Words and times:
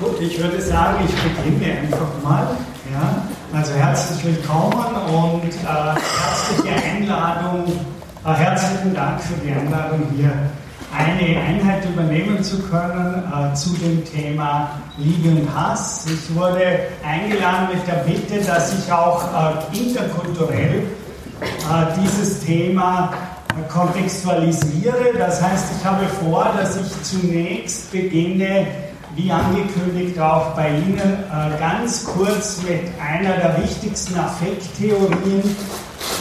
Gut, 0.00 0.18
ich 0.18 0.40
würde 0.40 0.58
sagen, 0.62 1.04
ich 1.06 1.14
beginne 1.14 1.78
einfach 1.78 2.08
mal. 2.24 2.56
Ja? 2.90 3.22
Also 3.52 3.74
herzlich 3.74 4.24
willkommen 4.24 4.96
und 5.12 5.44
äh, 5.44 6.00
herzliche 6.00 6.74
Einladung, 6.82 7.70
äh, 8.24 8.32
herzlichen 8.32 8.94
Dank 8.94 9.20
für 9.20 9.34
die 9.44 9.52
Einladung 9.52 10.06
hier 10.16 10.32
eine 10.96 11.38
Einheit 11.38 11.84
übernehmen 11.84 12.42
zu 12.42 12.62
können 12.62 13.24
äh, 13.30 13.54
zu 13.54 13.74
dem 13.74 14.02
Thema 14.06 14.70
Liebe 14.96 15.38
und 15.38 15.54
Hass. 15.54 16.06
Ich 16.06 16.34
wurde 16.34 16.64
eingeladen 17.06 17.68
mit 17.74 17.86
der 17.86 18.02
Bitte, 18.04 18.42
dass 18.42 18.72
ich 18.78 18.90
auch 18.90 19.22
äh, 19.22 19.78
interkulturell 19.78 20.82
äh, 21.42 22.00
dieses 22.00 22.40
Thema 22.40 23.12
kontextualisiere. 23.68 25.12
Das 25.18 25.42
heißt, 25.42 25.66
ich 25.78 25.84
habe 25.84 26.06
vor, 26.24 26.54
dass 26.56 26.78
ich 26.78 27.02
zunächst 27.02 27.92
beginne, 27.92 28.66
wie 29.16 29.30
angekündigt 29.30 30.18
auch 30.18 30.54
bei 30.54 30.70
Ihnen, 30.70 30.98
äh, 30.98 31.58
ganz 31.58 32.04
kurz 32.04 32.62
mit 32.62 32.80
einer 33.00 33.36
der 33.36 33.62
wichtigsten 33.62 34.18
Affekttheorien, 34.18 35.56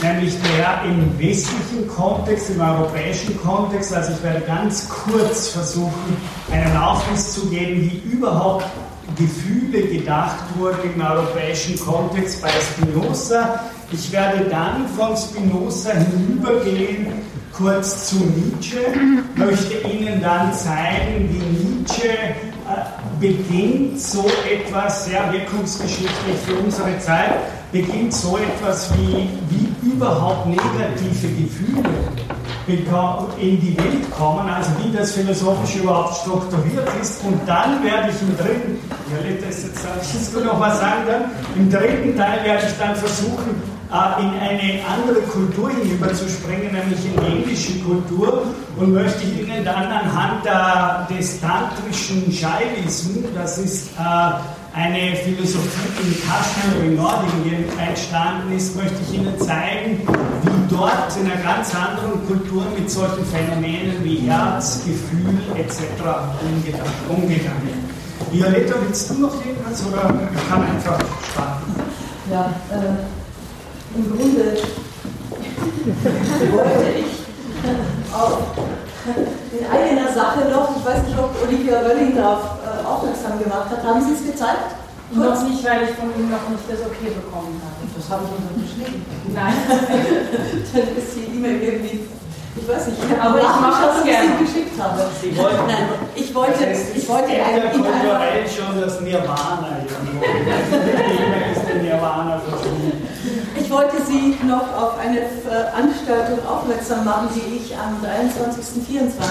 nämlich 0.01 0.35
der 0.41 0.89
im 0.89 1.19
westlichen 1.19 1.87
Kontext, 1.87 2.49
im 2.49 2.61
europäischen 2.61 3.39
Kontext. 3.41 3.93
Also 3.93 4.13
ich 4.13 4.23
werde 4.23 4.41
ganz 4.41 4.89
kurz 4.89 5.49
versuchen, 5.49 6.17
einen 6.51 6.77
Aufriss 6.77 7.33
zu 7.33 7.47
geben, 7.47 7.81
wie 7.81 8.11
überhaupt 8.11 8.65
Gefühle 9.15 9.81
gedacht 9.87 10.37
wurden 10.57 10.93
im 10.95 11.01
europäischen 11.01 11.79
Kontext 11.79 12.41
bei 12.41 12.49
Spinoza. 12.49 13.59
Ich 13.91 14.11
werde 14.11 14.45
dann 14.45 14.87
von 14.87 15.15
Spinoza 15.17 15.91
hinübergehen 15.91 17.07
kurz 17.51 18.09
zu 18.09 18.15
Nietzsche, 18.17 18.77
möchte 19.35 19.75
Ihnen 19.87 20.21
dann 20.21 20.53
zeigen, 20.53 21.29
wie 21.29 21.67
Nietzsche 21.67 22.09
beginnt 23.19 23.99
so 23.99 24.25
etwas 24.49 25.05
sehr 25.05 25.31
wirkungsgeschichtlich 25.31 26.37
für 26.45 26.55
unsere 26.55 26.97
Zeit, 26.99 27.35
beginnt 27.71 28.13
so 28.13 28.37
etwas 28.37 28.91
wie, 28.97 29.29
wie 29.49 29.89
überhaupt 29.91 30.47
negative 30.47 31.27
Gefühle 31.27 31.89
in 33.39 33.59
die 33.59 33.75
Welt 33.77 34.11
kommen, 34.11 34.47
also 34.47 34.69
wie 34.83 34.95
das 34.95 35.13
philosophisch 35.13 35.77
überhaupt 35.77 36.15
strukturiert 36.17 36.87
ist. 37.01 37.23
Und 37.23 37.39
dann 37.47 37.83
werde 37.83 38.09
ich 38.09 38.21
im 38.21 38.37
dritten, 38.37 38.79
ja, 39.11 39.45
das 39.45 39.63
jetzt, 39.63 39.79
ich 40.01 40.45
noch 40.45 40.59
was 40.59 40.79
sagen 40.79 41.01
dann, 41.07 41.23
im 41.55 41.69
dritten 41.69 42.15
Teil 42.15 42.43
werde 42.43 42.67
ich 42.67 42.77
dann 42.77 42.95
versuchen, 42.95 43.78
in 43.89 44.29
eine 44.39 44.85
andere 44.85 45.21
Kultur 45.21 45.71
hinüberzuspringen, 45.71 46.71
nämlich 46.71 47.03
in 47.05 47.19
die 47.19 47.41
indische 47.41 47.79
Kultur, 47.79 48.43
und 48.77 48.93
möchte 48.93 49.23
Ihnen 49.23 49.65
dann 49.65 49.87
anhand 49.87 50.45
der, 50.45 51.07
des 51.09 51.41
tantrischen 51.41 52.31
Shaivism, 52.31 53.25
das 53.33 53.57
ist 53.57 53.89
äh, 53.97 54.77
eine 54.77 55.15
Philosophie, 55.15 55.89
die 55.97 56.07
in 56.07 56.21
Kashmir 56.21 56.85
in 56.85 56.95
Nordindien 56.97 57.65
entstanden 57.79 58.55
ist, 58.55 58.75
möchte 58.75 58.95
ich 59.07 59.15
Ihnen 59.17 59.39
zeigen, 59.39 60.01
wie 60.43 60.75
dort 60.75 61.17
in 61.19 61.25
einer 61.25 61.41
ganz 61.41 61.73
anderen 61.73 62.25
Kultur 62.27 62.63
mit 62.77 62.91
solchen 62.91 63.25
Phänomenen 63.25 64.03
wie 64.03 64.17
Herz, 64.17 64.83
Gefühl 64.85 65.33
etc. 65.57 65.79
umgegangen 67.09 67.63
wird. 67.63 68.31
Violetta, 68.31 68.75
willst 68.85 69.09
du 69.09 69.15
noch 69.15 69.33
irgendwas 69.43 69.83
oder 69.87 70.01
kann 70.47 70.61
einfach 70.61 70.99
starten? 71.31 71.73
Ja, 72.29 72.53
äh 72.69 73.18
im 73.95 74.17
Grunde 74.17 74.57
wollte 76.51 76.89
ich 76.99 78.13
auch 78.13 78.39
in 79.51 79.65
eigener 79.65 80.13
Sache 80.13 80.49
noch, 80.49 80.75
ich 80.77 80.85
weiß 80.85 81.03
nicht, 81.03 81.17
ob 81.17 81.31
Olivia 81.43 81.83
Wölling 81.83 82.15
darauf 82.15 82.59
äh, 82.63 82.85
aufmerksam 82.85 83.39
gemacht 83.39 83.69
hat, 83.71 83.83
haben 83.83 84.01
Sie 84.01 84.13
es 84.13 84.25
gezeigt? 84.31 84.75
Kurz? 85.13 85.39
Noch 85.41 85.49
nicht, 85.49 85.65
weil 85.65 85.83
ich 85.83 85.95
von 85.97 86.13
Ihnen 86.15 86.29
noch 86.29 86.47
nicht 86.49 86.63
das 86.69 86.79
Okay 86.85 87.09
bekommen 87.09 87.59
habe. 87.65 87.81
Das 87.95 88.09
habe 88.09 88.23
ich 88.25 88.31
unterschrieben. 88.37 89.05
Nein. 89.33 89.53
Dann 90.73 90.87
ist 90.95 91.15
die 91.15 91.35
E-Mail 91.35 91.61
irgendwie 91.61 92.05
ich 92.61 92.67
weiß 92.67 92.87
nicht, 92.87 92.99
aber 93.19 93.37
ich 93.39 93.43
mache 93.43 93.87
das 93.87 94.03
gerne. 94.03 94.29
geschickt 94.39 94.79
habe. 94.81 95.05
Sie 95.21 95.37
wollten, 95.37 95.67
Nein, 95.67 95.85
ich 96.15 96.33
wollte, 96.33 96.65
ich 96.95 97.07
wollte 97.07 97.31
ein, 97.31 97.71
kulturell 97.71 98.45
schon 98.47 98.81
das 98.81 99.01
Nirvana 99.01 99.77
irgendwo. 99.85 100.23
ist 101.53 101.67
der 101.67 101.75
Nirvana 101.75 102.39
verschwunden. 102.39 102.68
Ich 103.69 103.75
wollte 103.75 104.01
Sie 104.03 104.35
noch 104.47 104.65
auf 104.73 104.97
eine 104.97 105.21
Veranstaltung 105.45 106.43
aufmerksam 106.43 107.05
machen, 107.05 107.29
die 107.35 107.57
ich 107.57 107.77
am 107.77 108.01
23. 108.01 108.83
24. 108.83 109.21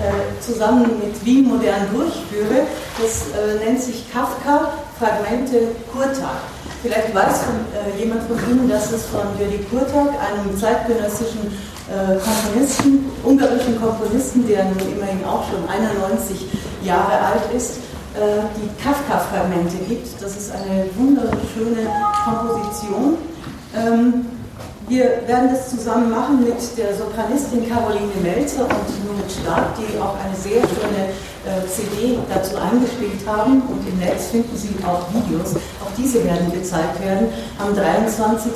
Äh, 0.00 0.40
zusammen 0.40 0.96
mit 0.98 1.22
Wien 1.26 1.46
Modern 1.46 1.84
durchführe. 1.92 2.64
Das 2.96 3.36
äh, 3.36 3.62
nennt 3.62 3.82
sich 3.82 4.10
Kafka 4.10 4.72
Fragmente 4.98 5.76
Kurtag. 5.92 6.40
Vielleicht 6.80 7.14
weiß 7.14 7.42
äh, 7.76 8.00
jemand 8.02 8.22
von 8.22 8.38
Ihnen, 8.50 8.66
dass 8.66 8.92
es 8.92 9.04
von 9.04 9.28
Jürgen 9.38 9.68
Kurtag, 9.68 10.08
einem 10.08 10.58
zeitgenössischen 10.58 11.52
äh, 11.92 12.16
Komponisten, 12.16 13.12
ungarischen 13.22 13.78
Komponisten, 13.78 14.48
der 14.48 14.64
nun 14.64 14.80
immerhin 14.96 15.22
auch 15.26 15.44
schon 15.50 15.68
91 15.68 16.48
Jahre 16.82 17.12
alt 17.12 17.52
ist, 17.54 17.76
äh, 18.16 18.40
die 18.56 18.82
Kafka-Fragmente 18.82 19.76
gibt. 19.86 20.08
Das 20.18 20.34
ist 20.34 20.50
eine 20.50 20.86
wunderschöne 20.96 21.84
Komposition. 22.24 23.29
Ähm, 23.76 24.26
wir 24.88 25.22
werden 25.28 25.50
das 25.50 25.70
zusammen 25.70 26.10
machen 26.10 26.40
mit 26.40 26.58
der 26.76 26.96
Sopranistin 26.96 27.68
Caroline 27.68 28.10
Melzer 28.22 28.64
und 28.64 29.06
Nunit 29.06 29.30
Stark, 29.30 29.76
die 29.78 29.98
auch 30.00 30.16
eine 30.18 30.34
sehr 30.34 30.62
schöne 30.66 31.14
äh, 31.46 31.62
CD 31.68 32.18
dazu 32.28 32.56
eingespielt 32.56 33.22
haben. 33.24 33.62
Und 33.62 33.86
im 33.86 33.98
Netz 34.00 34.28
finden 34.32 34.56
Sie 34.56 34.74
auch 34.84 35.06
Videos. 35.14 35.54
Auch 35.80 35.94
diese 35.96 36.24
werden 36.24 36.50
gezeigt 36.52 37.00
werden 37.04 37.28
am 37.58 37.72
23. 37.74 38.50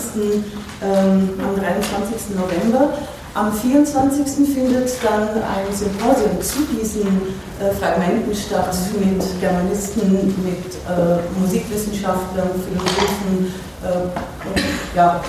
Ähm, 0.82 1.30
am 1.38 1.54
23. 1.54 2.34
November. 2.34 2.90
Am 3.34 3.52
24. 3.52 4.46
findet 4.54 4.90
dann 5.02 5.28
ein 5.28 5.74
Symposium 5.74 6.40
zu 6.40 6.60
diesen 6.66 7.34
äh, 7.58 7.74
Fragmenten 7.74 8.32
statt 8.32 8.72
mit 8.96 9.40
Germanisten, 9.40 10.26
mit 10.44 10.74
äh, 10.86 11.18
Musikwissenschaftlern, 11.40 12.50
Philosophen 12.62 13.52
äh, 13.82 14.04
und 14.46 14.64
ja, 14.94 15.20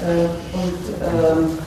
äh, 0.00 0.24
und, 0.52 0.82
ähm, 1.00 1.58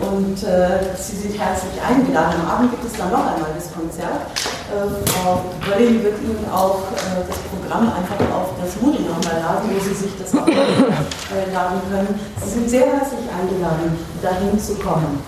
und 0.00 0.42
äh, 0.42 0.94
Sie 0.96 1.16
sind 1.16 1.38
herzlich 1.38 1.80
eingeladen. 1.80 2.40
Am 2.42 2.48
Abend 2.48 2.70
gibt 2.72 2.84
es 2.84 2.98
dann 2.98 3.10
noch 3.10 3.26
einmal 3.26 3.50
das 3.54 3.72
Konzert. 3.72 4.28
Äh, 4.68 5.10
Frau 5.10 5.44
Wölling 5.66 6.02
wird 6.02 6.20
Ihnen 6.22 6.46
auch 6.52 6.82
das 7.26 7.38
Programm 7.50 7.92
einfach 7.92 8.20
auf 8.34 8.50
das 8.60 8.80
Moodle 8.80 9.02
nochmal 9.02 9.40
laden, 9.40 9.70
wo 9.72 9.80
Sie 9.80 9.94
sich 9.94 10.12
das 10.18 10.34
auch 10.34 10.46
laden 11.52 11.80
können. 11.90 12.20
Sie 12.44 12.50
sind 12.50 12.70
sehr 12.70 12.86
herzlich 12.86 13.26
eingeladen, 13.30 13.96
dahin 14.22 14.58
zu 14.58 14.74
kommen. 14.74 15.22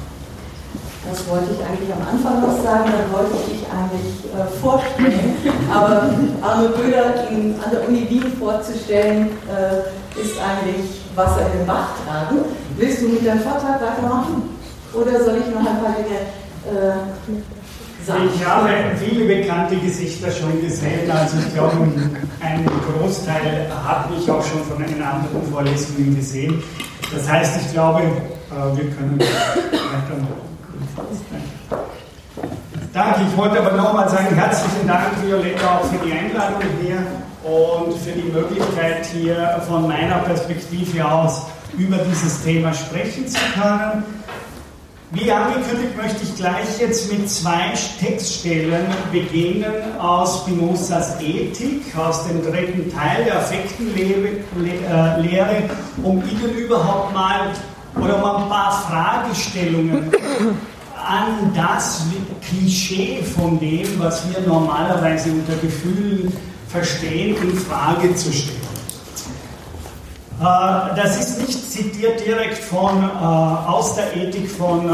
Das 1.08 1.26
wollte 1.28 1.52
ich 1.52 1.64
eigentlich 1.64 1.90
am 1.92 2.02
Anfang 2.06 2.40
noch 2.42 2.62
sagen, 2.62 2.92
dann 2.92 3.12
wollte 3.12 3.36
ich 3.40 3.60
dich 3.60 3.66
eigentlich 3.72 4.28
äh, 4.34 4.44
vorstellen. 4.60 5.36
Aber 5.72 6.10
Arne 6.42 6.68
Böhler 6.68 7.30
ihn 7.30 7.54
an 7.64 7.70
der 7.70 7.88
Uni 7.88 8.08
Wien 8.10 8.30
vorzustellen, 8.38 9.30
äh, 9.48 10.20
ist 10.20 10.34
eigentlich 10.38 11.07
Wasser 11.18 11.50
den 11.52 11.66
Bach 11.66 11.88
tragen. 12.06 12.38
Willst 12.76 13.02
du 13.02 13.08
mit 13.08 13.26
deinem 13.26 13.40
Vortrag 13.40 13.82
weitermachen? 13.82 14.56
Oder 14.94 15.22
soll 15.22 15.38
ich 15.38 15.52
noch 15.52 15.60
ein 15.60 15.82
paar 15.82 15.96
Dinge 15.98 16.18
äh, 16.64 18.06
sagen? 18.06 18.30
Ich 18.34 18.46
habe 18.46 18.70
viele 18.98 19.24
bekannte 19.26 19.76
Gesichter 19.76 20.30
schon 20.30 20.60
gesehen, 20.62 21.10
also 21.10 21.36
ich 21.38 21.52
glaube, 21.52 21.76
einen 22.40 22.66
Großteil 22.66 23.68
habe 23.84 24.14
ich 24.14 24.30
auch 24.30 24.44
schon 24.44 24.62
von 24.64 24.78
den 24.82 25.02
anderen 25.02 25.42
Vorlesungen 25.52 26.16
gesehen. 26.16 26.62
Das 27.12 27.28
heißt, 27.28 27.60
ich 27.66 27.72
glaube, 27.72 28.00
äh, 28.00 28.76
wir 28.76 28.90
können 28.90 29.18
weitermachen. 29.18 30.48
Danke, 32.98 33.20
ich 33.30 33.36
wollte 33.36 33.64
aber 33.64 33.76
nochmal 33.76 34.08
sagen, 34.08 34.34
herzlichen 34.34 34.88
Dank, 34.88 35.04
Violetta, 35.24 35.78
auch 35.78 35.84
für 35.84 36.04
die 36.04 36.12
Einladung 36.12 36.60
hier 36.82 36.96
und 37.44 37.96
für 37.96 38.10
die 38.10 38.28
Möglichkeit, 38.28 39.06
hier 39.06 39.62
von 39.68 39.86
meiner 39.86 40.16
Perspektive 40.18 41.08
aus 41.08 41.46
über 41.76 41.96
dieses 41.98 42.42
Thema 42.42 42.74
sprechen 42.74 43.28
zu 43.28 43.38
können. 43.54 44.02
Wie 45.12 45.30
angekündigt, 45.30 45.96
möchte 45.96 46.24
ich 46.24 46.34
gleich 46.34 46.80
jetzt 46.80 47.12
mit 47.12 47.30
zwei 47.30 47.72
Textstellen 48.00 48.86
beginnen 49.12 49.96
aus 50.00 50.40
Spinozas 50.40 51.20
Ethik, 51.20 51.96
aus 51.96 52.26
dem 52.26 52.42
dritten 52.42 52.92
Teil 52.92 53.22
der 53.26 53.36
Affektenlehre, 53.36 54.28
äh, 55.22 56.02
um 56.02 56.16
Ihnen 56.16 56.52
überhaupt 56.56 57.14
mal 57.14 57.52
oder 57.94 58.16
um 58.16 58.42
ein 58.42 58.48
paar 58.48 58.72
Fragestellungen 58.72 60.10
an 61.08 61.52
das 61.54 62.02
Klischee 62.40 63.22
von 63.22 63.58
dem, 63.58 63.86
was 63.98 64.22
wir 64.30 64.40
normalerweise 64.46 65.30
unter 65.30 65.54
Gefühlen 65.56 66.32
verstehen, 66.68 67.36
in 67.42 67.56
Frage 67.56 68.14
zu 68.14 68.32
stellen. 68.32 68.58
Äh, 70.40 70.96
das 70.96 71.18
ist 71.18 71.40
nicht 71.40 71.70
zitiert 71.70 72.24
direkt 72.24 72.58
von, 72.58 73.02
äh, 73.02 73.24
aus 73.24 73.94
der 73.96 74.16
Ethik 74.16 74.48
von, 74.50 74.88
äh, 74.88 74.92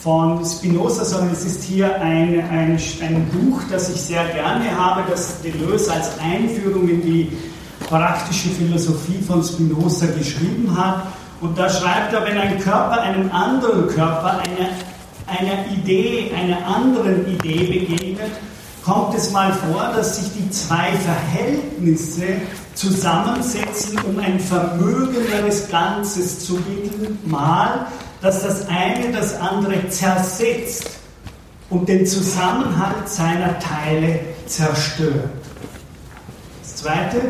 von 0.00 0.44
Spinoza, 0.44 1.04
sondern 1.04 1.32
es 1.32 1.44
ist 1.44 1.64
hier 1.64 2.00
ein, 2.00 2.40
ein, 2.50 2.78
ein 3.02 3.28
Buch, 3.32 3.60
das 3.70 3.88
ich 3.90 4.00
sehr 4.00 4.24
gerne 4.26 4.76
habe, 4.76 5.02
das 5.10 5.40
Deleuze 5.42 5.92
als 5.92 6.10
Einführung 6.18 6.88
in 6.88 7.02
die 7.02 7.32
praktische 7.88 8.48
Philosophie 8.50 9.20
von 9.26 9.42
Spinoza 9.42 10.06
geschrieben 10.06 10.76
hat. 10.76 11.06
Und 11.40 11.58
da 11.58 11.68
schreibt 11.68 12.12
er, 12.12 12.24
wenn 12.24 12.38
ein 12.38 12.58
Körper 12.60 13.00
einem 13.00 13.30
anderen 13.32 13.88
Körper, 13.88 14.38
einer, 14.38 14.70
einer 15.38 15.66
Idee, 15.72 16.30
einer 16.36 16.66
anderen 16.66 17.26
Idee 17.26 17.80
begegnet, 17.80 18.32
kommt 18.84 19.14
es 19.14 19.30
mal 19.30 19.52
vor, 19.52 19.92
dass 19.94 20.16
sich 20.16 20.32
die 20.32 20.50
zwei 20.50 20.92
Verhältnisse 20.92 22.40
zusammensetzen, 22.74 23.98
um 24.00 24.18
ein 24.18 24.40
vermögenderes 24.40 25.68
Ganzes 25.68 26.44
zu 26.44 26.56
bilden, 26.56 27.18
mal, 27.24 27.86
dass 28.20 28.42
das 28.42 28.66
eine 28.68 29.12
das 29.12 29.38
andere 29.40 29.88
zersetzt 29.88 30.90
und 31.70 31.88
den 31.88 32.06
Zusammenhalt 32.06 33.08
seiner 33.08 33.58
Teile 33.58 34.20
zerstört. 34.46 35.30
Das 36.62 36.76
zweite, 36.76 37.20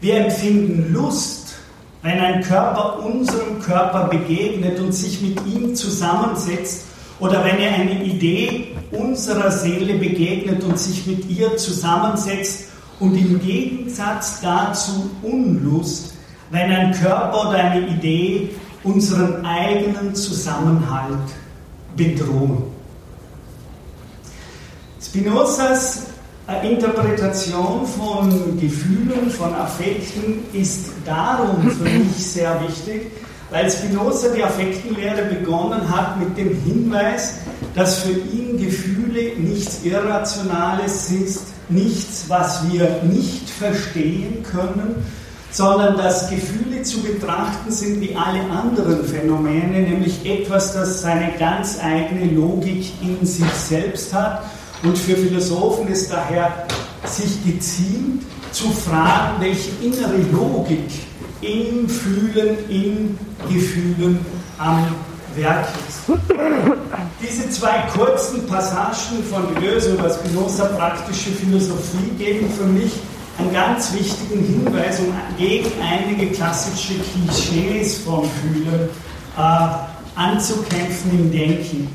wir 0.00 0.16
empfinden 0.24 0.92
Lust, 0.92 1.54
wenn 2.02 2.18
ein 2.20 2.42
Körper 2.42 3.00
unserem 3.00 3.60
Körper 3.60 4.08
begegnet 4.08 4.78
und 4.80 4.92
sich 4.92 5.20
mit 5.20 5.44
ihm 5.46 5.74
zusammensetzt 5.74 6.87
oder 7.20 7.44
wenn 7.44 7.58
er 7.58 7.74
eine 7.74 8.04
Idee 8.04 8.68
unserer 8.90 9.50
Seele 9.50 9.94
begegnet 9.94 10.62
und 10.64 10.78
sich 10.78 11.06
mit 11.06 11.28
ihr 11.28 11.56
zusammensetzt 11.56 12.68
und 13.00 13.16
im 13.16 13.40
Gegensatz 13.40 14.40
dazu 14.40 15.10
Unlust, 15.22 16.14
wenn 16.50 16.70
ein 16.70 16.92
Körper 16.92 17.48
oder 17.48 17.58
eine 17.58 17.86
Idee 17.88 18.50
unseren 18.84 19.44
eigenen 19.44 20.14
Zusammenhalt 20.14 21.18
bedrohen. 21.96 22.62
Spinozas 25.00 26.06
Interpretation 26.62 27.86
von 27.86 28.58
Gefühlen, 28.58 29.30
von 29.30 29.54
Affekten 29.54 30.44
ist 30.54 30.86
darum 31.04 31.70
für 31.70 31.84
mich 31.84 32.16
sehr 32.16 32.58
wichtig, 32.66 33.12
weil 33.50 33.70
Spinoza 33.70 34.28
die 34.28 34.42
Affektenlehre 34.42 35.22
begonnen 35.22 35.88
hat 35.88 36.18
mit 36.18 36.36
dem 36.36 36.60
Hinweis, 36.64 37.38
dass 37.74 38.00
für 38.00 38.12
ihn 38.12 38.58
Gefühle 38.58 39.38
nichts 39.38 39.84
Irrationales 39.84 41.10
ist, 41.10 41.46
nichts, 41.68 42.24
was 42.28 42.70
wir 42.70 43.02
nicht 43.04 43.48
verstehen 43.48 44.42
können, 44.42 45.02
sondern 45.50 45.96
dass 45.96 46.28
Gefühle 46.28 46.82
zu 46.82 47.00
betrachten 47.02 47.70
sind 47.70 48.00
wie 48.00 48.14
alle 48.14 48.42
anderen 48.50 49.04
Phänomene, 49.04 49.80
nämlich 49.80 50.24
etwas, 50.26 50.74
das 50.74 51.00
seine 51.00 51.32
ganz 51.38 51.78
eigene 51.82 52.32
Logik 52.32 52.92
in 53.00 53.24
sich 53.24 53.50
selbst 53.50 54.12
hat. 54.12 54.44
Und 54.82 54.96
für 54.96 55.16
Philosophen 55.16 55.88
ist 55.88 56.12
daher 56.12 56.66
sich 57.04 57.42
gezielt 57.44 58.22
zu 58.52 58.68
fragen, 58.70 59.40
welche 59.40 59.70
innere 59.82 60.18
Logik 60.32 61.07
im 61.40 61.88
Fühlen, 61.88 62.58
in 62.68 63.18
Gefühlen 63.48 64.18
am 64.58 64.86
Werk 65.36 65.68
ist. 65.88 66.18
Diese 67.22 67.50
zwei 67.50 67.84
kurzen 67.94 68.46
Passagen 68.46 69.22
von 69.30 69.54
Deleuze 69.54 69.94
über 69.94 70.10
Spinoza 70.10 70.64
praktische 70.66 71.30
Philosophie 71.30 72.10
geben 72.18 72.50
für 72.50 72.64
mich 72.64 72.92
einen 73.38 73.52
ganz 73.52 73.92
wichtigen 73.92 74.44
Hinweis, 74.44 74.98
um 74.98 75.14
gegen 75.36 75.70
einige 75.80 76.32
klassische 76.32 76.94
Klischees 76.94 77.98
vom 77.98 78.28
Fühlen 78.28 78.88
äh, 79.36 80.18
anzukämpfen 80.18 81.10
im 81.12 81.30
Denken. 81.30 81.88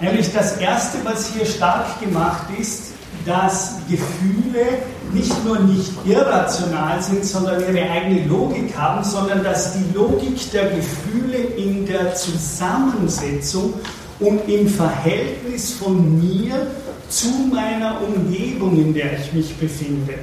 Nämlich 0.00 0.32
das 0.32 0.56
Erste, 0.56 0.98
was 1.04 1.32
hier 1.32 1.44
stark 1.44 2.00
gemacht 2.00 2.46
ist, 2.58 2.92
dass 3.26 3.76
Gefühle 3.90 4.64
nicht 5.12 5.44
nur 5.44 5.58
nicht 5.60 5.92
irrational 6.04 7.02
sind, 7.02 7.24
sondern 7.24 7.60
ihre 7.60 7.90
eigene 7.90 8.24
Logik 8.26 8.76
haben, 8.76 9.04
sondern 9.04 9.42
dass 9.42 9.72
die 9.72 9.84
Logik 9.94 10.50
der 10.52 10.70
Gefühle 10.70 11.38
in 11.56 11.86
der 11.86 12.14
Zusammensetzung 12.14 13.74
und 14.20 14.48
im 14.48 14.68
Verhältnis 14.68 15.72
von 15.72 16.18
mir 16.20 16.66
zu 17.08 17.28
meiner 17.52 18.00
Umgebung, 18.02 18.76
in 18.78 18.94
der 18.94 19.18
ich 19.18 19.32
mich 19.32 19.56
befinde, 19.56 20.14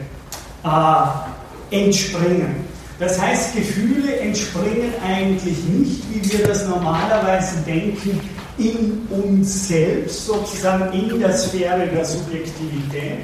äh, 0.64 1.86
entspringen. 1.86 2.74
Das 3.00 3.20
heißt, 3.20 3.56
Gefühle 3.56 4.18
entspringen 4.20 4.94
eigentlich 5.06 5.58
nicht, 5.66 6.04
wie 6.10 6.32
wir 6.32 6.48
das 6.48 6.68
normalerweise 6.68 7.56
denken, 7.66 8.20
in 8.58 9.08
uns 9.10 9.68
selbst, 9.68 10.26
sozusagen 10.26 10.94
in 10.94 11.20
der 11.20 11.34
Sphäre 11.34 11.88
der 11.88 12.06
Subjektivität, 12.06 13.20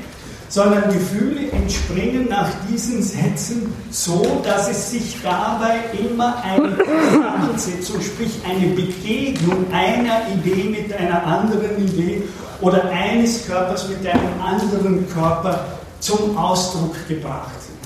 sondern 0.50 0.92
Gefühle 0.92 1.52
entspringen 1.52 2.28
nach 2.28 2.50
diesen 2.70 3.04
Sätzen 3.04 3.72
so, 3.92 4.42
dass 4.44 4.70
es 4.70 4.92
sich 4.92 5.18
dabei 5.22 5.76
immer 6.00 6.44
eine 6.44 6.76
Zusammensetzung, 6.78 8.02
sprich 8.02 8.32
eine 8.50 8.74
Begegnung 8.74 9.66
einer 9.72 10.22
Idee 10.34 10.70
mit 10.70 10.94
einer 10.94 11.24
anderen 11.24 11.78
Idee 11.88 12.24
oder 12.62 12.90
eines 12.90 13.46
Körpers 13.46 13.88
mit 13.88 14.06
einem 14.08 14.42
anderen 14.44 15.08
Körper 15.10 15.66
zum 16.00 16.36
Ausdruck 16.36 16.96
gebracht 17.08 17.52
sind. 17.62 17.80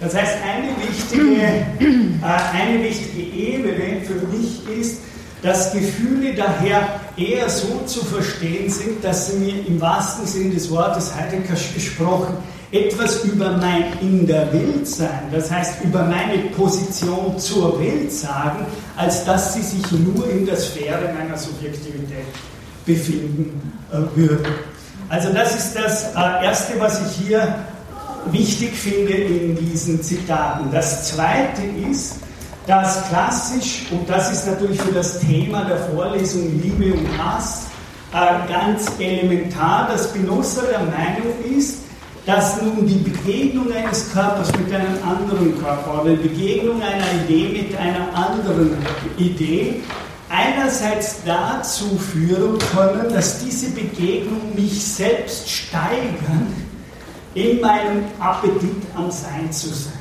Das 0.00 0.14
heißt, 0.14 0.36
eine 0.44 0.68
wichtige, 0.88 1.42
äh, 1.42 2.56
eine 2.56 2.82
wichtige 2.82 3.22
Ebene 3.22 4.00
für 4.04 4.26
mich 4.26 4.60
ist, 4.80 5.00
dass 5.42 5.72
Gefühle 5.72 6.34
daher 6.34 7.00
eher 7.16 7.48
so 7.48 7.82
zu 7.86 8.04
verstehen 8.04 8.70
sind, 8.70 9.04
dass 9.04 9.30
sie 9.30 9.38
mir 9.38 9.66
im 9.66 9.80
wahrsten 9.80 10.26
Sinne 10.26 10.54
des 10.54 10.70
Wortes 10.70 11.14
Heidegger 11.14 11.54
gesprochen 11.74 12.36
etwas 12.70 13.24
über 13.24 13.56
mein 13.56 13.98
in 14.00 14.26
der 14.26 14.52
Welt 14.52 14.86
sein, 14.86 15.22
das 15.32 15.50
heißt 15.50 15.84
über 15.84 16.02
meine 16.02 16.36
Position 16.50 17.38
zur 17.38 17.80
Welt 17.80 18.12
sagen, 18.12 18.66
als 18.96 19.24
dass 19.24 19.54
sie 19.54 19.62
sich 19.62 19.90
nur 19.92 20.28
in 20.30 20.44
der 20.44 20.56
Sphäre 20.56 21.14
meiner 21.14 21.38
Subjektivität 21.38 22.26
befinden 22.84 23.72
äh, 23.90 23.96
würden. 24.14 24.52
Also 25.08 25.32
das 25.32 25.56
ist 25.56 25.74
das 25.74 26.14
äh, 26.14 26.44
Erste, 26.44 26.78
was 26.78 27.00
ich 27.00 27.26
hier 27.26 27.54
wichtig 28.30 28.74
finde 28.74 29.14
in 29.14 29.56
diesen 29.56 30.02
Zitaten. 30.02 30.70
Das 30.70 31.08
Zweite 31.08 31.62
ist, 31.90 32.16
dass 32.68 33.08
klassisch, 33.08 33.86
und 33.90 34.08
das 34.08 34.30
ist 34.30 34.46
natürlich 34.46 34.78
für 34.78 34.92
das 34.92 35.20
Thema 35.20 35.64
der 35.64 35.78
Vorlesung 35.78 36.60
Liebe 36.60 36.92
und 36.92 37.08
Hass 37.18 37.66
äh, 38.12 38.46
ganz 38.46 38.92
elementar, 38.98 39.88
dass 39.88 40.10
Spinoza 40.10 40.62
der 40.70 40.80
Meinung 40.80 41.32
ist, 41.56 41.78
dass 42.26 42.60
nun 42.60 42.86
die 42.86 43.10
Begegnung 43.10 43.72
eines 43.72 44.12
Körpers 44.12 44.52
mit 44.58 44.70
einem 44.70 45.02
anderen 45.02 45.58
Körper 45.58 46.02
oder 46.02 46.10
die 46.10 46.28
Begegnung 46.28 46.82
einer 46.82 47.24
Idee 47.24 47.62
mit 47.62 47.74
einer 47.74 48.14
anderen 48.14 48.76
Idee 49.16 49.80
einerseits 50.28 51.24
dazu 51.24 51.96
führen 51.96 52.58
können, 52.74 53.10
dass 53.14 53.42
diese 53.42 53.70
Begegnung 53.70 54.54
mich 54.54 54.84
selbst 54.84 55.48
steigern, 55.48 56.52
in 57.32 57.62
meinem 57.62 58.04
Appetit 58.20 58.76
am 58.94 59.10
Sein 59.10 59.50
zu 59.50 59.68
sein. 59.68 59.92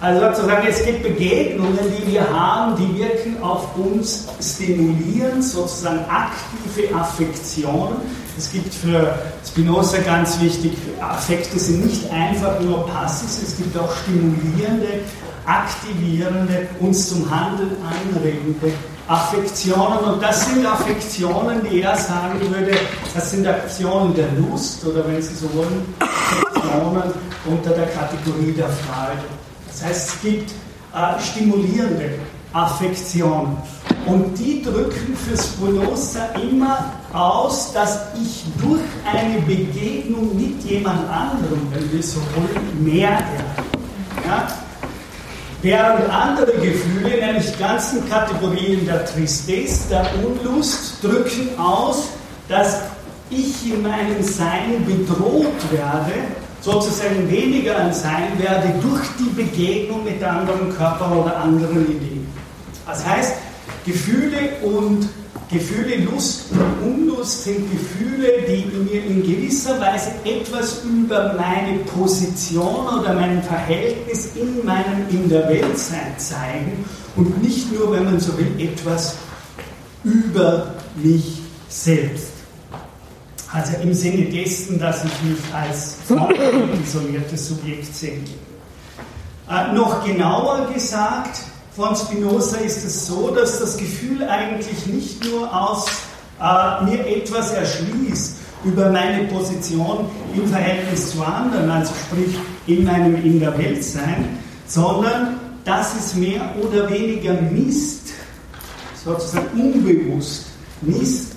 Also 0.00 0.20
sozusagen, 0.26 0.66
es 0.66 0.82
gibt 0.82 1.02
Begegnungen, 1.02 1.78
die 1.98 2.12
wir 2.12 2.28
haben, 2.30 2.74
die 2.76 2.98
wirken 2.98 3.42
auf 3.42 3.76
uns 3.76 4.28
stimulierend, 4.40 5.44
sozusagen 5.44 6.00
aktive 6.08 6.94
Affektionen. 6.94 7.96
Es 8.38 8.50
gibt 8.50 8.72
für 8.72 9.14
Spinoza 9.46 9.98
ganz 9.98 10.40
wichtig, 10.40 10.72
Affekte 11.00 11.58
sind 11.58 11.84
nicht 11.84 12.10
einfach 12.10 12.58
nur 12.60 12.86
passiv, 12.86 13.28
es 13.46 13.58
gibt 13.58 13.76
auch 13.76 13.94
stimulierende, 13.96 15.00
aktivierende, 15.44 16.68
uns 16.80 17.10
zum 17.10 17.30
Handeln 17.30 17.76
anregende 17.84 18.72
Affektionen. 19.06 19.98
Und 19.98 20.22
das 20.22 20.46
sind 20.46 20.64
Affektionen, 20.64 21.60
die 21.70 21.82
er 21.82 21.96
sagen 21.96 22.40
würde, 22.40 22.72
das 23.14 23.30
sind 23.32 23.46
Aktionen 23.46 24.14
der 24.14 24.28
Lust 24.38 24.82
oder 24.86 25.06
wenn 25.06 25.20
Sie 25.20 25.34
so 25.34 25.52
wollen, 25.52 25.94
Affektionen 25.98 27.12
unter 27.44 27.70
der 27.70 27.88
Kategorie 27.88 28.52
der 28.52 28.68
Freude. 28.68 29.39
Das 29.70 29.84
heißt, 29.84 30.08
es 30.08 30.22
gibt 30.22 30.50
äh, 30.94 31.20
stimulierende 31.20 32.18
Affektionen. 32.52 33.56
Und 34.06 34.36
die 34.38 34.62
drücken 34.62 35.16
für 35.16 35.36
Spinoza 35.36 36.26
immer 36.42 36.92
aus, 37.12 37.72
dass 37.72 38.00
ich 38.20 38.44
durch 38.60 38.80
eine 39.04 39.40
Begegnung 39.42 40.34
mit 40.36 40.62
jemand 40.64 41.08
anderem, 41.08 41.60
wenn 41.72 41.92
wir 41.92 42.02
so 42.02 42.20
wollen, 42.34 42.84
mehr 42.84 43.10
werde. 43.10 44.26
Ja? 44.26 44.48
Während 45.62 46.08
andere 46.08 46.52
Gefühle, 46.52 47.24
nämlich 47.24 47.58
ganzen 47.58 48.08
Kategorien 48.08 48.86
der 48.86 49.04
Tristesse, 49.04 49.90
der 49.90 50.06
Unlust, 50.24 51.04
drücken 51.04 51.50
aus, 51.58 52.08
dass 52.48 52.80
ich 53.28 53.72
in 53.72 53.82
meinem 53.82 54.22
Sein 54.22 54.84
bedroht 54.86 55.70
werde, 55.70 56.14
sozusagen 56.60 57.30
weniger 57.30 57.76
ein 57.76 57.92
Sein 57.92 58.38
werde 58.38 58.74
durch 58.82 59.02
die 59.18 59.42
Begegnung 59.42 60.04
mit 60.04 60.22
anderen 60.22 60.74
Körpern 60.76 61.12
oder 61.12 61.36
anderen 61.36 61.84
Ideen. 61.84 62.26
Das 62.86 63.06
heißt, 63.06 63.34
Gefühle 63.84 64.50
und 64.62 65.08
Gefühle 65.50 66.04
Lust 66.04 66.52
und 66.52 66.92
Unlust 66.92 67.44
sind 67.44 67.68
Gefühle, 67.72 68.42
die 68.46 68.66
mir 68.78 69.04
in 69.04 69.22
gewisser 69.22 69.80
Weise 69.80 70.12
etwas 70.24 70.84
über 70.84 71.34
meine 71.34 71.78
Position 71.80 72.86
oder 73.00 73.14
mein 73.14 73.42
Verhältnis 73.42 74.30
in 74.36 74.64
meinem 74.64 75.08
in 75.10 75.28
der 75.28 75.48
Weltsein 75.48 76.16
zeigen 76.18 76.84
und 77.16 77.42
nicht 77.42 77.72
nur, 77.72 77.90
wenn 77.92 78.04
man 78.04 78.20
so 78.20 78.36
will, 78.38 78.52
etwas 78.58 79.16
über 80.04 80.74
mich 80.94 81.40
selbst. 81.68 82.39
Also 83.52 83.72
im 83.82 83.92
Sinne 83.92 84.26
dessen, 84.26 84.78
dass 84.78 85.04
ich 85.04 85.22
mich 85.22 85.38
als 85.52 85.96
isoliertes 86.84 87.48
Subjekt 87.48 87.94
sehe. 87.94 88.20
Äh, 89.50 89.72
noch 89.72 90.04
genauer 90.04 90.68
gesagt, 90.72 91.40
von 91.74 91.96
Spinoza 91.96 92.58
ist 92.58 92.84
es 92.84 93.06
so, 93.06 93.30
dass 93.34 93.58
das 93.58 93.76
Gefühl 93.76 94.22
eigentlich 94.28 94.86
nicht 94.86 95.24
nur 95.24 95.52
aus 95.52 95.86
äh, 96.40 96.84
mir 96.84 97.06
etwas 97.06 97.52
erschließt 97.52 98.36
über 98.64 98.90
meine 98.90 99.24
Position 99.24 100.08
im 100.34 100.46
Verhältnis 100.46 101.12
zu 101.12 101.24
anderen, 101.24 101.70
also 101.70 101.92
sprich 102.06 102.36
in 102.66 102.84
meinem 102.84 103.16
in 103.24 103.40
der 103.40 103.56
Welt 103.58 103.82
sein, 103.82 104.38
sondern 104.66 105.40
dass 105.64 105.94
es 105.96 106.14
mehr 106.14 106.42
oder 106.62 106.88
weniger 106.88 107.32
misst, 107.32 108.10
sozusagen 109.04 109.48
unbewusst 109.58 110.46
misst. 110.82 111.32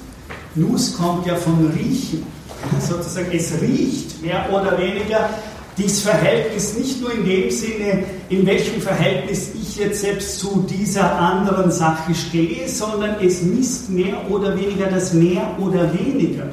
Nuss 0.55 0.95
kommt 0.95 1.25
ja 1.25 1.35
von 1.35 1.71
riechen, 1.75 2.25
sozusagen 2.79 3.31
es 3.31 3.53
riecht 3.61 4.21
mehr 4.21 4.47
oder 4.51 4.77
weniger 4.77 5.29
dieses 5.77 6.01
Verhältnis 6.01 6.77
nicht 6.77 7.01
nur 7.01 7.11
in 7.13 7.25
dem 7.25 7.49
Sinne, 7.49 8.03
in 8.29 8.45
welchem 8.45 8.79
Verhältnis 8.79 9.49
ich 9.59 9.77
jetzt 9.77 10.01
selbst 10.01 10.39
zu 10.39 10.65
dieser 10.69 11.19
anderen 11.19 11.71
Sache 11.71 12.13
stehe, 12.13 12.69
sondern 12.69 13.15
es 13.21 13.41
misst 13.41 13.89
mehr 13.89 14.29
oder 14.29 14.55
weniger 14.55 14.85
das 14.87 15.13
Mehr 15.13 15.55
oder 15.59 15.91
weniger. 15.93 16.43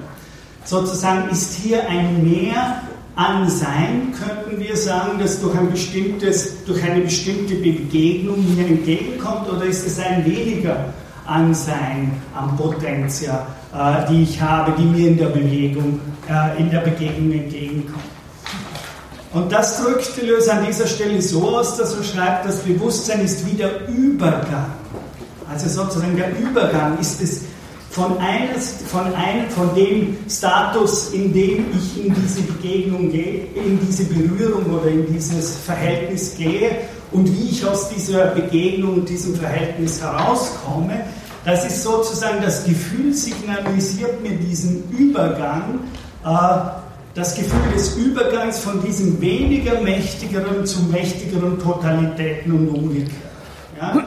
Sozusagen 0.65 1.31
ist 1.31 1.55
hier 1.55 1.87
ein 1.89 2.23
Mehr 2.23 2.83
an 3.17 3.51
Sein, 3.51 4.15
könnten 4.19 4.59
wir 4.59 4.77
sagen, 4.77 5.19
das 5.19 5.41
durch, 5.41 5.55
ein 5.59 5.71
bestimmtes, 5.71 6.65
durch 6.65 6.83
eine 6.83 7.03
bestimmte 7.03 7.57
Begegnung 7.57 8.57
mir 8.57 8.67
entgegenkommt, 8.67 9.51
oder 9.51 9.65
ist 9.65 9.87
es 9.87 9.99
ein 9.99 10.25
weniger 10.25 10.95
an 11.27 11.55
Sein, 11.55 12.13
an 12.35 12.57
Potentia, 12.57 13.47
äh, 13.47 13.60
die 14.11 14.23
ich 14.23 14.41
habe, 14.41 14.73
die 14.79 14.85
mir 14.85 15.09
in 15.09 15.17
der 15.17 15.27
Bewegung, 15.27 16.01
äh, 16.29 16.61
in 16.61 16.71
der 16.71 16.81
Begegnung 16.81 17.33
entgegenkommt. 17.33 18.05
Und 19.33 19.53
das 19.53 19.81
drückt 19.81 20.17
Deleuze 20.21 20.53
an 20.53 20.67
dieser 20.67 20.89
Stelle 20.89 21.23
so 21.23 21.57
aus, 21.57 21.77
dass 21.77 21.95
er 21.95 22.03
schreibt, 22.03 22.47
das 22.47 22.59
Bewusstsein 22.61 23.21
ist 23.25 23.47
wie 23.47 23.57
der 23.57 23.89
Übergang. 23.89 24.67
Also 25.49 25.69
sozusagen 25.69 26.17
der 26.17 26.37
Übergang 26.37 26.99
ist 26.99 27.23
es 27.23 27.43
von, 27.91 28.19
eines, 28.19 28.75
von, 28.87 29.15
einem, 29.15 29.49
von 29.51 29.75
dem 29.75 30.17
Status, 30.29 31.13
in 31.13 31.33
dem 31.33 31.67
ich 31.77 32.07
in 32.07 32.15
diese 32.15 32.43
Begegnung 32.43 33.11
gehe, 33.11 33.47
in 33.55 33.79
diese 33.87 34.05
Berührung 34.05 34.65
oder 34.67 34.89
in 34.89 35.13
dieses 35.13 35.57
Verhältnis 35.59 36.37
gehe 36.37 36.71
und 37.13 37.27
wie 37.27 37.51
ich 37.51 37.67
aus 37.67 37.89
dieser 37.89 38.27
Begegnung, 38.27 39.05
diesem 39.05 39.35
Verhältnis 39.35 40.01
herauskomme, 40.01 41.05
das 41.45 41.65
ist 41.65 41.83
sozusagen 41.83 42.43
das 42.43 42.65
Gefühl, 42.65 43.15
signalisiert 43.15 44.23
mir 44.23 44.33
diesen 44.33 44.91
Übergang 44.91 45.81
äh, 46.25 46.29
das 47.15 47.35
Gefühl 47.35 47.73
des 47.75 47.97
Übergangs 47.97 48.61
von 48.61 48.83
diesem 48.83 49.21
weniger 49.21 49.81
mächtigeren 49.81 50.65
zu 50.65 50.83
mächtigeren 50.85 51.59
Totalitäten 51.59 52.53
und 52.53 52.69
umgekehrt. 52.69 53.11
Ja? 53.81 54.05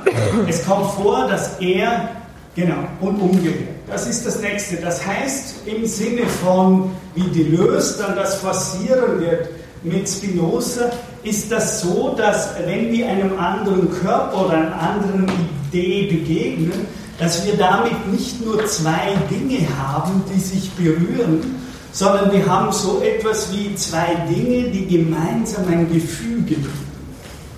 Es 0.47 0.65
kommt 0.65 0.91
vor, 0.91 1.27
dass 1.27 1.59
er, 1.59 2.09
genau, 2.55 2.87
und 3.01 3.19
umgekehrt. 3.19 3.69
Das 3.89 4.07
ist 4.07 4.25
das 4.25 4.39
Nächste. 4.39 4.77
Das 4.77 5.05
heißt, 5.05 5.67
im 5.67 5.85
Sinne 5.85 6.25
von, 6.43 6.91
wie 7.15 7.23
Deleuze 7.23 8.01
dann 8.01 8.15
das 8.15 8.35
forcieren 8.35 9.19
wird 9.19 9.49
mit 9.83 10.07
Spinoza, 10.07 10.89
ist 11.23 11.51
das 11.51 11.81
so, 11.81 12.15
dass 12.17 12.51
wenn 12.65 12.91
wir 12.91 13.09
einem 13.09 13.37
anderen 13.37 13.91
Körper 13.91 14.45
oder 14.45 14.53
einer 14.53 14.81
anderen 14.81 15.27
Idee 15.71 16.07
begegnen, 16.07 16.87
dass 17.19 17.45
wir 17.45 17.55
damit 17.57 18.07
nicht 18.11 18.43
nur 18.43 18.65
zwei 18.65 19.15
Dinge 19.29 19.67
haben, 19.77 20.23
die 20.33 20.39
sich 20.39 20.71
berühren, 20.71 21.55
sondern 21.91 22.31
wir 22.31 22.45
haben 22.47 22.71
so 22.71 23.01
etwas 23.01 23.51
wie 23.53 23.75
zwei 23.75 24.15
Dinge, 24.29 24.69
die 24.71 24.87
gemeinsam 24.87 25.65
ein 25.69 25.91
Gefüge 25.91 26.55
bilden. 26.55 26.93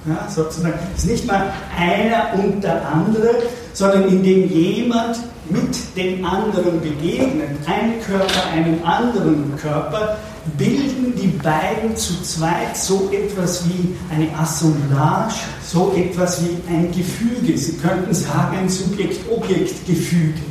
Ja, 0.08 0.28
sozusagen. 0.30 0.78
Es 0.96 1.04
ist 1.04 1.10
nicht 1.10 1.26
mal 1.26 1.52
einer 1.76 2.34
und 2.38 2.64
der 2.64 2.88
andere, 2.88 3.38
sondern 3.74 4.08
indem 4.08 4.48
jemand 4.52 5.18
mit 5.50 5.96
dem 5.96 6.24
anderen 6.24 6.80
begegnet, 6.80 7.50
ein 7.66 8.00
Körper 8.06 8.50
einem 8.54 8.84
anderen 8.84 9.56
Körper, 9.58 10.18
bilden 10.58 11.14
die 11.16 11.28
beiden 11.28 11.96
zu 11.96 12.22
zweit 12.22 12.78
so 12.78 13.10
etwas 13.12 13.66
wie 13.68 13.96
eine 14.14 14.38
Assemblage, 14.38 15.36
so 15.66 15.94
etwas 15.96 16.44
wie 16.44 16.58
ein 16.72 16.92
Gefüge. 16.92 17.58
Sie 17.58 17.78
könnten 17.78 18.14
sagen, 18.14 18.58
ein 18.58 18.70
Subjekt-Objekt-Gefüge. 18.70 20.42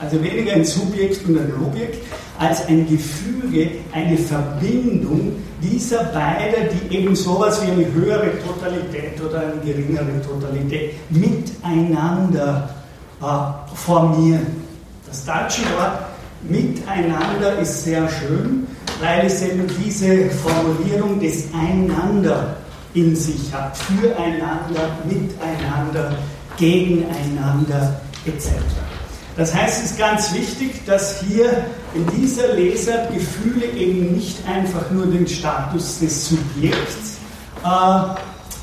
Also 0.00 0.22
weniger 0.22 0.54
ein 0.54 0.64
Subjekt 0.64 1.26
und 1.26 1.38
ein 1.38 1.52
Objekt, 1.64 2.04
als 2.38 2.66
ein 2.66 2.86
Gefüge, 2.88 3.70
eine 3.92 4.18
Verbindung 4.18 5.32
dieser 5.62 6.04
beiden, 6.04 6.68
die 6.90 6.96
eben 6.96 7.14
sowas 7.14 7.62
wie 7.62 7.70
eine 7.70 7.92
höhere 7.92 8.32
Totalität 8.44 9.20
oder 9.24 9.40
eine 9.40 9.60
geringere 9.64 10.20
Totalität 10.26 10.94
miteinander 11.10 12.68
äh, 13.22 13.76
formieren. 13.76 14.46
Das 15.06 15.24
deutsche 15.24 15.62
Wort 15.76 16.00
miteinander 16.42 17.58
ist 17.60 17.84
sehr 17.84 18.08
schön, 18.08 18.66
weil 19.00 19.26
es 19.26 19.42
eben 19.42 19.66
diese 19.84 20.30
Formulierung 20.30 21.20
des 21.20 21.44
Einander 21.52 22.56
in 22.94 23.14
sich 23.16 23.52
hat. 23.52 23.76
Füreinander, 23.76 24.98
miteinander, 25.04 26.16
gegeneinander 26.56 28.00
etc. 28.24 28.50
Das 29.36 29.52
heißt, 29.52 29.84
es 29.84 29.90
ist 29.90 29.98
ganz 29.98 30.32
wichtig, 30.32 30.86
dass 30.86 31.20
hier 31.22 31.66
in 31.94 32.06
dieser 32.16 32.54
Leser 32.54 33.08
Gefühle 33.12 33.66
eben 33.66 34.12
nicht 34.14 34.38
einfach 34.46 34.90
nur 34.90 35.06
den 35.06 35.26
Status 35.26 35.98
des 35.98 36.28
Subjekts, 36.28 37.18
äh, 37.64 38.14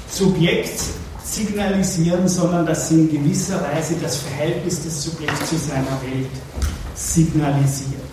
Subjekts 0.10 0.92
signalisieren, 1.24 2.28
sondern 2.28 2.66
dass 2.66 2.90
sie 2.90 3.02
in 3.02 3.12
gewisser 3.12 3.62
Weise 3.62 3.96
das 4.02 4.18
Verhältnis 4.18 4.84
des 4.84 5.04
Subjekts 5.04 5.50
zu 5.50 5.58
seiner 5.58 6.02
Welt 6.04 6.30
signalisieren. 6.96 8.11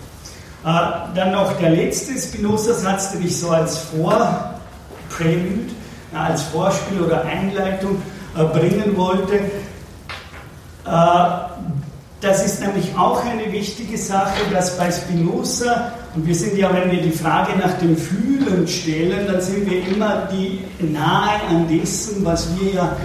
Äh, 0.63 1.15
dann 1.15 1.31
noch 1.31 1.57
der 1.57 1.69
letzte 1.69 2.19
Spinoza-Satz, 2.19 3.13
den 3.13 3.25
ich 3.25 3.37
so 3.37 3.49
als 3.51 3.77
Vorprelude, 3.77 5.71
als 6.13 6.43
Vorspiel 6.43 7.01
oder 7.01 7.23
Einleitung 7.23 8.01
äh, 8.37 8.43
bringen 8.43 8.97
wollte. 8.97 9.35
Äh, 10.85 11.49
das 12.21 12.45
ist 12.45 12.59
nämlich 12.59 12.93
auch 12.97 13.23
eine 13.23 13.49
wichtige 13.53 13.97
Sache, 13.97 14.51
dass 14.51 14.77
bei 14.77 14.91
Spinoza, 14.91 15.93
und 16.13 16.27
wir 16.27 16.35
sind 16.35 16.57
ja, 16.57 16.69
wenn 16.73 16.91
wir 16.91 17.01
die 17.01 17.11
Frage 17.11 17.57
nach 17.57 17.77
dem 17.77 17.95
Fühlen 17.95 18.67
stellen, 18.67 19.27
dann 19.27 19.39
sind 19.39 19.69
wir 19.69 19.87
immer 19.87 20.27
die 20.29 20.59
nahe 20.83 21.39
an 21.49 21.69
dessen, 21.69 22.25
was 22.25 22.49
wir 22.59 22.73
ja 22.73 22.97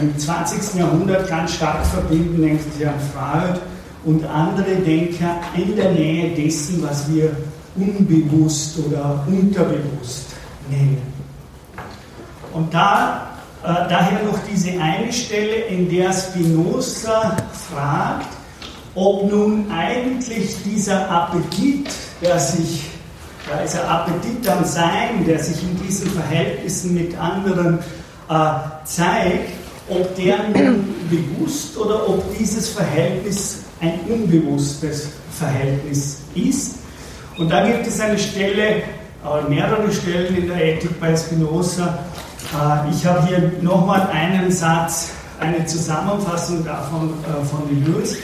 im 0.00 0.16
20. 0.16 0.78
Jahrhundert 0.78 1.28
ganz 1.28 1.54
stark 1.54 1.84
verbinden, 1.86 2.60
Sie 2.78 2.86
an 2.86 2.94
Freud 3.12 3.58
und 4.04 4.24
andere 4.24 4.76
Denker, 4.76 5.36
in 5.56 5.76
der 5.76 5.92
Nähe 5.92 6.34
dessen, 6.34 6.82
was 6.82 7.12
wir 7.12 7.36
unbewusst 7.76 8.78
oder 8.78 9.24
unterbewusst 9.26 10.26
nennen. 10.70 11.02
Und 12.52 12.72
da, 12.72 13.28
äh, 13.62 13.66
daher 13.88 14.22
noch 14.24 14.38
diese 14.50 14.80
eine 14.80 15.12
Stelle, 15.12 15.66
in 15.66 15.88
der 15.88 16.12
Spinoza 16.12 17.36
fragt, 17.70 18.28
ob 18.94 19.30
nun 19.30 19.70
eigentlich 19.70 20.56
dieser 20.64 21.08
Appetit, 21.08 21.88
der 22.20 22.40
sich, 22.40 22.86
da 23.48 23.60
ist 23.60 23.78
Appetit 23.78 24.48
am 24.48 24.64
Sein, 24.64 25.24
der 25.26 25.38
sich 25.38 25.62
in 25.62 25.80
diesen 25.86 26.10
Verhältnissen 26.10 26.94
mit 26.94 27.16
anderen 27.16 27.78
äh, 28.28 28.50
zeigt, 28.84 29.52
ob 29.88 30.14
der 30.16 30.38
nun 30.48 30.84
bewusst 31.08 31.76
oder 31.76 32.08
ob 32.08 32.36
dieses 32.36 32.70
Verhältnis 32.70 33.60
ein 33.80 34.00
unbewusstes 34.08 35.10
Verhältnis 35.32 36.22
ist. 36.34 36.76
Und 37.38 37.50
da 37.50 37.66
gibt 37.66 37.86
es 37.86 38.00
eine 38.00 38.18
Stelle, 38.18 38.62
äh, 38.62 38.82
mehrere 39.48 39.90
Stellen 39.92 40.36
in 40.36 40.48
der 40.48 40.62
Ethik 40.62 40.98
bei 41.00 41.16
Spinoza. 41.16 41.98
Äh, 42.52 42.90
ich 42.90 43.06
habe 43.06 43.26
hier 43.26 43.52
nochmal 43.62 44.08
einen 44.12 44.50
Satz, 44.50 45.10
eine 45.38 45.64
Zusammenfassung 45.64 46.64
davon 46.64 47.14
äh, 47.24 47.44
von 47.44 47.62
Deleuze 47.68 48.18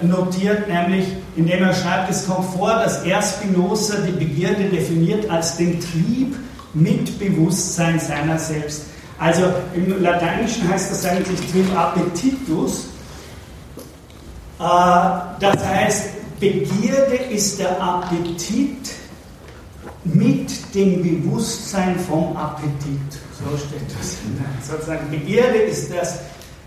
er 0.00 0.06
notiert, 0.06 0.68
nämlich 0.68 1.06
indem 1.36 1.62
er 1.62 1.74
schreibt, 1.74 2.10
es 2.10 2.26
kommt 2.26 2.50
vor, 2.54 2.70
dass 2.70 3.04
er 3.04 3.22
Spinoza 3.22 3.96
die 4.06 4.12
Begierde 4.12 4.64
definiert 4.64 5.30
als 5.30 5.56
den 5.56 5.80
Trieb 5.80 6.36
mit 6.74 7.18
Bewusstsein 7.18 7.98
seiner 7.98 8.38
selbst. 8.38 8.86
Also 9.18 9.42
im 9.74 10.02
Lateinischen 10.02 10.68
heißt 10.68 10.90
das 10.90 11.04
eigentlich 11.04 11.40
Trieb 11.50 11.66
appetitus. 11.76 12.89
Das 14.60 15.64
heißt, 15.64 16.38
Begierde 16.38 17.16
ist 17.30 17.58
der 17.58 17.80
Appetit 17.80 18.90
mit 20.04 20.74
dem 20.74 21.02
Bewusstsein 21.02 21.98
vom 21.98 22.36
Appetit. 22.36 23.00
So 23.32 23.56
steht 23.56 23.88
das. 23.98 24.16
Sozusagen 24.68 25.10
Begierde 25.10 25.58
ist 25.58 25.90
das, 25.92 26.20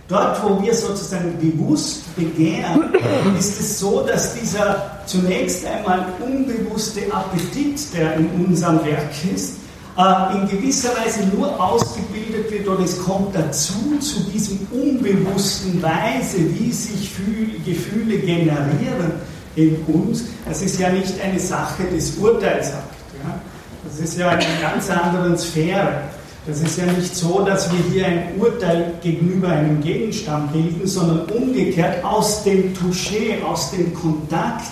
dort 0.07 0.43
wo 0.43 0.61
wir 0.61 0.73
sozusagen 0.73 1.37
bewusst 1.39 2.15
begehren, 2.15 2.93
ist 3.37 3.59
es 3.59 3.79
so, 3.79 4.01
dass 4.01 4.33
dieser 4.35 4.99
zunächst 5.05 5.65
einmal 5.65 6.05
unbewusste 6.19 7.01
Appetit, 7.13 7.93
der 7.93 8.15
in 8.15 8.29
unserem 8.45 8.83
Werk 8.85 9.11
ist, 9.33 9.57
äh, 9.97 10.37
in 10.37 10.47
gewisser 10.47 10.89
Weise 10.97 11.25
nur 11.35 11.59
ausgebildet 11.61 12.51
wird 12.51 12.67
oder 12.67 12.83
es 12.83 12.99
kommt 12.99 13.35
dazu, 13.35 13.97
zu 13.99 14.21
diesem 14.31 14.67
unbewussten 14.71 15.81
Weise, 15.81 16.37
wie 16.57 16.71
sich 16.71 17.11
Gefühle 17.65 18.17
generieren 18.19 19.11
in 19.55 19.75
uns. 19.85 20.25
Das 20.45 20.61
ist 20.61 20.79
ja 20.79 20.89
nicht 20.89 21.13
eine 21.21 21.39
Sache 21.39 21.83
des 21.83 22.17
Urteils? 22.17 22.71
Das 23.85 23.99
ist 23.99 24.17
ja 24.17 24.29
eine 24.29 24.43
ganz 24.61 24.89
andere 24.89 25.37
Sphäre. 25.37 26.01
Das 26.45 26.59
ist 26.59 26.77
ja 26.77 26.85
nicht 26.85 27.15
so, 27.15 27.41
dass 27.45 27.71
wir 27.71 27.79
hier 27.91 28.05
ein 28.05 28.31
Urteil 28.37 28.93
gegenüber 29.01 29.49
einem 29.49 29.81
Gegenstand 29.81 30.51
bilden, 30.51 30.85
sondern 30.85 31.21
umgekehrt 31.29 32.03
aus 32.03 32.43
dem 32.43 32.73
Touché, 32.73 33.41
aus 33.43 33.71
dem 33.71 33.93
Kontakt 33.93 34.65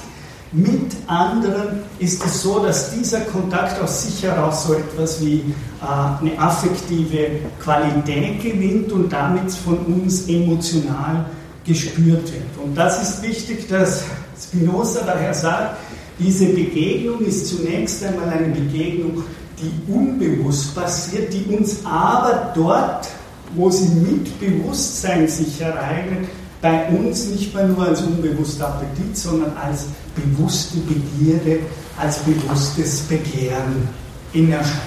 mit 0.54 0.92
anderen 1.08 1.80
ist 2.00 2.26
es 2.26 2.42
so, 2.42 2.60
dass 2.60 2.92
dieser 2.92 3.22
Kontakt 3.22 3.82
aus 3.82 4.04
sich 4.04 4.24
heraus 4.24 4.68
so 4.68 4.74
etwas 4.74 5.26
wie 5.26 5.38
äh, 5.38 6.22
eine 6.22 6.38
affektive 6.38 7.40
Qualität 7.62 8.42
gewinnt 8.42 8.92
und 8.92 9.12
damit 9.12 9.50
von 9.52 9.78
uns 9.86 10.28
emotional 10.28 11.26
gespürt 11.66 12.32
wird. 12.34 12.58
Und 12.62 12.76
das 12.76 13.02
ist 13.02 13.24
wichtig, 13.24 13.70
dass 13.70 14.04
Spinoza 14.42 15.02
daher 15.06 15.34
sagt, 15.34 15.78
diese 16.20 16.48
Begegnung 16.48 17.22
ist 17.22 17.48
zunächst 17.48 18.04
einmal 18.04 18.30
eine 18.30 18.54
Begegnung, 18.54 19.24
die 19.58 19.92
unbewusst 19.92 20.76
passiert, 20.76 21.32
die 21.34 21.46
uns 21.56 21.86
aber 21.86 22.52
dort, 22.56 23.08
wo 23.56 23.70
sie 23.70 23.88
mit 23.88 24.40
Bewusstsein 24.40 25.28
sich 25.28 25.62
ereignet, 25.62 26.28
bei 26.62 26.88
uns 26.90 27.26
nicht 27.26 27.54
mehr 27.56 27.68
nur 27.68 27.88
als 27.88 28.02
unbewusster 28.02 28.68
Appetit, 28.68 29.18
sondern 29.18 29.52
als 29.58 29.88
bewusste 30.16 30.78
Begierde, 30.80 31.60
als 31.98 32.20
bewusstes 32.20 33.02
Begehren 33.02 33.88
in 34.34 34.52
Erscheinung. 34.52 34.80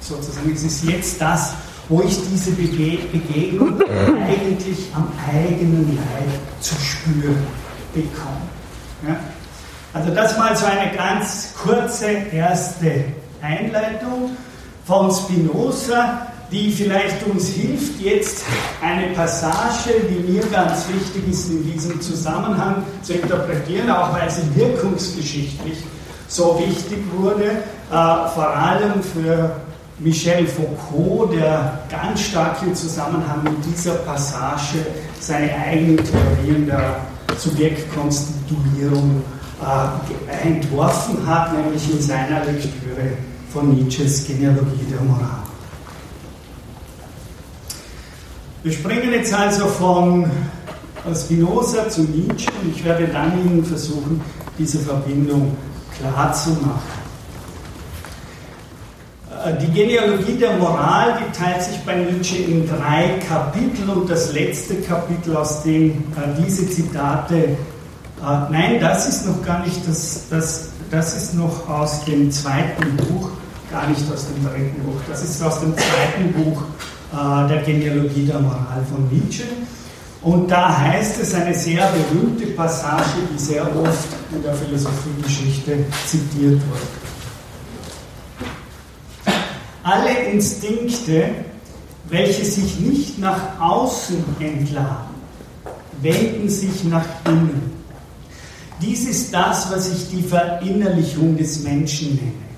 Sozusagen, 0.00 0.52
es 0.52 0.64
ist 0.64 0.84
jetzt 0.84 1.20
das, 1.20 1.52
wo 1.88 2.02
ich 2.02 2.18
diese 2.30 2.50
Begegnung 2.52 3.80
eigentlich 4.26 4.78
am 4.94 5.08
eigenen 5.32 5.96
Leib 5.96 6.30
zu 6.60 6.74
spüren 6.74 7.36
bekomme. 7.94 8.48
Ja? 9.06 9.16
Also 9.92 10.12
das 10.14 10.36
mal 10.38 10.56
so 10.56 10.64
eine 10.66 10.90
ganz 10.96 11.52
kurze 11.62 12.06
erste 12.32 13.04
Einleitung 13.42 14.30
von 14.86 15.12
Spinoza, 15.12 16.31
die 16.52 16.70
vielleicht 16.70 17.26
uns 17.26 17.48
hilft, 17.48 17.98
jetzt 18.00 18.44
eine 18.82 19.14
Passage, 19.14 19.94
die 20.10 20.32
mir 20.32 20.42
ganz 20.52 20.86
wichtig 20.88 21.32
ist 21.32 21.48
in 21.48 21.72
diesem 21.72 22.00
Zusammenhang 22.00 22.82
zu 23.02 23.14
interpretieren, 23.14 23.90
auch 23.90 24.12
weil 24.12 24.30
sie 24.30 24.42
wirkungsgeschichtlich 24.54 25.78
so 26.28 26.62
wichtig 26.64 26.98
wurde, 27.16 27.44
äh, 27.44 28.28
vor 28.34 28.48
allem 28.48 29.02
für 29.02 29.56
Michel 29.98 30.46
Foucault, 30.46 31.32
der 31.32 31.80
ganz 31.90 32.20
stark 32.20 32.56
im 32.62 32.74
Zusammenhang 32.74 33.42
mit 33.44 33.64
dieser 33.64 33.94
Passage 33.94 34.84
seine 35.20 35.54
eigenen 35.54 35.96
Theorien 35.98 36.66
der 36.66 36.96
Subjektkonstituierung 37.38 39.22
äh, 39.62 40.48
entworfen 40.48 41.26
hat, 41.26 41.56
nämlich 41.56 41.90
in 41.90 42.02
seiner 42.02 42.44
Lektüre 42.44 43.12
von 43.52 43.74
Nietzsches 43.74 44.26
Genealogie 44.26 44.84
der 44.90 45.00
Moral. 45.00 45.51
Wir 48.62 48.72
springen 48.72 49.12
jetzt 49.12 49.34
also 49.34 49.66
von 49.66 50.30
Spinoza 51.12 51.88
zu 51.88 52.02
Nietzsche 52.02 52.48
und 52.62 52.76
ich 52.76 52.84
werde 52.84 53.08
dann 53.08 53.32
Ihnen 53.40 53.64
versuchen, 53.64 54.20
diese 54.56 54.78
Verbindung 54.78 55.56
klar 55.98 56.32
zu 56.32 56.50
machen. 56.50 56.80
Äh, 59.44 59.58
die 59.58 59.72
Genealogie 59.72 60.38
der 60.38 60.56
Moral, 60.58 61.18
die 61.18 61.36
teilt 61.36 61.60
sich 61.60 61.78
bei 61.80 61.96
Nietzsche 61.96 62.36
in 62.36 62.68
drei 62.68 63.18
Kapitel 63.28 63.90
und 63.90 64.08
das 64.08 64.32
letzte 64.32 64.76
Kapitel, 64.76 65.36
aus 65.36 65.64
dem 65.64 65.90
äh, 65.90 66.40
diese 66.46 66.68
Zitate, 66.70 67.34
äh, 67.36 67.56
nein, 68.20 68.78
das 68.80 69.08
ist 69.08 69.26
noch 69.26 69.44
gar 69.44 69.64
nicht, 69.64 69.80
das, 69.88 70.26
das, 70.30 70.68
das 70.88 71.16
ist 71.16 71.34
noch 71.34 71.68
aus 71.68 72.04
dem 72.04 72.30
zweiten 72.30 72.96
Buch, 72.96 73.30
gar 73.72 73.88
nicht 73.88 74.02
aus 74.12 74.28
dem 74.28 74.44
dritten 74.44 74.84
Buch, 74.84 75.00
das 75.08 75.24
ist 75.24 75.42
aus 75.42 75.58
dem 75.58 75.74
zweiten 75.76 76.32
Buch 76.32 76.62
der 77.12 77.62
Genealogie 77.64 78.26
der 78.26 78.40
Moral 78.40 78.84
von 78.90 79.08
Nietzsche. 79.10 79.44
Und 80.22 80.50
da 80.50 80.78
heißt 80.78 81.20
es 81.20 81.34
eine 81.34 81.54
sehr 81.54 81.90
berühmte 81.90 82.46
Passage, 82.48 83.18
die 83.32 83.38
sehr 83.38 83.62
oft 83.64 84.08
in 84.34 84.42
der 84.42 84.54
Philosophiegeschichte 84.54 85.84
zitiert 86.06 86.52
wird 86.52 87.02
alle 89.82 90.30
Instinkte, 90.30 91.30
welche 92.08 92.44
sich 92.44 92.78
nicht 92.80 93.18
nach 93.18 93.60
außen 93.60 94.24
entladen, 94.38 95.14
wenden 96.00 96.48
sich 96.48 96.84
nach 96.84 97.06
innen. 97.26 97.72
Dies 98.80 99.08
ist 99.08 99.32
das, 99.32 99.70
was 99.70 99.92
ich 99.92 100.10
die 100.10 100.22
Verinnerlichung 100.22 101.36
des 101.36 101.62
Menschen 101.62 102.16
nenne. 102.16 102.51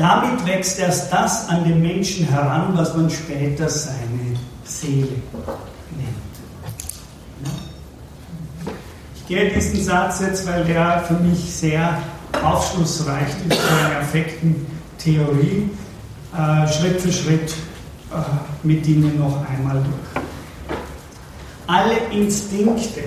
Damit 0.00 0.46
wächst 0.46 0.78
erst 0.78 1.12
das 1.12 1.46
an 1.50 1.62
den 1.62 1.82
Menschen 1.82 2.26
heran, 2.26 2.72
was 2.72 2.96
man 2.96 3.10
später 3.10 3.68
seine 3.68 4.34
Seele 4.64 5.08
nennt. 5.90 6.16
Ich 9.14 9.26
gehe 9.26 9.52
diesen 9.52 9.84
Satz 9.84 10.20
jetzt, 10.20 10.46
weil 10.48 10.64
der 10.64 11.04
für 11.06 11.14
mich 11.22 11.38
sehr 11.38 11.98
aufschlussreich 12.42 13.28
ist 13.46 13.58
für 13.58 13.84
eine 13.84 13.94
perfekten 13.96 14.66
Theorie 14.96 15.68
äh, 16.34 16.66
Schritt 16.66 16.98
für 16.98 17.12
Schritt 17.12 17.52
äh, 18.10 18.66
mit 18.66 18.86
Ihnen 18.86 19.18
noch 19.18 19.46
einmal 19.50 19.82
durch. 19.82 20.24
Alle 21.66 21.96
Instinkte, 22.10 23.02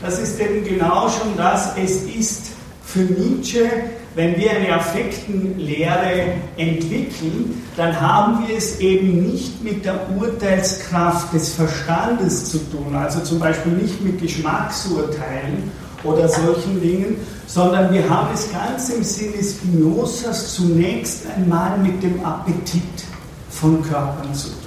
das 0.00 0.20
ist 0.20 0.38
eben 0.38 0.62
genau 0.62 1.08
schon 1.08 1.36
das, 1.36 1.76
es 1.76 2.02
ist 2.04 2.52
für 2.84 3.00
Nietzsche, 3.00 3.68
wenn 4.14 4.36
wir 4.36 4.50
eine 4.50 4.74
Affektenlehre 4.74 6.34
entwickeln, 6.56 7.62
dann 7.76 7.98
haben 7.98 8.46
wir 8.46 8.56
es 8.56 8.78
eben 8.80 9.30
nicht 9.30 9.62
mit 9.64 9.84
der 9.84 9.98
Urteilskraft 10.18 11.32
des 11.32 11.54
Verstandes 11.54 12.50
zu 12.50 12.58
tun, 12.70 12.94
also 12.94 13.20
zum 13.20 13.38
Beispiel 13.38 13.72
nicht 13.72 14.02
mit 14.02 14.20
Geschmacksurteilen 14.20 15.70
oder 16.04 16.28
solchen 16.28 16.80
Dingen, 16.80 17.16
sondern 17.46 17.92
wir 17.92 18.08
haben 18.08 18.28
es 18.34 18.50
ganz 18.52 18.90
im 18.90 19.02
Sinne 19.02 19.42
Spinozas 19.42 20.54
zunächst 20.54 21.26
einmal 21.34 21.78
mit 21.78 22.02
dem 22.02 22.24
Appetit 22.24 22.82
von 23.50 23.82
Körpern 23.82 24.34
zu 24.34 24.48
tun. 24.48 24.58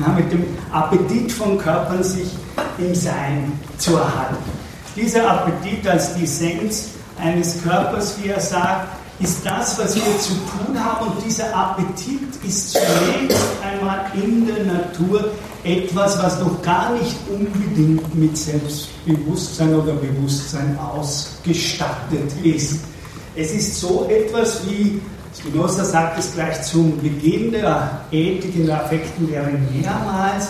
Ja, 0.00 0.12
mit 0.12 0.30
dem 0.32 0.44
Appetit 0.72 1.30
von 1.30 1.56
Körpern 1.56 2.02
sich 2.02 2.28
im 2.78 2.94
Sein 2.94 3.52
zu 3.78 3.96
erhalten. 3.96 4.36
Dieser 4.96 5.30
Appetit 5.30 5.86
als 5.86 6.14
die 6.14 6.24
Essenz 6.24 6.88
eines 7.18 7.62
Körpers, 7.62 8.16
wie 8.22 8.28
er 8.28 8.40
sagt, 8.40 8.88
ist 9.20 9.44
das, 9.44 9.78
was 9.78 9.94
wir 9.94 10.18
zu 10.18 10.32
tun 10.32 10.82
haben. 10.82 11.08
Und 11.08 11.24
dieser 11.24 11.54
Appetit 11.54 12.20
ist 12.46 12.72
zunächst 12.72 13.38
einmal 13.62 14.06
in 14.14 14.46
der 14.46 14.64
Natur 14.64 15.30
etwas, 15.64 16.20
was 16.22 16.40
noch 16.40 16.60
gar 16.62 16.92
nicht 16.94 17.16
unbedingt 17.30 18.14
mit 18.14 18.36
Selbstbewusstsein 18.36 19.74
oder 19.74 19.92
Bewusstsein 19.92 20.76
ausgestattet 20.78 22.32
ist. 22.42 22.80
Es 23.36 23.52
ist 23.52 23.80
so 23.80 24.08
etwas 24.10 24.60
wie, 24.66 25.00
Spinoza 25.38 25.84
sagt 25.84 26.18
es 26.18 26.34
gleich 26.34 26.62
zum 26.62 26.98
Beginn 27.00 27.52
der 27.52 28.00
Ethik 28.10 28.54
in 28.56 28.66
der 28.66 28.84
Affektenlehre 28.84 29.52
mehrmals, 29.72 30.48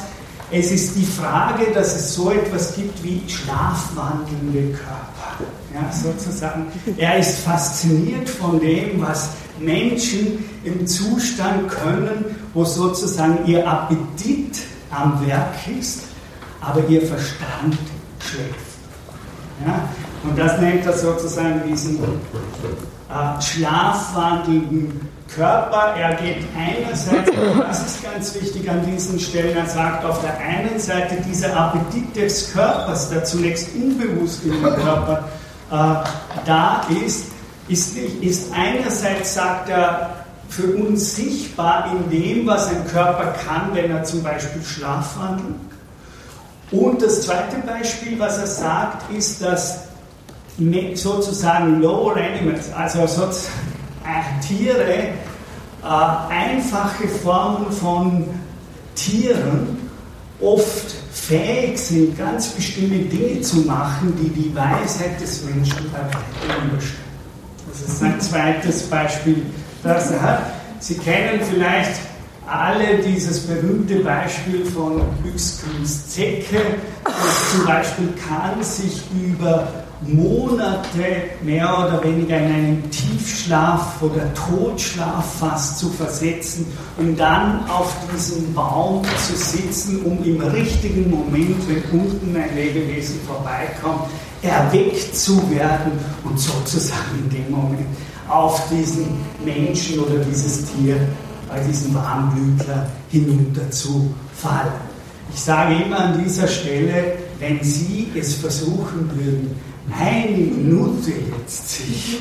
es 0.52 0.70
ist 0.70 0.96
die 0.96 1.04
Frage, 1.04 1.72
dass 1.72 1.96
es 1.96 2.14
so 2.14 2.30
etwas 2.30 2.74
gibt 2.76 3.02
wie 3.02 3.22
schlafwandelnde 3.26 4.76
Körper. 4.76 5.44
Ja, 5.74 5.90
sozusagen. 5.90 6.66
Er 6.98 7.18
ist 7.18 7.38
fasziniert 7.38 8.28
von 8.28 8.60
dem, 8.60 9.00
was 9.00 9.30
Menschen 9.58 10.44
im 10.64 10.86
Zustand 10.86 11.68
können, 11.68 12.36
wo 12.52 12.64
sozusagen 12.64 13.46
ihr 13.46 13.66
Appetit 13.66 14.58
am 14.90 15.26
Werk 15.26 15.54
ist, 15.78 16.02
aber 16.60 16.86
ihr 16.88 17.00
Verstand 17.00 17.78
schläft. 18.18 18.54
Ja? 19.66 19.88
Und 20.24 20.38
das 20.38 20.60
nennt 20.60 20.84
er 20.84 20.96
sozusagen 20.96 21.62
diesen 21.66 21.98
äh, 21.98 23.40
schlafwandelnden 23.40 25.00
Körper. 25.34 25.94
Er 25.96 26.14
geht 26.14 26.44
einerseits, 26.56 27.30
das 27.58 27.86
ist 27.86 28.02
ganz 28.02 28.34
wichtig 28.34 28.68
an 28.70 28.84
diesen 28.86 29.18
Stellen, 29.18 29.56
er 29.56 29.66
sagt 29.66 30.04
auf 30.04 30.20
der 30.20 30.36
einen 30.38 30.78
Seite, 30.78 31.16
dieser 31.28 31.56
Appetit 31.56 32.14
des 32.16 32.52
Körpers, 32.52 33.10
der 33.10 33.24
zunächst 33.24 33.68
unbewusst 33.74 34.44
im 34.44 34.62
Körper 34.62 35.28
äh, 35.70 35.74
da 36.44 36.82
ist, 37.04 37.26
ist, 37.68 37.96
ist 37.96 38.52
einerseits, 38.54 39.34
sagt 39.34 39.68
er, 39.68 40.24
für 40.48 40.66
uns 40.74 41.16
sichtbar 41.16 41.90
in 41.92 42.10
dem, 42.10 42.46
was 42.46 42.68
ein 42.68 42.86
Körper 42.86 43.34
kann, 43.46 43.70
wenn 43.72 43.90
er 43.90 44.04
zum 44.04 44.22
Beispiel 44.22 44.62
schlafwandelt. 44.62 45.54
Und 46.70 47.00
das 47.00 47.22
zweite 47.22 47.56
Beispiel, 47.66 48.18
was 48.18 48.38
er 48.38 48.46
sagt, 48.46 49.10
ist, 49.12 49.42
dass 49.42 49.80
sozusagen 50.94 51.80
Lower 51.80 52.16
Animals, 52.16 52.70
also 52.74 53.06
sozusagen 53.06 53.71
Tiere, 54.46 54.92
äh, 54.92 55.14
einfache 56.28 57.08
Formen 57.08 57.70
von 57.72 58.28
Tieren 58.94 59.78
oft 60.40 60.94
fähig 61.12 61.78
sind, 61.78 62.18
ganz 62.18 62.48
bestimmte 62.48 62.98
Dinge 63.16 63.40
zu 63.40 63.58
machen, 63.60 64.14
die 64.20 64.28
die 64.28 64.54
Weisheit 64.54 65.20
des 65.20 65.44
Menschen 65.44 65.90
bei 65.92 65.98
weitem. 65.98 66.78
Das 67.68 67.80
ist 67.88 68.02
ein 68.02 68.20
zweites 68.20 68.82
Beispiel, 68.84 69.42
das 69.82 70.10
er 70.10 70.22
hat. 70.22 70.42
Sie 70.80 70.96
kennen 70.98 71.40
vielleicht 71.48 72.00
alle 72.46 72.98
dieses 72.98 73.46
berühmte 73.46 74.00
Beispiel 74.00 74.64
von 74.66 75.00
Büchsgrüns 75.22 76.08
Zecke, 76.08 76.60
das 77.04 77.52
zum 77.52 77.66
Beispiel 77.66 78.08
kann 78.28 78.62
sich 78.62 79.02
über 79.14 79.68
Monate 80.06 81.30
mehr 81.42 81.68
oder 81.78 82.02
weniger 82.02 82.38
in 82.38 82.44
einen 82.44 82.90
Tiefschlaf 82.90 84.02
oder 84.02 84.32
Totschlaf 84.34 85.38
fast 85.38 85.78
zu 85.78 85.90
versetzen, 85.90 86.66
um 86.98 87.16
dann 87.16 87.68
auf 87.68 87.94
diesem 88.12 88.52
Baum 88.52 89.02
zu 89.26 89.36
sitzen, 89.36 90.02
um 90.02 90.22
im 90.24 90.40
richtigen 90.40 91.10
Moment, 91.10 91.56
wenn 91.68 92.00
unten 92.00 92.36
ein 92.36 92.54
Lebewesen 92.54 93.20
vorbeikommt, 93.26 94.10
erweckt 94.42 95.14
zu 95.14 95.38
werden 95.50 95.92
und 96.24 96.38
sozusagen 96.38 97.18
in 97.24 97.30
dem 97.30 97.50
Moment 97.50 97.86
auf 98.28 98.68
diesen 98.68 99.06
Menschen 99.44 100.00
oder 100.00 100.18
dieses 100.24 100.64
Tier, 100.72 100.96
bei 101.48 101.60
diesem 101.60 101.94
Warmblütler 101.94 102.88
hinunter 103.10 103.70
zu 103.70 104.12
fallen. 104.34 104.72
Ich 105.34 105.40
sage 105.40 105.74
immer 105.84 105.98
an 105.98 106.24
dieser 106.24 106.48
Stelle, 106.48 107.14
wenn 107.38 107.62
Sie 107.62 108.08
es 108.14 108.34
versuchen 108.34 109.10
würden, 109.14 109.50
eine 109.90 110.36
Minute 110.36 111.10
jetzt 111.10 111.68
sich 111.70 112.18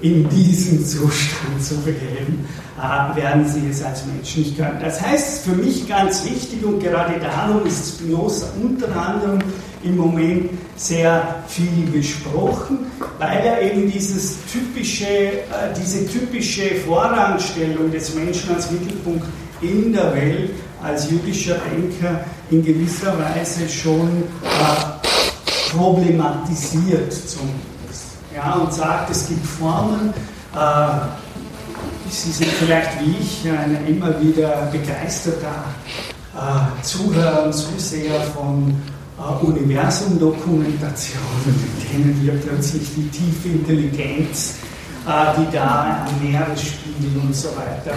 in 0.00 0.28
diesen 0.28 0.84
Zustand 0.84 1.62
zu 1.62 1.76
begeben, 1.78 2.46
äh, 2.78 3.16
werden 3.16 3.48
sie 3.48 3.68
es 3.68 3.82
als 3.82 4.04
Mensch 4.06 4.36
nicht 4.36 4.56
können. 4.56 4.78
Das 4.80 5.00
heißt, 5.00 5.44
für 5.44 5.56
mich 5.56 5.88
ganz 5.88 6.24
wichtig 6.24 6.64
und 6.64 6.80
gerade 6.80 7.18
darum 7.18 7.66
ist 7.66 7.96
Spinoza 7.96 8.46
unter 8.62 8.94
anderem 8.94 9.40
im 9.82 9.96
Moment 9.96 10.50
sehr 10.76 11.42
viel 11.48 11.86
besprochen, 11.92 12.78
weil 13.18 13.38
er 13.38 13.62
eben 13.62 13.90
dieses 13.90 14.36
typische, 14.52 15.06
äh, 15.06 15.42
diese 15.76 16.06
typische 16.06 16.76
Vorrangstellung 16.86 17.90
des 17.90 18.14
Menschen 18.14 18.54
als 18.54 18.70
Mittelpunkt 18.70 19.26
in 19.60 19.92
der 19.92 20.14
Welt 20.14 20.50
als 20.80 21.10
jüdischer 21.10 21.56
Denker 21.56 22.24
in 22.50 22.64
gewisser 22.64 23.18
Weise 23.18 23.68
schon 23.68 24.22
äh, 24.44 24.97
problematisiert 25.70 27.12
zumindest. 27.12 28.18
Ja, 28.34 28.54
und 28.54 28.72
sagt, 28.72 29.10
es 29.10 29.28
gibt 29.28 29.46
Formen, 29.46 30.12
äh, 30.54 30.58
Sie 32.10 32.30
sind 32.30 32.50
vielleicht 32.50 33.00
wie 33.00 33.16
ich 33.20 33.50
ein 33.50 33.86
immer 33.86 34.18
wieder 34.20 34.68
begeisterter 34.72 35.64
äh, 36.34 36.82
Zuhörer 36.82 37.44
und 37.44 37.52
Zuseher 37.52 38.20
von 38.34 38.74
äh, 39.18 39.44
Universumdokumentationen, 39.44 41.20
in 41.46 42.02
denen 42.02 42.22
wir 42.22 42.32
plötzlich 42.40 42.88
die 42.96 43.08
tiefe 43.08 43.48
Intelligenz, 43.48 44.54
äh, 45.06 45.10
die 45.38 45.54
da 45.54 46.06
am 46.06 46.26
Meeresspiegel 46.26 47.20
und 47.22 47.34
so 47.34 47.48
weiter 47.48 47.96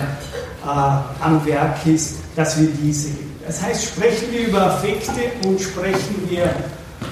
äh, 0.66 1.24
am 1.24 1.46
Werk 1.46 1.86
ist, 1.86 2.18
dass 2.36 2.60
wir 2.60 2.68
diese. 2.82 3.12
Das 3.46 3.62
heißt, 3.62 3.86
sprechen 3.86 4.32
wir 4.32 4.48
über 4.48 4.66
Affekte 4.66 5.32
und 5.46 5.60
sprechen 5.60 6.28
wir 6.30 6.54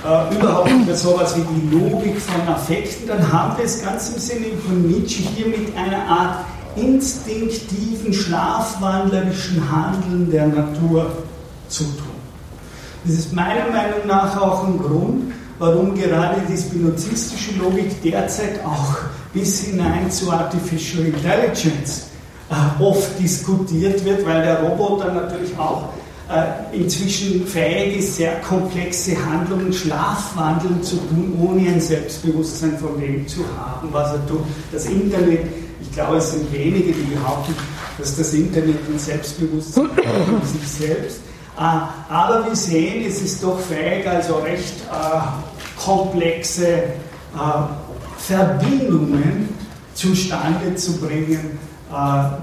äh, 0.03 0.35
überhaupt 0.35 0.71
über 0.71 0.95
sowas 0.95 1.35
wie 1.35 1.41
die 1.41 1.75
Logik 1.75 2.19
von 2.19 2.47
Affekten, 2.47 3.07
dann 3.07 3.31
haben 3.31 3.57
wir 3.57 3.65
es 3.65 3.81
ganz 3.83 4.09
im 4.09 4.19
Sinne 4.19 4.45
von 4.65 4.87
Nietzsche 4.87 5.23
hier 5.23 5.47
mit 5.47 5.75
einer 5.75 6.05
Art 6.07 6.45
instinktiven, 6.75 8.13
schlafwandlerischen 8.13 9.61
Handeln 9.69 10.31
der 10.31 10.47
Natur 10.47 11.11
zu 11.67 11.83
tun. 11.83 12.19
Das 13.05 13.13
ist 13.15 13.33
meiner 13.33 13.69
Meinung 13.71 14.07
nach 14.07 14.39
auch 14.39 14.67
ein 14.67 14.77
Grund, 14.77 15.33
warum 15.57 15.95
gerade 15.95 16.41
die 16.49 16.57
spinozistische 16.57 17.57
Logik 17.59 18.01
derzeit 18.01 18.63
auch 18.65 18.95
bis 19.33 19.61
hinein 19.65 20.09
zu 20.09 20.31
Artificial 20.31 21.05
Intelligence 21.05 22.07
äh, 22.49 22.81
oft 22.81 23.19
diskutiert 23.19 24.03
wird, 24.03 24.25
weil 24.25 24.41
der 24.41 24.63
Roboter 24.63 25.11
natürlich 25.13 25.57
auch 25.57 25.89
inzwischen 26.71 27.47
fähig 27.47 27.97
ist, 27.97 28.15
sehr 28.17 28.39
komplexe 28.41 29.13
Handlungen, 29.25 29.73
Schlafwandeln 29.73 30.83
zu 30.83 30.97
tun, 30.97 31.37
ohne 31.41 31.69
ein 31.69 31.81
Selbstbewusstsein 31.81 32.77
von 32.77 32.99
dem 32.99 33.27
zu 33.27 33.43
haben, 33.57 33.89
was 33.91 34.13
er 34.13 34.27
tut. 34.27 34.43
Das 34.71 34.85
Internet, 34.85 35.47
ich 35.81 35.91
glaube, 35.91 36.17
es 36.17 36.31
sind 36.31 36.51
wenige, 36.53 36.93
die 36.93 37.15
behaupten, 37.15 37.55
dass 37.97 38.15
das 38.15 38.33
Internet 38.33 38.77
ein 38.87 38.99
Selbstbewusstsein 38.99 39.89
hat 39.89 40.25
von 40.27 40.41
sich 40.47 40.67
selbst. 40.67 41.21
Äh, 41.57 41.61
aber 42.09 42.45
wir 42.45 42.55
sehen, 42.55 43.05
es 43.07 43.21
ist 43.21 43.43
doch 43.43 43.59
fähig, 43.59 44.07
also 44.07 44.35
recht 44.35 44.75
äh, 44.91 45.79
komplexe 45.83 46.83
Verbindungen 48.17 49.49
zustande 49.93 50.75
zu 50.75 50.97
bringen 50.97 51.59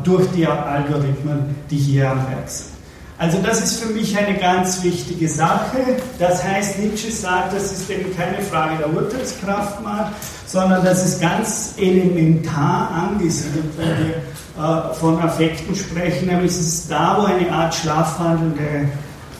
durch 0.04 0.26
die 0.30 0.46
Algorithmen, 0.46 1.56
die 1.68 1.76
hier 1.76 2.10
am 2.12 2.18
Werk 2.18 2.48
sind. 2.48 2.75
Also 3.18 3.38
das 3.38 3.62
ist 3.62 3.82
für 3.82 3.92
mich 3.92 4.16
eine 4.16 4.38
ganz 4.38 4.82
wichtige 4.82 5.26
Sache. 5.26 5.78
Das 6.18 6.44
heißt, 6.44 6.78
Nietzsche 6.80 7.10
sagt, 7.10 7.54
das 7.54 7.72
ist 7.72 7.88
eben 7.88 8.14
keine 8.14 8.42
Frage 8.42 8.76
der 8.76 8.92
Urteilskraft 8.94 9.82
mal, 9.82 10.12
sondern 10.46 10.84
das 10.84 11.04
ist 11.04 11.20
ganz 11.20 11.74
elementar 11.78 12.90
angesiedelt, 12.90 13.72
wenn 13.78 13.88
wir 13.88 14.16
äh, 14.62 14.94
von 14.94 15.18
Affekten 15.22 15.74
sprechen. 15.74 16.28
Nämlich 16.28 16.52
es 16.52 16.60
ist 16.60 16.90
da, 16.90 17.16
wo 17.18 17.24
eine 17.24 17.50
Art 17.50 17.74
schlafwandelnde, 17.74 18.88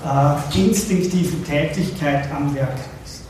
äh, 0.04 0.58
instinktive 0.58 1.44
Tätigkeit 1.44 2.30
am 2.34 2.54
Werk 2.54 2.78
ist. 3.04 3.24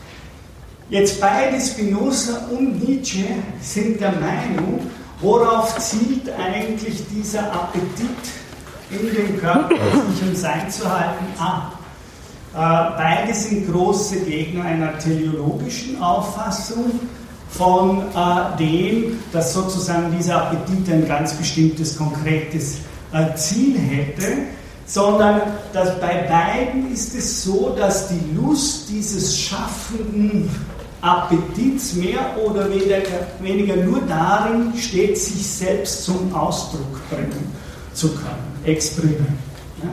Jetzt 0.89 1.19
beide 1.19 1.59
Spinoza 1.59 2.47
und 2.57 2.87
Nietzsche 2.87 3.25
sind 3.61 3.99
der 3.99 4.13
Meinung, 4.13 4.89
worauf 5.19 5.77
zielt 5.77 6.29
eigentlich 6.39 7.03
dieser 7.13 7.51
Appetit 7.51 8.15
in 8.89 9.13
dem 9.13 9.39
Körper 9.39 9.75
sich 10.11 10.27
im 10.27 10.35
Sein 10.35 10.69
zu 10.69 10.89
halten, 10.89 11.25
ab. 11.39 11.73
Äh, 12.53 12.97
beide 12.97 13.33
sind 13.33 13.71
große 13.71 14.21
Gegner 14.21 14.65
einer 14.65 14.97
teleologischen 14.97 16.01
Auffassung 16.01 16.99
von 17.49 18.01
äh, 18.01 18.57
dem, 18.57 19.19
dass 19.31 19.53
sozusagen 19.53 20.15
dieser 20.17 20.43
Appetit 20.43 20.89
ein 20.91 21.07
ganz 21.07 21.33
bestimmtes, 21.33 21.97
konkretes 21.97 22.77
äh, 23.13 23.35
Ziel 23.35 23.77
hätte, 23.77 24.25
sondern 24.85 25.41
dass 25.73 25.99
bei 25.99 26.27
beiden 26.29 26.91
ist 26.93 27.13
es 27.13 27.43
so, 27.43 27.75
dass 27.77 28.07
die 28.07 28.35
Lust 28.35 28.89
dieses 28.89 29.37
schaffenden 29.37 30.49
Appetits 31.01 31.93
mehr 31.93 32.35
oder 32.43 32.69
weniger 32.71 33.75
nur 33.75 34.01
darin 34.07 34.73
steht, 34.77 35.17
sich 35.17 35.45
selbst 35.45 36.05
zum 36.05 36.33
Ausdruck 36.33 37.09
bringen 37.09 37.53
zu 37.93 38.09
können. 38.09 38.56
Experiment. 38.67 39.39
Ja? 39.81 39.89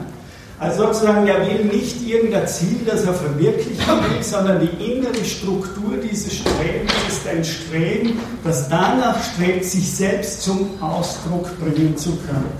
Also 0.57 0.87
sozusagen, 0.87 1.27
er 1.27 1.45
will 1.47 1.65
nicht 1.65 2.07
irgendein 2.07 2.47
Ziel, 2.47 2.79
das 2.85 3.03
er 3.03 3.13
verwirklichen 3.13 3.85
will, 3.87 4.23
sondern 4.23 4.61
die 4.61 4.91
innere 4.91 5.25
Struktur 5.25 5.97
dieses 5.97 6.33
Strebens 6.33 6.93
ist 7.09 7.27
ein 7.27 7.43
Streben, 7.43 8.19
das 8.43 8.69
danach 8.69 9.17
strebt, 9.21 9.65
sich 9.65 9.91
selbst 9.91 10.43
zum 10.43 10.81
Ausdruck 10.81 11.49
bringen 11.59 11.97
zu 11.97 12.11
können. 12.17 12.51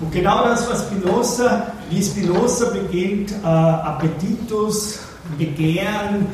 Und 0.00 0.12
genau 0.12 0.44
das, 0.44 0.70
was 0.70 0.82
Spinoza, 0.82 1.72
wie 1.90 2.02
Spinoza 2.02 2.70
beginnt, 2.70 3.32
äh, 3.32 3.46
Appetitus, 3.46 5.00
Begehren, 5.36 6.26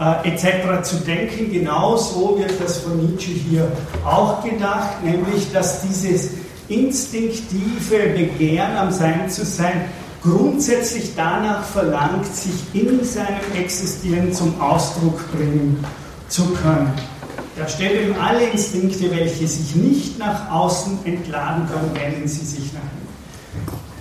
äh, 0.00 0.28
etc. 0.28 0.82
zu 0.82 0.96
denken, 0.96 1.52
genau 1.52 1.96
so 1.96 2.38
wird 2.38 2.52
das 2.62 2.78
von 2.78 2.98
Nietzsche 2.98 3.30
hier 3.30 3.70
auch 4.04 4.42
gedacht, 4.42 5.04
nämlich 5.04 5.52
dass 5.52 5.82
dieses 5.82 6.30
instinktive 6.72 8.08
Begehren 8.16 8.76
am 8.76 8.90
Sein 8.90 9.28
zu 9.28 9.44
sein 9.44 9.84
grundsätzlich 10.22 11.12
danach 11.16 11.64
verlangt, 11.64 12.26
sich 12.26 12.54
in 12.72 13.04
seinem 13.04 13.52
Existieren 13.58 14.32
zum 14.32 14.60
Ausdruck 14.60 15.20
bringen 15.32 15.84
zu 16.28 16.44
können. 16.62 16.92
da 17.58 17.68
stellen 17.68 18.14
alle 18.18 18.46
Instinkte, 18.46 19.10
welche 19.10 19.46
sich 19.46 19.74
nicht 19.74 20.18
nach 20.18 20.50
außen 20.50 21.00
entladen 21.04 21.68
können, 21.68 21.90
wenden 21.94 22.28
sie 22.28 22.46
sich 22.46 22.72
nach 22.72 22.80
innen. 22.80 23.02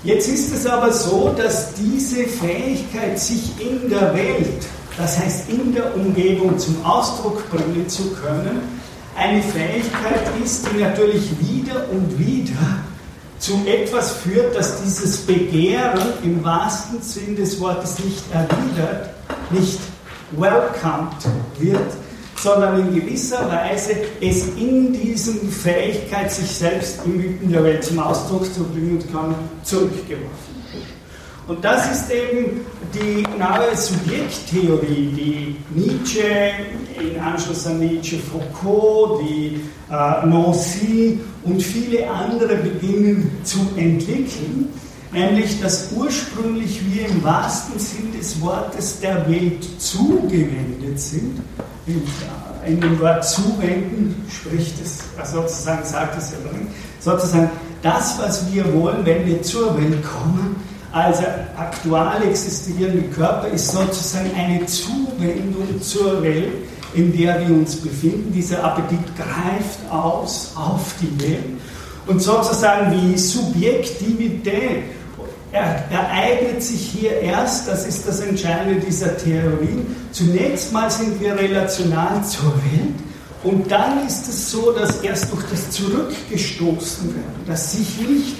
Jetzt 0.04 0.30
ist 0.30 0.54
es 0.54 0.66
aber 0.66 0.92
so, 0.94 1.34
dass 1.36 1.74
diese 1.74 2.24
Fähigkeit, 2.24 3.20
sich 3.20 3.52
in 3.60 3.90
der 3.90 4.14
Welt, 4.16 4.66
das 4.98 5.20
heißt 5.20 5.50
in 5.50 5.74
der 5.74 5.96
Umgebung 5.96 6.58
zum 6.58 6.84
Ausdruck 6.86 7.50
bringen 7.50 7.88
zu 7.90 8.12
können, 8.12 8.62
eine 9.16 9.42
Fähigkeit 9.42 10.32
ist, 10.44 10.68
die 10.72 10.82
natürlich 10.82 11.30
wieder 11.40 11.90
und 11.92 12.18
wieder 12.18 12.82
zu 13.40 13.60
etwas 13.66 14.12
führt, 14.18 14.56
dass 14.56 14.82
dieses 14.84 15.18
Begehren 15.18 16.14
im 16.24 16.44
wahrsten 16.44 17.02
Sinn 17.02 17.36
des 17.36 17.60
Wortes 17.60 17.98
nicht 18.00 18.24
erwidert, 18.32 19.10
nicht 19.50 19.80
welcomed 20.32 21.18
wird, 21.60 21.92
sondern 22.36 22.80
in 22.80 22.96
gewisser 22.96 23.50
Weise 23.50 23.96
es 24.20 24.48
in 24.58 24.94
diesem 24.94 25.52
Fähigkeit, 25.52 26.32
sich 26.32 26.50
selbst 26.50 27.00
in 27.06 27.52
der 27.52 27.64
Welt 27.64 27.84
zum 27.84 28.00
Ausdruck 28.00 28.46
zu 28.54 28.64
bringen 28.64 29.04
kann, 29.12 29.36
zurückgeworfen. 29.64 30.51
Und 31.52 31.66
das 31.66 31.92
ist 31.92 32.10
eben 32.10 32.62
die 32.94 33.28
neue 33.38 33.76
Subjekttheorie, 33.76 35.12
die 35.18 35.56
Nietzsche, 35.76 36.24
in 36.98 37.20
Anschluss 37.20 37.68
an 37.68 37.78
Nietzsche 37.80 38.20
Foucault, 38.20 39.22
die 39.22 39.60
äh, 39.90 40.26
Nancy 40.26 41.20
und 41.44 41.62
viele 41.62 42.10
andere 42.10 42.56
beginnen 42.56 43.30
zu 43.44 43.60
entwickeln, 43.76 44.70
nämlich 45.12 45.60
dass 45.60 45.92
ursprünglich 45.92 46.80
wir 46.90 47.10
im 47.10 47.22
wahrsten 47.22 47.78
Sinn 47.78 48.14
des 48.18 48.40
Wortes 48.40 49.02
der 49.02 49.30
Welt 49.30 49.68
zugewendet 49.78 50.98
sind. 51.02 51.42
In 52.66 52.80
dem 52.80 52.98
Wort 53.02 53.26
zuwenden 53.26 54.26
spricht 54.30 54.76
es, 54.82 55.00
also 55.20 55.42
sozusagen 55.42 55.84
sagt 55.84 56.18
es 56.18 56.32
ja 56.32 56.38
nicht, 56.58 56.72
sozusagen 57.02 57.50
das, 57.82 58.18
was 58.20 58.54
wir 58.54 58.74
wollen, 58.74 59.06
wenn 59.06 59.26
wir 59.26 59.42
zur 59.42 59.76
Welt 59.78 60.02
kommen, 60.02 60.71
also 60.92 61.24
aktuell 61.58 62.30
existierende 62.30 63.04
Körper 63.10 63.48
ist 63.48 63.72
sozusagen 63.72 64.32
eine 64.36 64.66
Zuwendung 64.66 65.82
zur 65.82 66.22
Welt, 66.22 66.54
in 66.94 67.16
der 67.18 67.40
wir 67.40 67.56
uns 67.56 67.78
befinden. 67.78 68.34
Dieser 68.34 68.64
Appetit 68.64 69.00
greift 69.16 69.80
aus 69.90 70.52
auf 70.56 70.94
die 71.02 71.22
Welt 71.22 71.62
und 72.08 72.22
sozusagen 72.22 72.92
die 72.92 73.18
Subjektivität 73.18 74.84
ereignet 75.52 76.64
sich 76.64 76.82
hier 76.82 77.20
erst, 77.20 77.68
das 77.68 77.86
ist 77.86 78.08
das 78.08 78.22
Entscheidende 78.22 78.80
dieser 78.80 79.18
Theorie. 79.18 79.86
Zunächst 80.12 80.72
mal 80.72 80.90
sind 80.90 81.20
wir 81.20 81.38
relational 81.38 82.24
zur 82.24 82.54
Welt 82.56 82.96
und 83.44 83.72
dann 83.72 84.06
ist 84.06 84.28
es 84.28 84.52
so, 84.52 84.72
dass 84.72 85.02
erst 85.02 85.32
durch 85.32 85.44
das 85.50 85.72
Zurückgestoßen 85.72 87.16
werden, 87.16 87.44
das 87.48 87.72
sich 87.72 88.00
nicht 88.08 88.36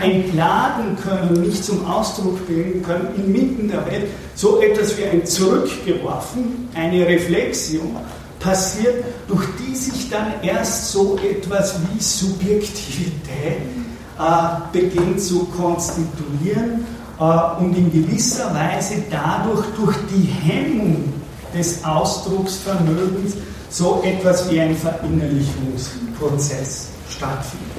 entladen 0.00 0.96
können, 1.00 1.42
nicht 1.42 1.64
zum 1.64 1.86
Ausdruck 1.86 2.44
bringen 2.46 2.82
können, 2.82 3.08
inmitten 3.16 3.68
der 3.68 3.86
Welt, 3.86 4.08
so 4.34 4.60
etwas 4.60 4.98
wie 4.98 5.04
ein 5.04 5.24
Zurückgeworfen, 5.24 6.68
eine 6.74 7.06
Reflexion 7.06 7.96
passiert, 8.40 9.04
durch 9.28 9.44
die 9.60 9.76
sich 9.76 10.10
dann 10.10 10.32
erst 10.42 10.90
so 10.90 11.18
etwas 11.18 11.76
wie 11.80 12.02
Subjektivität 12.02 13.58
äh, 14.18 14.22
beginnt 14.72 15.20
zu 15.20 15.44
konstituieren 15.44 16.84
äh, 17.20 17.62
und 17.62 17.76
in 17.76 17.92
gewisser 17.92 18.52
Weise 18.52 19.04
dadurch 19.08 19.64
durch 19.76 19.96
die 20.12 20.26
Hemmung 20.26 21.12
des 21.54 21.84
Ausdrucksvermögens 21.84 23.34
so 23.72 24.02
etwas 24.04 24.48
wie 24.50 24.60
ein 24.60 24.76
Verinnerlichungsprozess 24.76 26.88
stattfindet. 27.08 27.70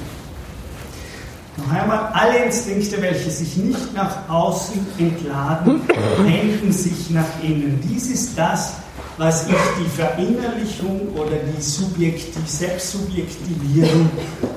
Noch 1.56 1.70
einmal, 1.70 2.10
alle 2.12 2.46
Instinkte, 2.46 3.00
welche 3.00 3.30
sich 3.30 3.56
nicht 3.56 3.94
nach 3.94 4.28
außen 4.28 4.84
entladen, 4.98 5.82
wenden 6.18 6.72
sich 6.72 7.10
nach 7.10 7.28
innen. 7.42 7.78
Dies 7.88 8.08
ist 8.08 8.36
das, 8.36 8.72
was 9.18 9.46
ich 9.46 9.54
die 9.78 9.88
Verinnerlichung 9.96 11.10
oder 11.14 11.36
die 11.36 11.62
Subjektiv 11.62 12.42
Selbstsubjektivierung 12.44 14.10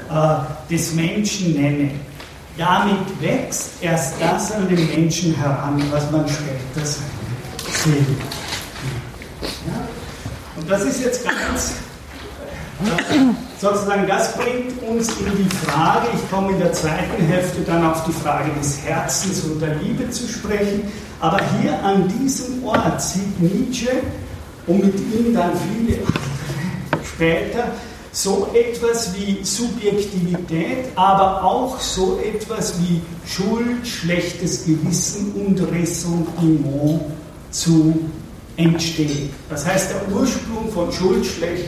äh, 0.09 0.37
des 0.71 0.95
Menschen 0.95 1.53
nenne. 1.53 1.91
Damit 2.57 3.21
wächst 3.21 3.73
erst 3.81 4.15
das 4.19 4.51
an 4.53 4.67
den 4.67 4.87
Menschen 4.87 5.35
heran, 5.35 5.79
was 5.91 6.09
man 6.09 6.27
später 6.27 6.83
sehen 6.83 8.07
wird. 8.07 8.36
Das 10.67 10.83
ist 10.83 11.01
jetzt 11.01 11.23
ganz 11.23 11.73
sozusagen, 13.59 14.05
das 14.05 14.35
bringt 14.35 14.83
uns 14.83 15.07
in 15.09 15.37
die 15.37 15.55
Frage, 15.65 16.07
ich 16.13 16.29
komme 16.29 16.51
in 16.51 16.59
der 16.59 16.73
zweiten 16.73 17.23
Hälfte 17.23 17.61
dann 17.61 17.85
auf 17.85 18.03
die 18.05 18.11
Frage 18.11 18.51
des 18.59 18.83
Herzens 18.83 19.43
und 19.45 19.61
der 19.61 19.75
Liebe 19.75 20.09
zu 20.09 20.27
sprechen, 20.27 20.91
aber 21.19 21.39
hier 21.59 21.81
an 21.83 22.07
diesem 22.19 22.63
Ort 22.65 23.01
sieht 23.01 23.39
Nietzsche 23.39 23.89
und 24.67 24.85
mit 24.85 24.95
ihm 24.95 25.33
dann 25.33 25.51
viele 25.55 25.99
später 27.03 27.71
so 28.11 28.49
etwas 28.53 29.15
wie 29.15 29.43
Subjektivität, 29.43 30.89
aber 30.95 31.43
auch 31.43 31.79
so 31.79 32.19
etwas 32.19 32.73
wie 32.81 33.01
Schuld, 33.25 33.87
schlechtes 33.87 34.65
Gewissen 34.65 35.31
und 35.33 35.59
Ressentiment 35.71 37.01
zu 37.51 37.99
entstehen. 38.57 39.29
Das 39.49 39.65
heißt, 39.65 39.91
der 39.91 40.15
Ursprung 40.15 40.69
von 40.73 40.91
Schuld, 40.91 41.25
schlecht, 41.25 41.65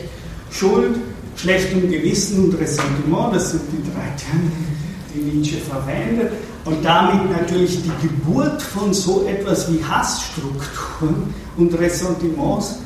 Schuld, 0.50 0.96
schlechtem 1.36 1.90
Gewissen 1.90 2.44
und 2.44 2.60
Ressentiment, 2.60 3.34
das 3.34 3.52
sind 3.52 3.62
die 3.72 3.82
drei 3.90 4.08
Terme, 4.16 4.50
die 5.14 5.36
Nietzsche 5.36 5.56
verwendet, 5.58 6.32
und 6.64 6.84
damit 6.84 7.30
natürlich 7.30 7.80
die 7.82 8.06
Geburt 8.06 8.60
von 8.60 8.92
so 8.92 9.26
etwas 9.26 9.72
wie 9.72 9.82
Hassstrukturen 9.82 11.32
und 11.56 11.78
Ressentiments 11.78 12.80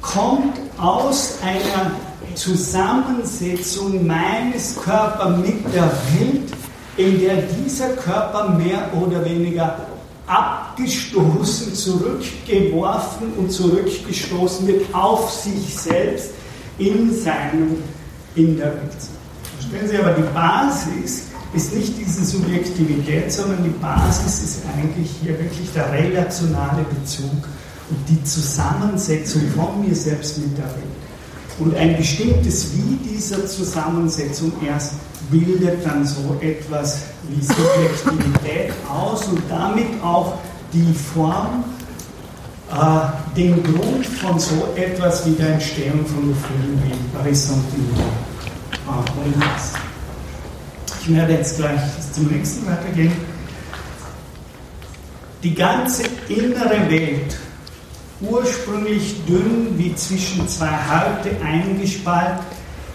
kommt 0.00 0.60
aus 0.78 1.38
einer 1.42 1.90
Zusammensetzung 2.34 4.06
meines 4.06 4.76
Körpers 4.76 5.36
mit 5.38 5.74
der 5.74 5.90
Welt, 6.14 6.52
in 6.96 7.20
der 7.20 7.36
dieser 7.36 7.88
Körper 7.90 8.50
mehr 8.50 8.88
oder 8.94 9.24
weniger 9.24 9.76
abgestoßen, 10.28 11.74
zurückgeworfen 11.74 13.32
und 13.36 13.50
zurückgestoßen 13.50 14.66
wird 14.66 14.94
auf 14.94 15.30
sich 15.30 15.74
selbst 15.74 16.30
in 16.78 17.14
seinem 17.14 17.82
Innerwelt. 18.34 18.96
Verstehen 19.58 19.88
Sie 19.88 19.98
aber, 19.98 20.12
die 20.12 20.34
Basis 20.34 21.22
ist 21.54 21.74
nicht 21.74 21.94
diese 21.98 22.24
Subjektivität, 22.24 23.32
sondern 23.32 23.64
die 23.64 23.70
Basis 23.70 24.42
ist 24.42 24.62
eigentlich 24.76 25.10
hier 25.22 25.38
wirklich 25.38 25.72
der 25.74 25.90
relationale 25.92 26.84
Bezug 26.84 27.48
und 27.90 28.08
die 28.08 28.22
Zusammensetzung 28.22 29.42
von 29.56 29.80
mir 29.80 29.94
selbst 29.94 30.38
mit 30.38 30.56
der 30.58 30.66
Welt. 30.66 30.98
Und 31.58 31.74
ein 31.74 31.96
bestimmtes 31.96 32.68
Wie 32.74 32.96
dieser 33.08 33.46
Zusammensetzung 33.46 34.52
erst 34.64 34.92
bildet 35.30 35.84
dann 35.84 36.06
so 36.06 36.36
etwas 36.40 37.02
wie 37.28 37.42
Subjektivität 37.42 38.72
aus 38.88 39.26
und 39.26 39.42
damit 39.48 40.02
auch 40.02 40.38
die 40.72 40.94
Form 40.94 41.64
äh, 42.70 43.36
den 43.36 43.62
Grund 43.62 44.06
von 44.06 44.38
so 44.38 44.68
etwas 44.76 45.26
wie 45.26 45.32
der 45.32 45.54
Entstehung 45.54 46.04
von 46.06 46.28
Gefühlen 46.28 46.82
wie 46.84 47.28
Ressentiment 47.28 47.98
und 48.86 49.44
Hass. 49.44 49.72
Ich 51.00 51.14
werde 51.14 51.32
jetzt 51.34 51.56
gleich 51.56 51.80
zum 52.12 52.26
nächsten 52.26 52.66
weitergehen. 52.66 53.12
Die 55.42 55.54
ganze 55.54 56.02
innere 56.28 56.90
Welt, 56.90 57.36
ursprünglich 58.20 59.24
dünn 59.24 59.78
wie 59.78 59.94
zwischen 59.94 60.46
zwei 60.48 60.66
Häute 60.70 61.36
eingespalten, 61.44 62.44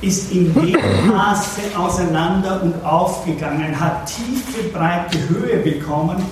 ist 0.02 0.32
in 0.32 0.54
dem 0.54 1.08
Maße 1.08 1.62
auseinander 1.78 2.62
und 2.62 2.84
aufgegangen, 2.86 3.80
hat 3.80 4.06
tiefe, 4.08 4.70
breite 4.74 5.18
Höhe 5.30 5.58
bekommen, 5.58 6.24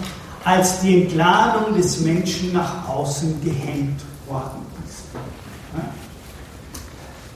als 0.43 0.81
die 0.81 1.03
Entladung 1.03 1.75
des 1.75 1.99
Menschen 2.01 2.53
nach 2.53 2.87
außen 2.89 3.41
gehängt 3.43 4.01
worden 4.27 4.65
ist. 4.87 5.03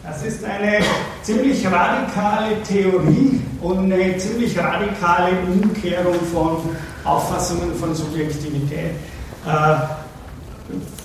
Das 0.04 0.24
ist 0.24 0.44
eine 0.44 0.80
ziemlich 1.24 1.66
radikale 1.66 2.62
Theorie 2.62 3.42
und 3.62 3.92
eine 3.92 4.18
ziemlich 4.18 4.58
radikale 4.58 5.32
Umkehrung 5.52 6.20
von 6.32 6.58
Auffassungen 7.04 7.74
von 7.76 7.96
Subjektivität. 7.96 8.92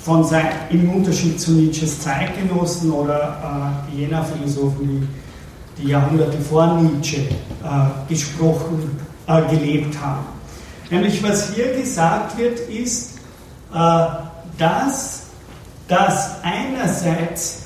Von 0.02 0.24
sein, 0.24 0.46
im 0.70 0.90
Unterschied 0.90 1.38
zu 1.38 1.52
Nietzsches 1.52 2.00
Zeitgenossen 2.00 2.90
oder 2.90 3.82
äh, 3.92 3.96
jener 3.96 4.24
Philosophen, 4.24 5.08
die, 5.76 5.82
die 5.82 5.88
Jahrhunderte 5.88 6.38
vor 6.38 6.80
Nietzsche 6.80 7.18
äh, 7.18 8.08
gesprochen, 8.08 8.98
äh, 9.26 9.42
gelebt 9.50 10.00
haben. 10.00 10.24
Nämlich 10.90 11.22
was 11.22 11.54
hier 11.54 11.74
gesagt 11.74 12.38
wird, 12.38 12.58
ist, 12.60 13.18
äh, 13.74 14.06
dass 14.58 15.24
das 15.86 16.42
einerseits 16.42 17.60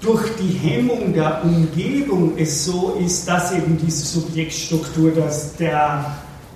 durch 0.00 0.36
die 0.36 0.52
Hemmung 0.52 1.14
der 1.14 1.42
Umgebung 1.42 2.34
es 2.36 2.64
so 2.66 2.96
ist, 3.04 3.26
dass 3.26 3.52
eben 3.52 3.78
diese 3.78 4.04
Subjektstruktur, 4.04 5.12
dass 5.12 5.56
der 5.56 6.04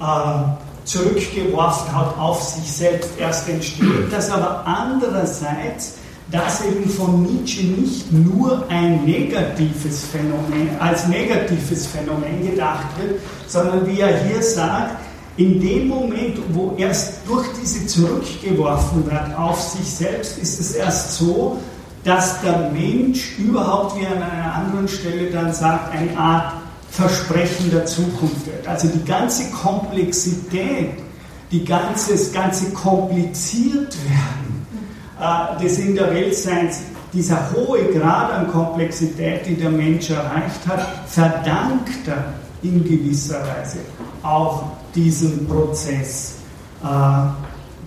äh, 0.01 0.78
zurückgeworfen 0.89 1.95
hat 1.95 2.19
auf 2.19 2.43
sich 2.43 2.71
selbst. 2.73 3.11
Erst 3.19 3.49
entsteht, 3.49 4.11
dass 4.11 4.31
aber 4.31 4.67
andererseits 4.67 5.95
das 6.31 6.63
eben 6.65 6.89
von 6.91 7.23
Nietzsche 7.23 7.65
nicht 7.65 8.13
nur 8.13 8.65
ein 8.69 9.05
negatives 9.05 10.05
Phänomen, 10.07 10.69
als 10.79 11.07
negatives 11.09 11.87
Phänomen 11.87 12.51
gedacht 12.51 12.87
wird, 12.99 13.21
sondern 13.47 13.87
wie 13.87 14.01
er 14.01 14.25
hier 14.25 14.43
sagt, 14.43 14.97
in 15.37 15.61
dem 15.61 15.89
Moment, 15.89 16.39
wo 16.53 16.75
erst 16.77 17.21
durch 17.27 17.47
diese 17.63 17.87
zurückgeworfen 17.87 19.07
wird 19.07 19.39
auf 19.39 19.61
sich 19.61 19.89
selbst, 19.89 20.37
ist 20.39 20.59
es 20.59 20.73
erst 20.73 21.17
so, 21.17 21.59
dass 22.05 22.41
der 22.43 22.71
Mensch 22.73 23.39
überhaupt, 23.39 23.99
wie 23.99 24.05
er 24.05 24.17
an 24.17 24.23
einer 24.23 24.55
anderen 24.55 24.89
Stelle 24.89 25.31
dann 25.31 25.53
sagt, 25.53 25.95
eine 25.95 26.17
Art 26.19 26.55
Versprechen 26.91 27.71
der 27.71 27.87
Zukunft 27.87 28.47
wird. 28.47 28.67
Also 28.67 28.89
die 28.89 29.05
ganze 29.05 29.51
Komplexität, 29.51 30.91
die 31.51 31.65
ganze, 31.65 32.13
das 32.13 32.33
ganze 32.33 32.71
kompliziert 32.73 33.97
äh, 35.21 35.63
des 35.63 35.79
in 35.79 35.95
der 35.95 36.13
Weltseins, 36.13 36.81
dieser 37.13 37.51
hohe 37.53 37.85
Grad 37.87 38.33
an 38.33 38.51
Komplexität, 38.51 39.47
die 39.47 39.55
der 39.55 39.71
Mensch 39.71 40.11
erreicht 40.11 40.67
hat, 40.67 40.87
verdankt 41.07 42.07
er 42.07 42.35
in 42.63 42.85
gewisser 42.85 43.41
Weise 43.41 43.79
auch 44.23 44.65
diesen 44.95 45.47
Prozess 45.47 46.35
äh, 46.83 46.87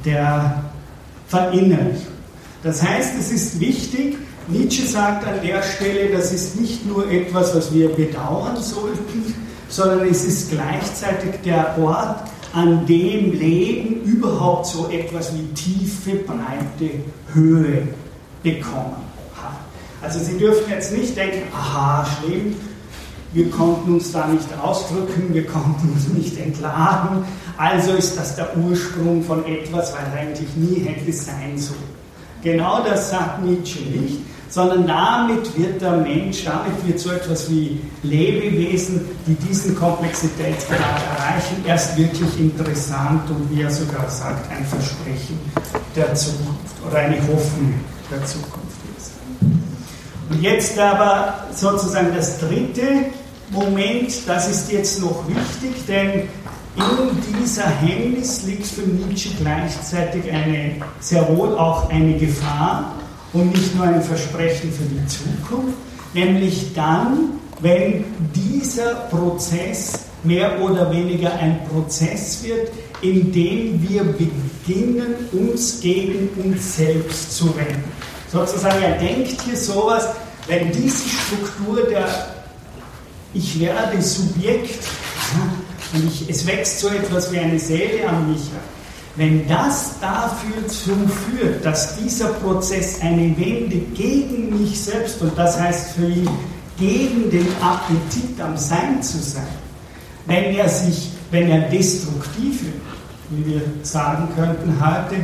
der 0.06 0.64
Verinnerlichung. 1.28 2.12
Das 2.64 2.82
heißt, 2.82 3.14
es 3.20 3.32
ist 3.32 3.60
wichtig, 3.60 4.18
Nietzsche 4.48 4.86
sagt 4.86 5.26
an 5.26 5.42
der 5.44 5.62
Stelle, 5.62 6.12
das 6.12 6.34
ist 6.34 6.60
nicht 6.60 6.86
nur 6.86 7.10
etwas, 7.10 7.56
was 7.56 7.74
wir 7.74 7.90
bedauern 7.90 8.58
sollten, 8.58 9.34
sondern 9.70 10.08
es 10.08 10.26
ist 10.26 10.52
gleichzeitig 10.52 11.42
der 11.46 11.78
Ort, 11.80 12.24
an 12.54 12.86
dem 12.86 13.32
Leben 13.32 14.04
überhaupt 14.04 14.66
so 14.66 14.90
etwas 14.90 15.34
wie 15.34 15.46
tiefe, 15.54 16.16
breite 16.16 16.96
Höhe 17.34 17.88
bekommen 18.44 18.98
hat. 19.36 19.58
Also 20.02 20.20
Sie 20.20 20.38
dürfen 20.38 20.70
jetzt 20.70 20.92
nicht 20.92 21.16
denken, 21.16 21.44
aha, 21.56 22.06
schlimm, 22.06 22.56
wir 23.34 23.50
konnten 23.50 23.94
uns 23.94 24.12
da 24.12 24.28
nicht 24.28 24.48
ausdrücken, 24.62 25.34
wir 25.34 25.46
konnten 25.46 25.94
uns 25.94 26.10
nicht 26.10 26.38
entladen, 26.38 27.24
also 27.58 27.94
ist 27.94 28.18
das 28.18 28.36
der 28.36 28.58
Ursprung 28.58 29.24
von 29.24 29.46
etwas, 29.46 29.94
weil 29.94 30.20
eigentlich 30.20 30.54
nie 30.56 30.82
hätte 30.82 31.14
sein 31.14 31.58
sollen. 31.58 31.80
Genau 32.44 32.84
das 32.84 33.12
sagt 33.12 33.44
Nietzsche 33.46 33.80
nicht, 33.84 34.20
sondern 34.52 34.86
damit 34.86 35.58
wird 35.58 35.82
der 35.82 35.94
Mensch, 35.94 36.44
damit 36.44 36.86
wird 36.86 37.00
so 37.00 37.12
etwas 37.12 37.50
wie 37.50 37.80
Lebewesen, 38.04 39.02
die 39.26 39.34
diesen 39.36 39.76
Komplexitätsgrad 39.76 40.80
erreichen, 40.80 41.64
erst 41.66 41.98
wirklich 41.98 42.38
interessant 42.38 43.30
und 43.30 43.50
wie 43.50 43.62
er 43.62 43.72
sogar 43.72 44.10
sagt, 44.10 44.52
ein 44.52 44.66
Versprechen 44.66 45.40
der 45.96 46.14
Zukunft 46.14 46.76
oder 46.86 46.98
eine 46.98 47.16
Hoffnung 47.22 47.74
der 48.12 48.26
Zukunft 48.26 48.78
ist. 48.98 49.14
Und 50.30 50.42
jetzt 50.42 50.78
aber 50.78 51.46
sozusagen 51.56 52.14
das 52.14 52.40
dritte 52.40 53.06
Moment, 53.52 54.14
das 54.28 54.50
ist 54.50 54.72
jetzt 54.72 55.02
noch 55.02 55.24
wichtig, 55.28 55.86
denn 55.88 56.28
in 56.76 57.42
dieser 57.42 57.68
Hemmnis 57.68 58.44
liegt 58.44 58.66
für 58.66 58.82
Nietzsche 58.82 59.30
gleichzeitig 59.40 60.30
eine, 60.32 60.76
sehr 61.00 61.28
wohl 61.36 61.58
auch 61.58 61.90
eine 61.90 62.18
Gefahr 62.18 62.96
und 63.34 63.52
nicht 63.56 63.76
nur 63.76 63.86
ein 63.86 64.02
Versprechen 64.02 64.72
für 64.72 64.84
die 64.84 65.06
Zukunft, 65.08 65.78
nämlich 66.14 66.74
dann, 66.74 67.40
wenn 67.60 68.06
dieser 68.36 68.96
Prozess 69.10 70.00
mehr 70.24 70.62
oder 70.62 70.92
weniger 70.92 71.34
ein 71.34 71.60
Prozess 71.68 72.44
wird, 72.44 72.72
in 73.02 73.32
dem 73.32 73.88
wir 73.88 74.04
beginnen, 74.04 75.16
uns 75.32 75.80
gegen 75.82 76.30
uns 76.44 76.78
selbst 76.78 77.36
zu 77.36 77.56
wenden. 77.56 77.84
Sozusagen, 78.32 78.82
er 78.82 78.98
denkt 78.98 79.42
hier 79.42 79.58
sowas, 79.58 80.08
wenn 80.48 80.72
diese 80.72 81.10
Struktur 81.10 81.84
der 81.90 82.08
ich 83.34 83.60
werde 83.60 84.02
Subjekt 84.02 84.84
und 85.94 86.08
ich, 86.08 86.30
es 86.30 86.46
wächst 86.46 86.80
so 86.80 86.90
etwas 86.90 87.32
wie 87.32 87.40
eine 87.40 87.60
Seele 87.60 88.08
an 88.08 88.32
mich 88.32 88.42
Wenn 89.16 89.48
das 89.48 90.00
dafür 90.00 90.64
führt, 90.70 91.66
dass 91.66 91.98
dieser 91.98 92.28
Prozess 92.28 93.02
eine 93.02 93.38
Wende 93.38 93.78
gegen 93.94 94.58
mich 94.58 94.80
selbst, 94.80 95.22
und 95.22 95.38
das 95.38 95.60
heißt 95.60 95.92
für 95.92 96.08
ihn 96.08 96.30
gegen 96.78 97.30
den 97.30 97.48
Appetit 97.62 98.40
am 98.40 98.56
Sein 98.58 99.04
zu 99.04 99.18
sein, 99.20 99.48
wenn 100.28 100.56
er 100.56 100.70
sich, 100.70 101.12
wenn 101.30 101.50
er 101.50 101.70
destruktiv 101.70 102.64
wird, 102.64 102.76
wie 103.32 103.54
wir 103.54 103.62
sagen 103.84 104.30
könnten 104.36 104.76
heute, 104.80 105.16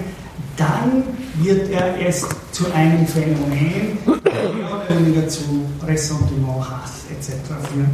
dann 0.57 1.03
wird 1.35 1.69
er 1.71 2.07
es 2.07 2.27
zu 2.51 2.71
einem 2.73 3.05
Phänomen, 3.07 3.99
mehr 4.05 4.21
oder 4.35 4.99
weniger 4.99 5.27
zu 5.27 5.65
Ressentiment, 5.85 6.69
Hass 6.69 7.05
etc. 7.09 7.37
führen. 7.71 7.89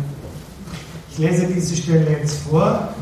Ich 1.12 1.18
lese 1.20 1.46
diese 1.46 1.76
Stelle 1.76 2.10
jetzt 2.20 2.40
vor. 2.50 2.94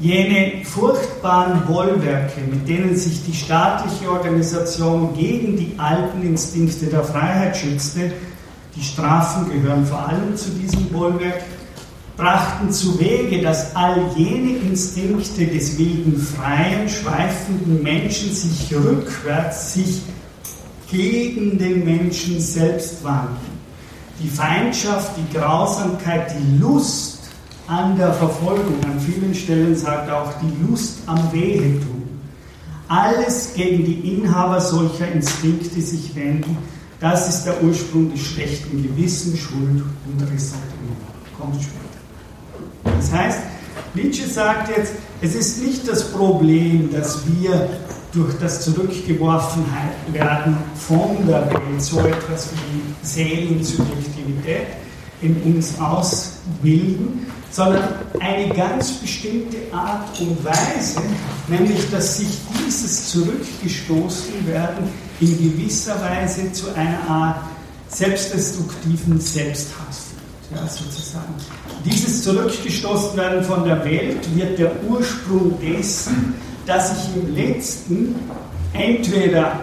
Jene 0.00 0.64
furchtbaren 0.64 1.66
Bollwerke, 1.66 2.40
mit 2.50 2.66
denen 2.66 2.96
sich 2.96 3.22
die 3.26 3.34
staatliche 3.34 4.10
Organisation 4.10 5.14
gegen 5.14 5.58
die 5.58 5.74
alten 5.76 6.22
Instinkte 6.22 6.86
der 6.86 7.04
Freiheit 7.04 7.54
schützte, 7.54 8.10
die 8.74 8.82
Strafen 8.82 9.50
gehören 9.50 9.84
vor 9.84 10.08
allem 10.08 10.34
zu 10.36 10.48
diesem 10.50 10.86
Bollwerk, 10.86 11.42
brachten 12.16 12.70
zu 12.70 12.98
Wege, 12.98 13.42
dass 13.42 13.76
all 13.76 14.10
jene 14.16 14.56
Instinkte 14.58 15.46
des 15.46 15.78
wilden, 15.78 16.16
freien, 16.18 16.88
schweifenden 16.88 17.82
Menschen 17.82 18.32
sich 18.32 18.74
rückwärts, 18.74 19.74
sich 19.74 20.00
gegen 20.90 21.58
den 21.58 21.84
Menschen 21.84 22.40
selbst 22.40 23.04
wandten. 23.04 23.60
Die 24.22 24.28
Feindschaft, 24.28 25.12
die 25.16 25.38
Grausamkeit, 25.38 26.34
die 26.38 26.58
Lust 26.58 27.19
an 27.70 27.96
der 27.96 28.12
Verfolgung, 28.12 28.82
an 28.84 28.98
vielen 28.98 29.32
Stellen 29.32 29.76
sagt 29.76 30.08
er 30.08 30.22
auch 30.22 30.32
die 30.42 30.52
Lust 30.66 30.98
am 31.06 31.32
Wehetun. 31.32 32.02
Alles 32.88 33.54
gegen 33.54 33.84
die 33.84 34.16
Inhaber 34.16 34.60
solcher 34.60 35.06
Instinkte 35.12 35.80
sich 35.80 36.12
wenden, 36.16 36.58
das 36.98 37.28
ist 37.28 37.44
der 37.44 37.62
Ursprung 37.62 38.10
des 38.10 38.22
schlechten 38.22 38.82
Gewissens, 38.82 39.38
Schuld 39.38 39.84
und 39.84 40.22
Ressentiment. 40.22 40.98
Kommt 41.38 41.62
später. 41.62 42.96
Das 42.96 43.12
heißt, 43.12 43.38
Nietzsche 43.94 44.26
sagt 44.26 44.76
jetzt, 44.76 44.94
es 45.22 45.36
ist 45.36 45.62
nicht 45.62 45.88
das 45.88 46.10
Problem, 46.10 46.90
dass 46.92 47.20
wir 47.26 47.68
durch 48.12 48.36
das 48.40 48.62
Zurückgeworfenwerden 48.62 50.56
von 50.74 51.24
der 51.26 51.48
Welt 51.48 51.80
so 51.80 52.00
etwas 52.00 52.50
wie 52.50 53.06
Seelensubjektivität 53.06 54.66
in 55.22 55.36
uns 55.42 55.78
ausbilden, 55.78 57.26
sondern 57.50 57.82
eine 58.20 58.54
ganz 58.54 58.92
bestimmte 58.92 59.56
Art 59.72 60.20
und 60.20 60.44
Weise, 60.44 61.00
nämlich 61.48 61.90
dass 61.90 62.18
sich 62.18 62.28
dieses 62.64 63.10
Zurückgestoßenwerden 63.10 64.88
in 65.20 65.36
gewisser 65.36 66.00
Weise 66.00 66.52
zu 66.52 66.74
einer 66.74 67.08
Art 67.08 67.40
selbstdestruktiven 67.88 69.20
Selbsthass 69.20 70.10
führt, 70.48 70.62
ja, 70.62 70.68
sozusagen. 70.68 71.34
Dieses 71.84 72.22
Zurückgestoßenwerden 72.22 73.42
von 73.44 73.64
der 73.64 73.84
Welt 73.84 74.18
wird 74.36 74.58
der 74.58 74.72
Ursprung 74.84 75.58
dessen, 75.60 76.34
dass 76.66 76.92
ich 76.92 77.16
im 77.16 77.34
letzten 77.34 78.14
entweder 78.72 79.58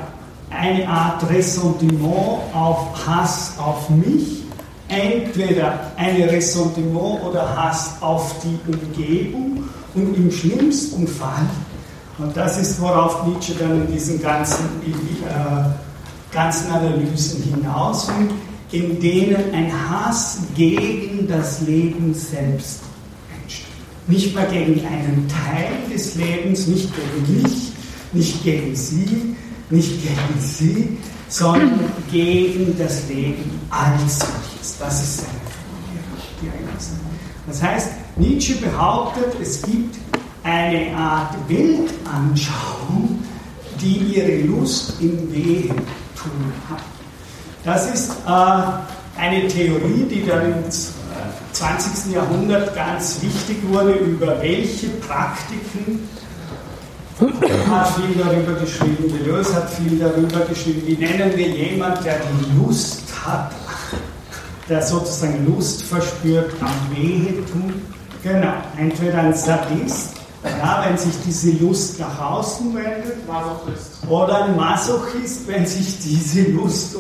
eine 0.50 0.88
Art 0.88 1.30
Ressentiment 1.30 2.42
auf 2.54 3.08
Hass 3.08 3.54
auf 3.58 3.90
mich, 3.90 4.44
entweder 4.88 5.92
eine 5.98 6.32
Ressentiment 6.32 7.24
oder 7.24 7.56
Hass 7.56 7.96
auf 8.02 8.36
die 8.44 8.60
Umgebung 8.72 9.64
und 9.94 10.16
im 10.16 10.32
schlimmsten 10.32 11.08
Fall, 11.08 11.48
und 12.20 12.36
das 12.36 12.58
ist, 12.58 12.82
worauf 12.82 13.28
Nietzsche 13.28 13.54
dann 13.60 13.86
in 13.86 13.92
diesen 13.94 14.22
ganzen, 14.22 14.66
äh, 14.86 16.34
ganzen 16.34 16.72
Analysen 16.72 17.44
hinaus 17.44 18.08
will, 18.08 18.30
in 18.72 19.00
denen 19.00 19.54
ein 19.54 19.72
Hass 19.90 20.40
gegen 20.56 21.28
das 21.28 21.62
Leben 21.62 22.14
selbst 22.14 22.82
nicht 24.08 24.34
mehr 24.34 24.46
gegen 24.46 24.86
einen 24.86 25.28
Teil 25.28 25.74
des 25.94 26.16
Lebens, 26.16 26.68
nicht 26.68 26.90
gegen 26.96 27.42
mich, 27.42 27.72
nicht 28.14 28.44
gegen 28.44 28.76
Sie, 28.76 29.36
nicht 29.70 30.02
gegen 30.02 30.40
Sie, 30.40 30.98
sondern 31.30 31.92
gegen 32.12 32.78
das 32.78 33.08
Leben 33.10 33.60
als 33.70 34.20
solches. 34.20 34.78
Das 34.80 35.04
ist 35.04 35.18
seine 35.18 35.40
Formulierung. 36.40 36.70
Das 37.48 37.62
heißt, 37.62 37.90
Nietzsche 38.18 38.56
behauptet, 38.56 39.36
es 39.42 39.62
gibt 39.62 39.96
eine 40.44 40.96
Art 40.96 41.36
Weltanschauung, 41.48 43.24
die 43.82 44.16
ihre 44.16 44.48
Lust 44.48 44.94
im 45.02 45.32
Wehen 45.32 45.76
tun 46.16 46.54
hat. 46.70 46.82
Das 47.64 47.94
ist 47.94 48.12
äh, 48.26 49.20
eine 49.20 49.48
Theorie, 49.48 50.06
die 50.10 50.26
dann 50.26 50.46
im 50.46 50.64
20. 51.58 52.14
Jahrhundert 52.14 52.76
ganz 52.76 53.20
wichtig 53.22 53.58
wurde, 53.70 53.94
über 53.94 54.40
welche 54.42 54.90
Praktiken 54.90 56.08
hat 57.20 57.96
viel 57.96 58.16
darüber 58.16 58.54
geschrieben, 58.60 59.12
Deleuze 59.12 59.56
hat 59.56 59.70
viel 59.72 59.98
darüber 59.98 60.42
geschrieben, 60.46 60.84
wie 60.86 60.98
nennen 60.98 61.32
wir 61.36 61.48
jemanden, 61.48 62.04
der 62.04 62.20
die 62.20 62.60
Lust 62.60 63.04
hat, 63.26 63.52
der 64.70 64.82
sozusagen 64.82 65.46
Lust 65.46 65.84
verspürt 65.84 66.52
am 66.62 66.96
Wehe 66.96 67.44
tun. 67.46 67.82
Genau, 68.24 68.54
entweder 68.78 69.20
ein 69.20 69.34
Sadist, 69.34 70.12
ja, 70.44 70.86
wenn 70.86 70.98
sich 70.98 71.14
diese 71.26 71.52
Lust 71.64 72.00
nach 72.00 72.20
außen 72.20 72.76
wendet, 72.76 73.18
oder 74.08 74.46
ein 74.46 74.56
Masochist, 74.56 75.48
wenn 75.48 75.66
sich 75.66 76.00
diese 76.00 76.52
Lust 76.52 76.96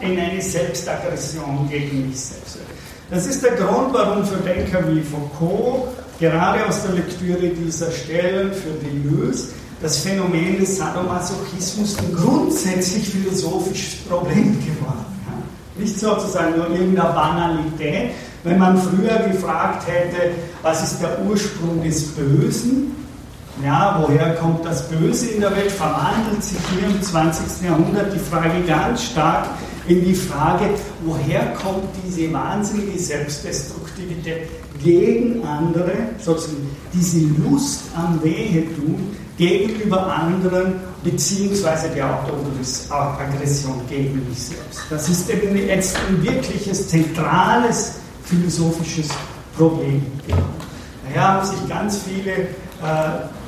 in 0.00 0.18
eine 0.18 0.40
Selbstaggression 0.40 1.68
gegen 1.70 2.08
mich 2.08 2.20
selbst 2.20 2.56
wendet. 2.56 2.76
Das 3.10 3.26
ist 3.26 3.42
der 3.42 3.52
Grund, 3.52 3.92
warum 3.92 4.24
für 4.24 4.36
Denker 4.36 4.80
wie 4.88 5.02
Foucault, 5.02 5.88
gerade 6.22 6.64
aus 6.66 6.84
der 6.84 6.92
Lektüre 6.92 7.48
dieser 7.48 7.90
Stellen 7.90 8.52
für 8.52 8.70
Deleuze, 8.86 9.48
das 9.82 9.98
Phänomen 9.98 10.60
des 10.60 10.76
Sadomasochismus 10.76 11.98
ein 11.98 12.14
grundsätzlich 12.14 13.08
philosophisches 13.08 13.96
Problem 14.08 14.56
geworden. 14.64 15.04
Nicht 15.76 15.98
sozusagen 15.98 16.56
nur 16.56 16.70
irgendeine 16.70 17.12
Banalität. 17.12 18.10
Wenn 18.44 18.58
man 18.58 18.78
früher 18.80 19.18
gefragt 19.28 19.88
hätte, 19.88 20.30
was 20.62 20.84
ist 20.84 21.02
der 21.02 21.20
Ursprung 21.24 21.82
des 21.82 22.06
Bösen, 22.12 22.94
ja, 23.64 24.00
woher 24.00 24.34
kommt 24.36 24.64
das 24.64 24.88
Böse 24.88 25.26
in 25.30 25.40
der 25.40 25.54
Welt, 25.56 25.72
verwandelt 25.72 26.42
sich 26.42 26.58
hier 26.70 26.88
im 26.88 27.02
20. 27.02 27.68
Jahrhundert 27.68 28.14
die 28.14 28.18
Frage 28.18 28.62
ganz 28.66 29.04
stark 29.04 29.46
in 29.88 30.04
die 30.04 30.14
Frage, 30.14 30.66
woher 31.04 31.52
kommt 31.54 31.88
diese 32.06 32.32
wahnsinnige 32.32 32.98
Selbstdestruktivität 32.98 34.61
gegen 34.82 35.44
andere, 35.44 35.92
sozusagen 36.18 36.68
diese 36.92 37.20
Lust 37.42 37.82
am 37.96 38.22
Wehetun 38.22 39.16
gegenüber 39.36 40.06
anderen, 40.06 40.74
beziehungsweise 41.02 41.88
die 41.94 42.02
Autoaggression 42.02 43.80
gegen 43.88 44.26
mich 44.28 44.38
selbst. 44.38 44.82
Das 44.90 45.08
ist 45.08 45.28
eben 45.30 45.56
jetzt 45.56 45.96
ein 46.08 46.22
wirkliches, 46.22 46.88
zentrales 46.88 47.94
philosophisches 48.24 49.08
Problem 49.56 50.02
Daher 51.04 51.28
haben 51.28 51.46
sich 51.46 51.68
ganz 51.68 51.98
viele 51.98 52.32
äh, 52.32 52.46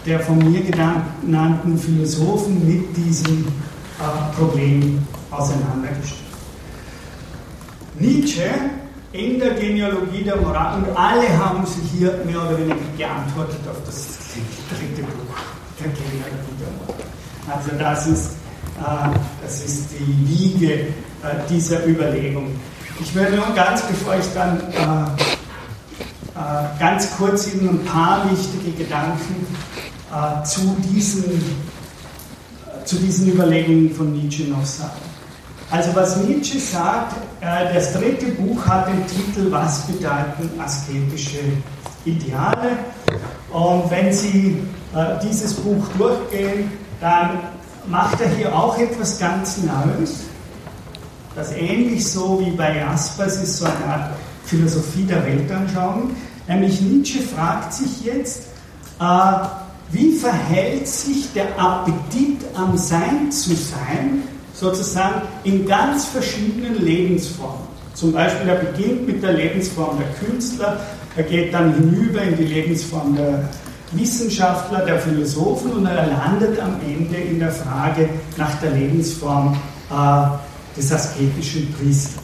der 0.06 0.20
von 0.20 0.38
mir 0.38 0.60
genannten 0.60 1.78
Philosophen 1.78 2.66
mit 2.66 2.96
diesem 2.96 3.46
äh, 3.46 4.38
Problem 4.38 4.98
auseinandergestellt. 5.30 6.20
Nietzsche 7.98 8.50
in 9.14 9.38
der 9.38 9.54
Genealogie 9.54 10.24
der 10.24 10.36
Moral 10.36 10.82
und 10.82 10.96
alle 10.96 11.28
haben 11.38 11.64
sich 11.64 11.84
hier 11.96 12.20
mehr 12.26 12.42
oder 12.42 12.58
weniger 12.58 12.74
geantwortet 12.98 13.60
auf 13.70 13.76
das 13.86 14.08
dritte 14.68 15.02
Buch 15.02 15.36
der 15.78 15.86
Genealogie 15.92 16.56
der 16.58 16.68
Moral. 16.80 17.04
Also 17.48 17.70
das 17.78 18.06
ist, 18.08 18.32
äh, 18.80 19.18
das 19.40 19.64
ist 19.64 19.90
die 19.92 20.28
Wiege 20.28 20.72
äh, 20.72 20.86
dieser 21.48 21.86
Überlegung. 21.86 22.56
Ich 23.00 23.14
werde 23.14 23.36
nur 23.36 23.54
ganz, 23.54 23.82
bevor 23.82 24.16
ich 24.16 24.26
dann 24.34 24.60
äh, 24.72 25.22
äh 26.36 26.80
ganz 26.80 27.16
kurz 27.16 27.54
Ihnen 27.54 27.68
ein 27.68 27.84
paar 27.84 28.28
wichtige 28.28 28.72
Gedanken 28.72 29.46
äh, 30.12 30.42
zu, 30.44 30.76
diesen, 30.92 31.40
zu 32.84 32.96
diesen 32.96 33.32
Überlegungen 33.32 33.94
von 33.94 34.12
Nietzsche 34.12 34.44
noch 34.44 34.64
sagen. 34.64 35.13
Also 35.70 35.94
was 35.94 36.16
Nietzsche 36.18 36.58
sagt, 36.58 37.16
äh, 37.40 37.72
das 37.74 37.92
dritte 37.94 38.26
Buch 38.32 38.64
hat 38.66 38.88
den 38.88 39.06
Titel 39.06 39.50
Was 39.50 39.82
bedeuten 39.86 40.50
asketische 40.60 41.40
Ideale? 42.04 42.78
Und 43.52 43.90
wenn 43.90 44.12
Sie 44.12 44.62
äh, 44.94 45.18
dieses 45.22 45.54
Buch 45.54 45.84
durchgehen, 45.98 46.70
dann 47.00 47.38
macht 47.86 48.20
er 48.20 48.28
hier 48.30 48.54
auch 48.54 48.78
etwas 48.78 49.18
ganz 49.18 49.58
Neues, 49.58 50.20
das 51.34 51.52
ähnlich 51.52 52.08
so 52.08 52.40
wie 52.40 52.50
bei 52.50 52.76
Jaspers 52.76 53.42
ist, 53.42 53.58
so 53.58 53.66
eine 53.66 53.92
Art 53.92 54.10
Philosophie 54.44 55.04
der 55.04 55.24
Weltanschauung. 55.24 56.10
Nämlich 56.46 56.80
Nietzsche 56.80 57.20
fragt 57.20 57.72
sich 57.72 58.04
jetzt, 58.04 58.42
äh, 59.00 59.04
wie 59.90 60.16
verhält 60.16 60.86
sich 60.86 61.32
der 61.32 61.58
Appetit 61.58 62.40
am 62.54 62.76
Sein 62.76 63.30
zu 63.30 63.54
sein 63.54 64.22
sozusagen 64.54 65.22
in 65.44 65.66
ganz 65.66 66.06
verschiedenen 66.06 66.82
Lebensformen. 66.84 67.74
Zum 67.94 68.12
Beispiel, 68.12 68.48
er 68.48 68.56
beginnt 68.56 69.06
mit 69.06 69.22
der 69.22 69.32
Lebensform 69.32 69.98
der 69.98 70.08
Künstler, 70.26 70.80
er 71.16 71.22
geht 71.22 71.54
dann 71.54 71.74
hinüber 71.74 72.22
in 72.22 72.36
die 72.36 72.44
Lebensform 72.44 73.14
der 73.14 73.48
Wissenschaftler, 73.92 74.84
der 74.84 74.98
Philosophen 74.98 75.72
und 75.72 75.86
er 75.86 76.06
landet 76.06 76.58
am 76.60 76.76
Ende 76.80 77.16
in 77.16 77.38
der 77.38 77.52
Frage 77.52 78.08
nach 78.36 78.54
der 78.60 78.72
Lebensform 78.72 79.56
äh, 79.90 80.76
des 80.76 80.92
asketischen 80.92 81.72
Priesters. 81.74 82.22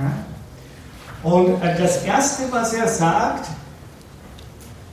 Ja? 0.00 1.30
Und 1.30 1.62
äh, 1.62 1.78
das 1.78 2.02
Erste, 2.04 2.44
was 2.50 2.72
er 2.72 2.88
sagt, 2.88 3.46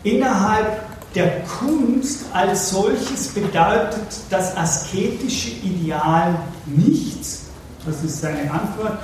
innerhalb 0.04 0.93
der 1.16 1.41
Kunst 1.41 2.26
als 2.34 2.72
solches 2.72 3.28
bedeutet 3.30 4.07
das 4.30 4.55
asketische 4.57 5.51
Ideal 5.64 6.36
nichts. 6.66 7.43
Das 7.86 8.03
ist 8.03 8.22
seine 8.22 8.49
Antwort. 8.51 8.97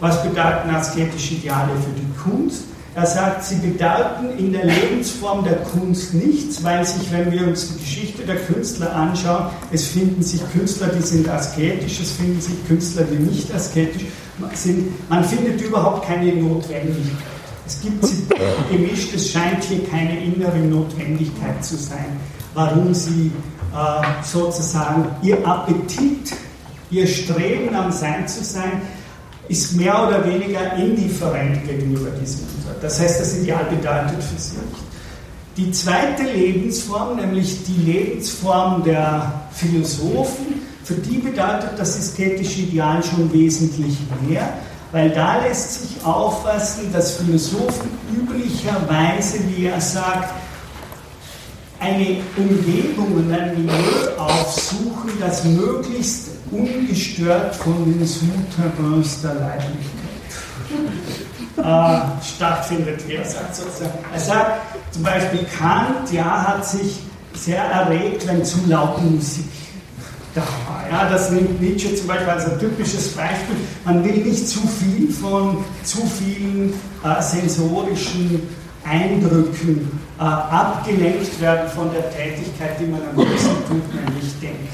Was 0.00 0.22
bedeuten 0.22 0.70
asketische 0.70 1.34
Ideale 1.34 1.70
für 1.76 2.00
die 2.00 2.30
Kunst? 2.30 2.64
Er 2.94 3.06
sagt, 3.06 3.44
sie 3.44 3.56
bedeuten 3.56 4.38
in 4.38 4.52
der 4.52 4.64
Lebensform 4.64 5.44
der 5.44 5.56
Kunst 5.56 6.14
nichts, 6.14 6.64
weil 6.64 6.84
sich, 6.84 7.12
wenn 7.12 7.30
wir 7.30 7.46
uns 7.46 7.68
die 7.68 7.78
Geschichte 7.78 8.22
der 8.22 8.36
Künstler 8.36 8.94
anschauen, 8.94 9.46
es 9.70 9.86
finden 9.86 10.22
sich 10.22 10.40
Künstler, 10.52 10.88
die 10.88 11.02
sind 11.02 11.28
asketisch, 11.28 12.00
es 12.00 12.12
finden 12.12 12.40
sich 12.40 12.54
Künstler, 12.66 13.04
die 13.04 13.18
nicht 13.22 13.54
asketisch 13.54 14.06
sind. 14.54 15.10
Man 15.10 15.24
findet 15.24 15.60
überhaupt 15.60 16.06
keine 16.06 16.34
Notwendigkeit. 16.36 17.35
Es 17.66 17.80
gibt 17.80 18.04
gemischt, 18.70 19.12
es 19.14 19.32
scheint 19.32 19.64
hier 19.64 19.84
keine 19.88 20.22
innere 20.22 20.58
Notwendigkeit 20.58 21.64
zu 21.64 21.76
sein, 21.76 22.18
warum 22.54 22.94
sie 22.94 23.32
äh, 23.74 24.24
sozusagen 24.24 25.06
ihr 25.22 25.44
Appetit, 25.46 26.32
ihr 26.90 27.06
Streben 27.06 27.74
am 27.74 27.90
Sein 27.90 28.28
zu 28.28 28.44
sein, 28.44 28.82
ist 29.48 29.76
mehr 29.76 30.06
oder 30.06 30.24
weniger 30.24 30.74
indifferent 30.74 31.66
gegenüber 31.66 32.10
diesem 32.10 32.42
Unsinn. 32.42 32.72
Das 32.80 33.00
heißt, 33.00 33.20
das 33.20 33.38
Ideal 33.38 33.64
bedeutet 33.64 34.22
für 34.22 34.40
sie 34.40 34.56
nicht. 34.56 34.86
Die 35.56 35.70
zweite 35.72 36.22
Lebensform, 36.24 37.16
nämlich 37.16 37.64
die 37.64 37.90
Lebensform 37.90 38.84
der 38.84 39.48
Philosophen, 39.52 40.60
für 40.84 40.94
die 40.94 41.18
bedeutet 41.18 41.70
das 41.76 41.98
ästhetische 41.98 42.60
Ideal 42.60 43.02
schon 43.02 43.32
wesentlich 43.32 43.96
mehr 44.28 44.52
weil 44.96 45.10
da 45.10 45.42
lässt 45.42 45.82
sich 45.82 46.04
auffassen, 46.06 46.90
dass 46.90 47.18
Philosophen 47.18 47.90
üblicherweise, 48.10 49.40
wie 49.50 49.66
er 49.66 49.78
sagt, 49.78 50.32
eine 51.78 52.16
Umgebung 52.34 53.12
und 53.12 53.30
ein 53.30 53.54
Milieu 53.58 54.16
aufsuchen, 54.16 55.10
das 55.20 55.44
möglichst 55.44 56.28
ungestört 56.50 57.54
von 57.56 57.84
den 57.84 58.06
Souterrains 58.06 59.20
der 59.20 59.34
Leiblichkeit 59.34 60.06
äh, 61.58 62.24
stattfindet, 62.24 63.02
er 63.06 63.24
sagt 63.26 63.54
sozusagen. 63.54 63.98
Er 64.14 64.20
sagt 64.20 64.60
zum 64.92 65.02
Beispiel, 65.02 65.44
Kant 65.58 66.10
ja, 66.10 66.46
hat 66.48 66.66
sich 66.66 67.00
sehr 67.34 67.62
erregt, 67.62 68.26
wenn 68.26 68.42
zu 68.42 68.60
laute 68.66 69.02
Musik. 69.02 69.44
Ja, 70.90 71.08
das 71.08 71.30
nimmt 71.30 71.60
Nietzsche 71.60 71.94
zum 71.94 72.06
Beispiel 72.08 72.28
als 72.28 72.44
ein 72.44 72.58
typisches 72.58 73.08
Beispiel. 73.08 73.56
Man 73.84 74.04
will 74.04 74.16
nicht 74.24 74.48
zu 74.48 74.60
viel 74.60 75.10
von 75.12 75.64
zu 75.82 75.98
vielen 76.06 76.74
äh, 77.04 77.22
sensorischen 77.22 78.42
Eindrücken 78.84 79.90
äh, 80.18 80.22
abgelenkt 80.22 81.40
werden 81.40 81.68
von 81.70 81.90
der 81.92 82.10
Tätigkeit, 82.10 82.78
die 82.80 82.86
man 82.86 83.00
am 83.10 83.16
liebsten 83.16 83.56
tut, 83.68 83.94
nämlich 83.94 84.38
denkt. 84.40 84.72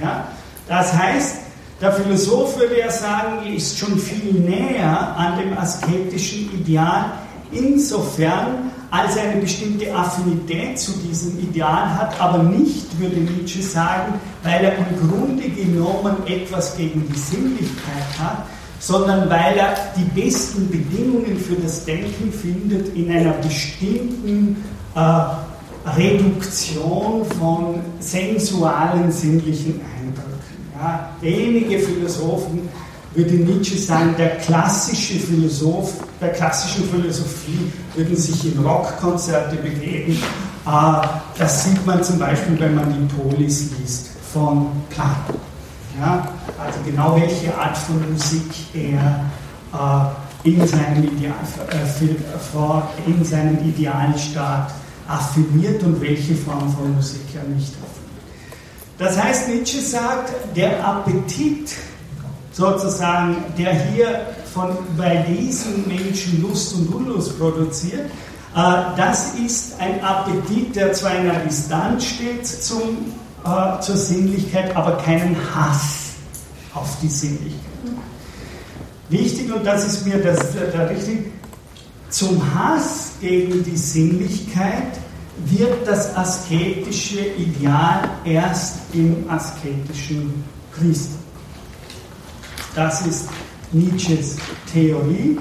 Ja? 0.00 0.28
Das 0.68 0.92
heißt, 0.92 1.36
der 1.80 1.92
Philosoph 1.92 2.58
würde 2.58 2.78
ja 2.78 2.90
sagen, 2.90 3.46
ist 3.46 3.78
schon 3.78 3.98
viel 3.98 4.34
näher 4.34 5.16
an 5.16 5.38
dem 5.38 5.58
asketischen 5.58 6.50
Ideal, 6.60 7.06
insofern, 7.50 8.71
als 8.92 9.16
eine 9.16 9.40
bestimmte 9.40 9.92
Affinität 9.94 10.78
zu 10.78 10.92
diesem 10.98 11.38
Ideal 11.38 11.96
hat, 11.96 12.20
aber 12.20 12.42
nicht, 12.42 13.00
würde 13.00 13.16
Nietzsche 13.16 13.62
sagen, 13.62 14.20
weil 14.42 14.62
er 14.62 14.76
im 14.76 15.08
Grunde 15.08 15.48
genommen 15.48 16.16
etwas 16.26 16.76
gegen 16.76 17.08
die 17.10 17.18
Sinnlichkeit 17.18 18.18
hat, 18.18 18.44
sondern 18.80 19.30
weil 19.30 19.56
er 19.56 19.74
die 19.96 20.20
besten 20.20 20.68
Bedingungen 20.68 21.38
für 21.38 21.54
das 21.54 21.86
Denken 21.86 22.30
findet 22.30 22.94
in 22.94 23.10
einer 23.10 23.32
bestimmten 23.32 24.62
äh, 24.94 25.88
Reduktion 25.88 27.24
von 27.40 27.76
sensualen, 27.98 29.10
sinnlichen 29.10 29.80
Eindrücken. 29.96 30.32
Ja, 30.78 31.08
wenige 31.22 31.78
Philosophen 31.78 32.68
würde 33.14 33.34
Nietzsche 33.34 33.78
sagen, 33.78 34.14
der 34.16 34.36
klassische 34.38 35.18
Philosoph, 35.18 35.92
der 36.20 36.30
klassischen 36.30 36.88
Philosophie 36.88 37.72
würden 37.94 38.16
sich 38.16 38.54
in 38.54 38.64
Rockkonzerte 38.64 39.56
begeben. 39.56 40.18
Äh, 40.66 41.06
das 41.38 41.64
sieht 41.64 41.84
man 41.86 42.02
zum 42.02 42.18
Beispiel, 42.18 42.58
wenn 42.58 42.74
man 42.74 42.92
die 42.92 43.14
Polis 43.14 43.70
liest 43.78 44.10
von 44.32 44.68
Platon. 44.90 45.40
Ja, 46.00 46.26
also 46.58 46.78
genau 46.86 47.16
welche 47.16 47.54
Art 47.54 47.76
von 47.76 48.12
Musik 48.12 48.50
er 48.72 49.26
äh, 50.44 50.48
in, 50.48 50.66
seinem 50.66 51.04
Ideal, 51.04 51.34
äh, 51.70 53.10
in 53.10 53.24
seinem 53.24 53.58
Idealstaat 53.68 54.72
affirmiert 55.06 55.82
und 55.82 56.00
welche 56.00 56.34
Form 56.34 56.72
von 56.74 56.94
Musik 56.94 57.22
er 57.34 57.42
nicht 57.54 57.74
affirmiert. 57.74 58.02
Das 58.96 59.22
heißt, 59.22 59.48
Nietzsche 59.48 59.80
sagt, 59.80 60.32
der 60.56 60.86
Appetit 60.86 61.74
sozusagen, 62.52 63.36
der 63.58 63.72
hier 63.72 64.26
von, 64.52 64.76
bei 64.96 65.16
diesen 65.28 65.86
Menschen 65.88 66.42
Lust 66.42 66.74
und 66.74 66.94
Unlust 66.94 67.38
produziert, 67.38 68.10
äh, 68.54 68.96
das 68.96 69.34
ist 69.34 69.80
ein 69.80 70.02
Appetit, 70.04 70.76
der 70.76 70.92
zwar 70.92 71.14
in 71.16 71.30
einer 71.30 71.40
Distanz 71.40 72.04
steht 72.04 72.46
zum, 72.46 73.12
äh, 73.44 73.80
zur 73.80 73.96
Sinnlichkeit, 73.96 74.74
aber 74.76 74.98
keinen 74.98 75.36
Hass 75.54 76.12
auf 76.74 76.88
die 77.00 77.08
Sinnlichkeit. 77.08 77.60
Wichtig, 79.08 79.52
und 79.52 79.64
das 79.66 79.86
ist 79.86 80.06
mir 80.06 80.18
das, 80.22 80.52
der 80.52 80.90
richtig, 80.90 81.32
zum 82.08 82.42
Hass 82.54 83.12
gegen 83.20 83.64
die 83.64 83.76
Sinnlichkeit 83.76 84.98
wird 85.46 85.86
das 85.86 86.14
asketische 86.16 87.20
Ideal 87.20 88.08
erst 88.24 88.80
im 88.92 89.28
asketischen 89.28 90.44
Christen. 90.74 91.21
Das 92.74 93.06
ist 93.06 93.28
Nietzsches 93.72 94.36
Theorie, 94.72 95.38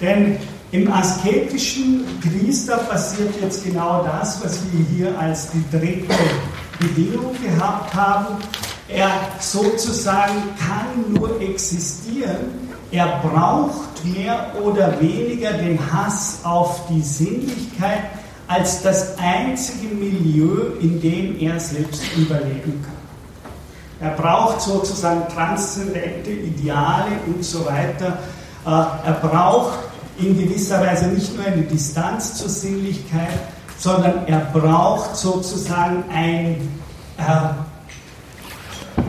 denn 0.00 0.36
im 0.70 0.90
asketischen 0.90 2.04
Priester 2.20 2.76
passiert 2.78 3.34
jetzt 3.40 3.64
genau 3.64 4.04
das, 4.04 4.42
was 4.42 4.60
wir 4.72 4.84
hier 4.96 5.18
als 5.18 5.50
die 5.50 5.64
dritte 5.70 6.14
Bedingung 6.78 7.34
gehabt 7.42 7.92
haben. 7.94 8.36
Er 8.88 9.10
sozusagen 9.40 10.42
kann 10.58 11.12
nur 11.12 11.40
existieren, 11.40 12.70
er 12.90 13.20
braucht 13.22 14.04
mehr 14.04 14.52
oder 14.62 15.00
weniger 15.00 15.52
den 15.54 15.78
Hass 15.92 16.40
auf 16.42 16.86
die 16.88 17.00
Sinnlichkeit 17.00 18.02
als 18.48 18.82
das 18.82 19.16
einzige 19.18 19.94
Milieu, 19.94 20.72
in 20.80 21.00
dem 21.00 21.38
er 21.40 21.58
selbst 21.58 22.02
überleben 22.16 22.82
kann. 22.82 23.01
Er 24.02 24.10
braucht 24.10 24.60
sozusagen 24.60 25.22
transzendente 25.32 26.30
Ideale 26.30 27.12
und 27.26 27.44
so 27.44 27.64
weiter. 27.64 28.18
Äh, 28.66 28.68
er 28.68 29.18
braucht 29.22 29.78
in 30.18 30.36
gewisser 30.36 30.80
Weise 30.80 31.06
nicht 31.06 31.36
nur 31.36 31.46
eine 31.46 31.62
Distanz 31.62 32.34
zur 32.34 32.48
Sinnlichkeit, 32.48 33.38
sondern 33.78 34.26
er 34.26 34.40
braucht 34.52 35.16
sozusagen 35.16 36.02
ein, 36.12 36.56
äh, 37.16 37.52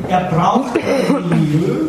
er 0.10 0.24
braucht 0.26 0.78
ein 0.78 1.30
Milieu, 1.30 1.88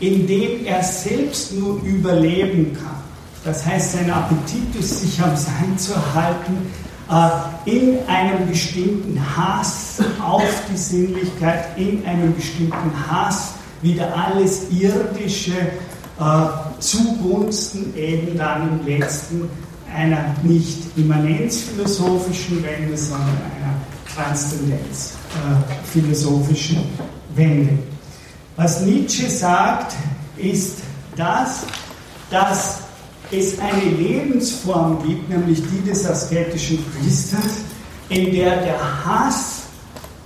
in 0.00 0.26
dem 0.26 0.64
er 0.64 0.82
selbst 0.82 1.52
nur 1.52 1.82
überleben 1.82 2.72
kann. 2.72 3.02
Das 3.44 3.66
heißt, 3.66 3.92
sein 3.92 4.10
Appetit 4.10 4.74
ist, 4.78 5.02
sich 5.02 5.20
am 5.22 5.36
Sein 5.36 5.76
zu 5.76 5.94
halten, 6.14 6.70
in 7.64 7.98
einem 8.06 8.48
bestimmten 8.48 9.18
Hass 9.36 10.02
auf 10.22 10.44
die 10.70 10.76
Sinnlichkeit, 10.76 11.78
in 11.78 12.04
einem 12.04 12.34
bestimmten 12.34 12.92
Hass 13.10 13.54
wieder 13.80 14.14
alles 14.14 14.70
Irdische 14.70 15.54
äh, 16.20 16.80
zugunsten 16.80 17.96
eben 17.96 18.36
dann 18.36 18.80
im 18.80 18.86
letzten 18.86 19.48
einer 19.94 20.34
nicht 20.42 20.96
immanenzphilosophischen 20.96 22.60
Wende, 22.62 22.96
sondern 22.96 23.28
einer 23.28 23.74
transzendenzphilosophischen 24.14 26.78
äh, 26.78 27.36
Wende. 27.36 27.78
Was 28.56 28.80
Nietzsche 28.82 29.28
sagt, 29.30 29.94
ist 30.36 30.78
das, 31.16 31.64
dass 32.30 32.80
es 33.30 33.58
eine 33.58 33.84
Lebensform 33.84 35.02
gibt, 35.06 35.28
nämlich 35.28 35.62
die 35.62 35.88
des 35.88 36.06
asketischen 36.06 36.84
Priesters, 36.92 37.58
in 38.08 38.32
der 38.32 38.56
der 38.62 39.04
Hass 39.04 39.58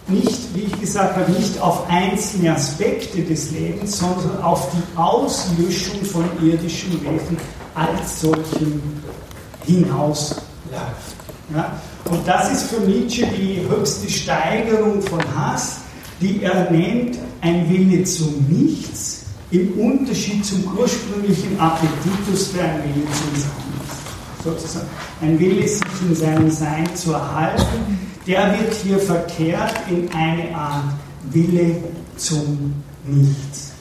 nicht, 0.09 0.55
wie 0.55 0.63
ich 0.63 0.81
gesagt 0.81 1.17
habe, 1.17 1.31
nicht 1.33 1.61
auf 1.61 1.89
einzelne 1.89 2.55
Aspekte 2.55 3.23
des 3.23 3.51
Lebens, 3.53 3.99
sondern 3.99 4.43
auf 4.43 4.69
die 4.73 4.99
Auslöschung 4.99 6.05
von 6.05 6.25
irdischen 6.43 6.93
Wesen 7.03 7.37
als 7.75 8.21
solchen 8.21 9.03
hinausläuft. 9.65 10.43
Ja? 11.55 11.81
Und 12.11 12.27
das 12.27 12.53
ist 12.53 12.71
für 12.71 12.81
Nietzsche 12.81 13.27
die 13.27 13.67
höchste 13.69 14.11
Steigerung 14.11 15.01
von 15.03 15.21
Hass, 15.37 15.79
die 16.21 16.43
er 16.43 16.71
nennt 16.71 17.19
ein 17.41 17.69
Wille 17.69 18.05
zum 18.05 18.47
Nichts, 18.49 19.22
im 19.53 19.79
Unterschied 19.79 20.45
zum 20.45 20.65
ursprünglichen 20.77 21.61
Appetitus 21.61 22.49
für 22.49 22.63
ein 22.63 22.83
Wille 22.85 23.05
zum 23.05 23.41
Sein 23.41 23.63
Sozusagen 24.43 24.87
ein 25.21 25.39
Wille, 25.39 25.69
sich 25.69 25.83
in 26.09 26.17
seinem 26.17 26.51
Sein 26.51 26.97
zu 26.97 27.13
erhalten, 27.13 27.99
der 28.27 28.59
wird 28.59 28.75
hier 28.75 28.99
verkehrt 28.99 29.75
in 29.89 30.11
eine 30.13 30.53
Art 30.57 30.95
Wille 31.31 31.77
zum 32.17 32.75
Nichts. 33.07 33.73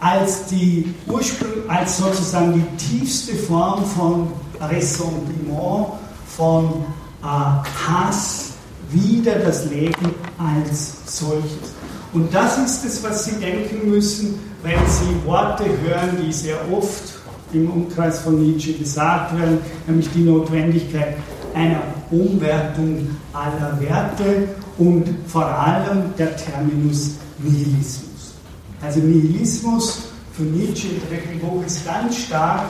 Als, 0.00 0.46
die 0.46 0.94
Ursprung, 1.06 1.68
als 1.68 1.98
sozusagen 1.98 2.54
die 2.54 2.98
tiefste 2.98 3.34
Form 3.34 3.84
von 3.84 4.28
Ressentiment, 4.60 5.88
von 6.36 6.84
äh, 7.22 7.26
Hass 7.26 8.52
wieder 8.90 9.38
das 9.38 9.66
Leben 9.66 10.14
als 10.38 10.94
solches. 11.06 11.72
Und 12.12 12.32
das 12.34 12.58
ist 12.58 12.84
es, 12.84 13.02
was 13.02 13.24
Sie 13.24 13.36
denken 13.36 13.90
müssen, 13.90 14.38
wenn 14.64 14.80
Sie 14.88 15.26
Worte 15.26 15.64
hören, 15.64 16.18
die 16.20 16.32
sehr 16.32 16.56
oft 16.72 17.12
im 17.52 17.70
Umkreis 17.70 18.20
von 18.20 18.40
Nietzsche 18.40 18.72
gesagt 18.72 19.38
werden, 19.38 19.58
nämlich 19.86 20.08
die 20.12 20.22
Notwendigkeit 20.22 21.18
einer 21.54 21.82
Umwertung 22.10 23.06
aller 23.32 23.78
Werte 23.78 24.48
und 24.78 25.04
vor 25.26 25.44
allem 25.44 26.14
der 26.18 26.34
Terminus 26.34 27.16
Nihilismus. 27.38 28.34
Also 28.82 29.00
Nihilismus 29.00 30.02
für 30.32 30.42
Nietzsche 30.42 30.88
dritten 31.08 31.38
Buch 31.40 31.64
ist 31.64 31.84
ganz 31.84 32.16
stark 32.16 32.64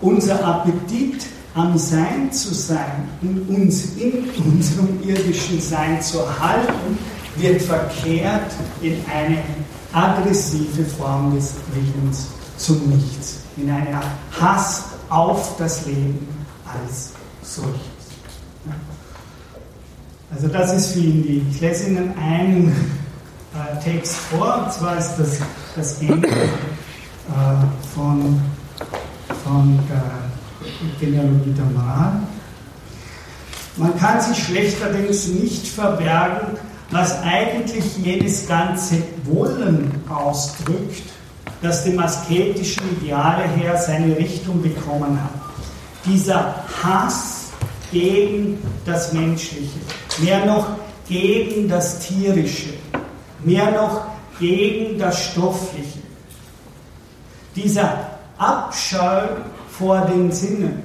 unser 0.00 0.42
Appetit 0.42 1.26
am 1.54 1.76
Sein 1.76 2.32
zu 2.32 2.54
sein 2.54 3.08
und 3.22 3.48
uns 3.48 3.96
in 3.96 4.24
unserem 4.44 4.98
irdischen 5.06 5.60
Sein 5.60 6.00
zu 6.00 6.20
erhalten, 6.20 6.96
wird 7.36 7.60
verkehrt 7.60 8.52
in 8.80 8.96
eine 9.12 9.38
aggressive 9.92 10.84
Form 10.84 11.34
des 11.34 11.54
Willens 11.72 12.28
zum 12.56 12.88
Nichts, 12.88 13.40
in 13.56 13.70
eine 13.70 14.00
Hass 14.40 14.84
auf 15.08 15.56
das 15.56 15.86
Leben 15.86 16.28
als 16.64 17.12
solches. 17.42 17.80
Also 20.32 20.46
das 20.46 20.72
ist 20.72 20.92
für 20.92 21.00
ihn 21.00 21.22
die. 21.22 21.44
Ich 21.50 21.60
lese 21.60 21.88
Ihnen 21.88 22.14
einen 22.16 22.68
äh, 23.52 23.82
Text 23.82 24.14
vor, 24.14 24.64
und 24.64 24.72
zwar 24.72 24.96
ist 24.96 25.16
das 25.16 25.38
das 25.74 26.00
Ende 26.00 26.28
äh, 26.28 26.32
von, 27.94 28.40
von 29.44 29.78
der 29.88 30.02
Genealogie 31.00 31.52
der 31.52 31.64
Moral. 31.64 32.12
Man 33.76 33.96
kann 33.98 34.20
sich 34.20 34.44
schlechterdings 34.44 35.28
nicht 35.28 35.66
verbergen, 35.66 36.58
was 36.90 37.22
eigentlich 37.22 37.96
jenes 37.98 38.46
ganze 38.48 39.02
Wollen 39.24 40.02
ausdrückt, 40.08 41.02
das 41.62 41.84
dem 41.84 41.98
asketischen 41.98 42.82
Ideale 43.00 43.44
her 43.44 43.76
seine 43.76 44.16
Richtung 44.16 44.60
bekommen 44.62 45.22
hat. 45.22 45.30
Dieser 46.04 46.64
Hass 46.82 47.52
gegen 47.92 48.58
das 48.84 49.12
Menschliche, 49.12 49.78
mehr 50.18 50.44
noch 50.46 50.66
gegen 51.06 51.68
das 51.68 52.00
Tierische, 52.00 52.74
mehr 53.44 53.70
noch 53.72 54.06
gegen 54.38 54.98
das 54.98 55.22
Stoffliche. 55.26 56.00
Dieser 57.54 58.10
Abscheu 58.38 59.26
vor 59.68 60.00
den 60.06 60.32
Sinnen, 60.32 60.82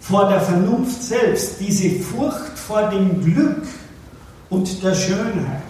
vor 0.00 0.28
der 0.28 0.40
Vernunft 0.40 1.02
selbst, 1.02 1.56
diese 1.58 1.98
Furcht 2.00 2.56
vor 2.56 2.88
dem 2.90 3.24
Glück, 3.24 3.66
und 4.50 4.82
der 4.82 4.94
Schönheit. 4.94 5.62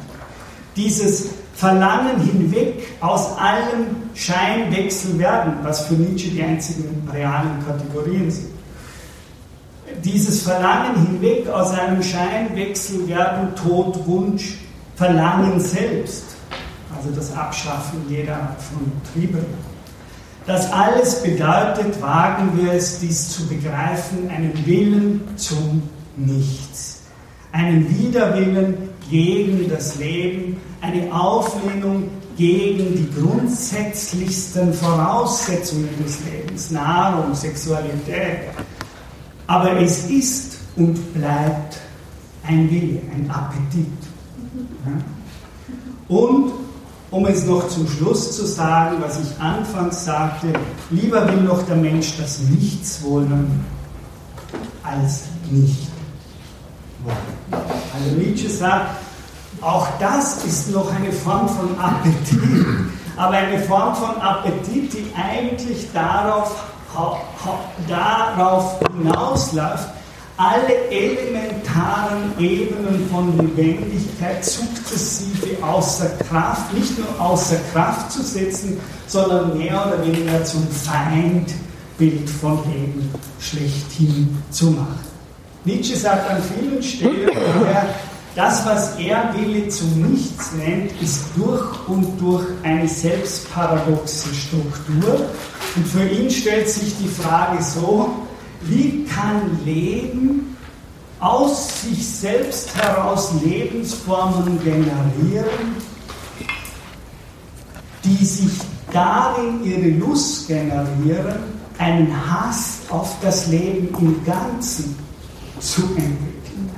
Dieses 0.77 1.31
Verlangen 1.55 2.21
hinweg 2.21 2.87
aus 3.01 3.37
allem 3.39 3.87
Scheinwechselwerden, 4.15 5.55
was 5.63 5.87
für 5.87 5.95
Nietzsche 5.95 6.29
die 6.29 6.43
einzigen 6.43 7.09
realen 7.11 7.65
Kategorien 7.67 8.31
sind. 8.31 8.51
Dieses 10.05 10.43
Verlangen 10.43 11.07
hinweg 11.07 11.49
aus 11.49 11.71
einem 11.71 12.03
Scheinwechselwerden, 12.03 13.55
Tod, 13.55 14.07
Wunsch, 14.07 14.59
Verlangen 14.97 15.59
selbst. 15.59 16.25
Also 16.95 17.11
das 17.15 17.35
Abschaffen 17.35 18.05
jeder 18.09 18.35
Art 18.35 18.63
von 18.63 18.93
Triebe. 19.13 19.39
Das 20.47 20.71
alles 20.73 21.23
bedeutet, 21.23 22.01
wagen 22.01 22.51
wir 22.57 22.75
es, 22.75 23.01
dies 23.01 23.31
zu 23.31 23.47
begreifen, 23.49 24.31
einen 24.31 24.65
Willen 24.65 25.23
zum 25.37 25.83
Nichts, 26.17 26.96
einen 27.53 27.89
Widerwillen 27.89 28.75
gegen 29.11 29.69
das 29.69 29.97
Leben, 29.97 30.57
eine 30.81 31.13
Auflehnung 31.13 32.11
gegen 32.37 32.95
die 32.95 33.09
grundsätzlichsten 33.19 34.73
Voraussetzungen 34.75 35.89
des 36.05 36.19
Lebens, 36.25 36.71
Nahrung, 36.71 37.35
Sexualität. 37.35 38.51
Aber 39.47 39.81
es 39.81 40.11
ist 40.11 40.59
und 40.77 41.15
bleibt 41.15 41.79
ein 42.47 42.71
Wille, 42.71 43.01
ein 43.15 43.31
Appetit. 43.31 43.87
Und 46.09 46.53
um 47.11 47.27
es 47.27 47.47
noch 47.47 47.69
zum 47.69 47.89
Schluss 47.89 48.37
zu 48.37 48.45
sagen, 48.47 48.97
was 49.01 49.19
ich 49.21 49.41
anfangs 49.41 50.05
sagte, 50.05 50.49
lieber 50.91 51.27
will 51.29 51.43
noch 51.43 51.63
der 51.63 51.77
Mensch 51.77 52.17
das 52.19 52.41
Nichts 52.41 53.03
wollen, 53.03 53.65
als 54.83 55.23
nicht 55.51 55.96
wollen. 57.07 57.63
Also 57.95 58.17
Nietzsche 58.17 58.51
sagt, 58.51 58.97
auch 59.63 59.89
das 59.99 60.45
ist 60.45 60.71
noch 60.71 60.93
eine 60.95 61.13
Form 61.13 61.49
von 61.49 61.79
Appetit, 61.79 62.67
aber 63.17 63.33
eine 63.33 63.59
Form 63.61 63.95
von 63.97 64.21
Appetit, 64.21 64.93
die 64.93 65.07
eigentlich 65.17 65.91
darauf, 65.93 66.65
darauf 67.89 68.79
hinausläuft, 68.93 69.89
alle 70.37 70.91
elementaren 70.91 72.39
Ebenen 72.39 73.09
von 73.11 73.35
Lebendigkeit 73.39 74.45
sukzessive 74.45 75.65
außer 75.65 76.11
Kraft, 76.29 76.75
nicht 76.75 76.99
nur 76.99 77.09
außer 77.19 77.57
Kraft 77.73 78.13
zu 78.13 78.23
setzen, 78.23 78.79
sondern 79.07 79.57
mehr 79.57 79.87
oder 79.87 80.05
weniger 80.05 80.45
zum 80.45 80.67
Feindbild 80.69 82.29
von 82.29 82.59
Leben 82.71 83.11
schlechthin 83.41 84.43
zu 84.51 84.73
machen. 84.73 85.06
Nietzsche 85.67 85.97
sagt 85.97 86.31
an 86.31 86.41
vielen 86.41 86.81
Stellen, 86.81 87.29
das, 88.37 88.65
was 88.65 88.97
er 89.01 89.35
Wille 89.35 89.67
zum 89.69 90.13
Nichts 90.13 90.53
nennt, 90.53 90.93
ist 91.03 91.25
durch 91.35 91.89
und 91.89 92.21
durch 92.21 92.47
eine 92.63 92.87
selbstparadoxe 92.87 94.33
Struktur. 94.33 95.29
Und 95.75 95.87
für 95.89 96.07
ihn 96.07 96.31
stellt 96.31 96.69
sich 96.69 96.95
die 96.99 97.09
Frage 97.09 97.61
so, 97.61 98.11
wie 98.63 99.05
kann 99.07 99.59
Leben 99.65 100.57
aus 101.19 101.83
sich 101.83 102.07
selbst 102.07 102.73
heraus 102.77 103.33
Lebensformen 103.45 104.63
generieren, 104.63 105.75
die 108.05 108.25
sich 108.25 108.53
darin 108.93 109.65
ihre 109.65 109.89
Lust 109.99 110.47
generieren, 110.47 111.57
einen 111.79 112.13
Hass 112.31 112.79
auf 112.89 113.17
das 113.21 113.49
Leben 113.49 113.89
im 113.99 114.25
Ganzen 114.25 115.06
zu 115.61 115.83
entwickeln. 115.83 116.71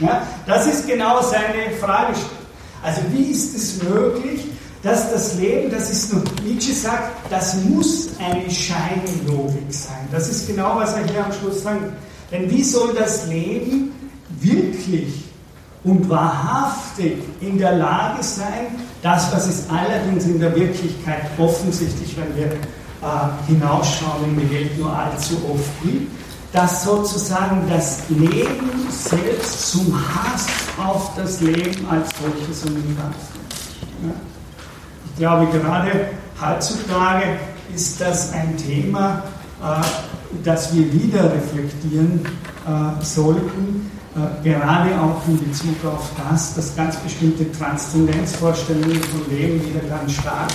Ja, 0.00 0.26
das 0.46 0.66
ist 0.66 0.86
genau 0.86 1.22
seine 1.22 1.70
Fragestellung. 1.80 2.30
Also 2.82 3.00
wie 3.12 3.30
ist 3.30 3.54
es 3.56 3.82
möglich, 3.82 4.46
dass 4.82 5.10
das 5.10 5.36
Leben, 5.36 5.70
das 5.70 5.90
ist 5.90 6.12
nur, 6.12 6.22
Nietzsche 6.44 6.74
sagt, 6.74 7.30
das 7.30 7.56
muss 7.64 8.10
eine 8.18 8.50
Scheinlogik 8.50 9.72
sein. 9.72 10.06
Das 10.12 10.28
ist 10.28 10.46
genau, 10.46 10.76
was 10.76 10.94
er 10.94 11.06
hier 11.06 11.24
am 11.24 11.32
Schluss 11.32 11.62
sagt. 11.62 11.80
Denn 12.30 12.50
wie 12.50 12.62
soll 12.62 12.94
das 12.94 13.26
Leben 13.26 13.92
wirklich 14.40 15.24
und 15.84 16.08
wahrhaftig 16.08 17.16
in 17.40 17.58
der 17.58 17.76
Lage 17.76 18.22
sein, 18.22 18.66
das, 19.02 19.32
was 19.32 19.46
es 19.48 19.64
allerdings 19.70 20.24
in 20.24 20.40
der 20.40 20.54
Wirklichkeit 20.54 21.22
offensichtlich, 21.38 22.16
wenn 22.16 22.36
wir 22.36 22.46
äh, 22.46 22.56
hinausschauen 23.46 24.24
in 24.24 24.40
die 24.40 24.54
Welt, 24.54 24.78
nur 24.78 24.94
allzu 24.94 25.34
oft 25.50 25.82
gibt, 25.82 26.10
dass 26.54 26.84
sozusagen 26.84 27.68
das 27.68 28.08
Leben 28.08 28.86
selbst 28.88 29.72
zum 29.72 29.92
Hass 29.92 30.46
auf 30.78 31.10
das 31.16 31.40
Leben 31.40 31.84
als 31.90 32.10
solches 32.22 32.64
umgebracht 32.64 33.14
wird. 34.00 34.14
Ja? 34.14 34.20
Ich 35.10 35.18
glaube, 35.18 35.46
gerade 35.46 36.10
heutzutage 36.40 37.24
ist 37.74 38.00
das 38.00 38.32
ein 38.32 38.56
Thema, 38.56 39.24
äh, 39.60 39.84
das 40.44 40.72
wir 40.72 40.92
wieder 40.92 41.24
reflektieren 41.24 42.24
äh, 42.24 43.04
sollten, 43.04 43.90
äh, 44.14 44.48
gerade 44.48 44.90
auch 45.00 45.26
in 45.26 45.36
Bezug 45.48 45.84
auf 45.84 46.08
das, 46.30 46.54
dass 46.54 46.76
ganz 46.76 46.96
bestimmte 46.98 47.50
Transzendenzvorstellungen 47.50 49.02
von 49.02 49.28
Leben 49.28 49.60
wieder 49.60 49.80
ganz 49.88 50.12
stark 50.12 50.50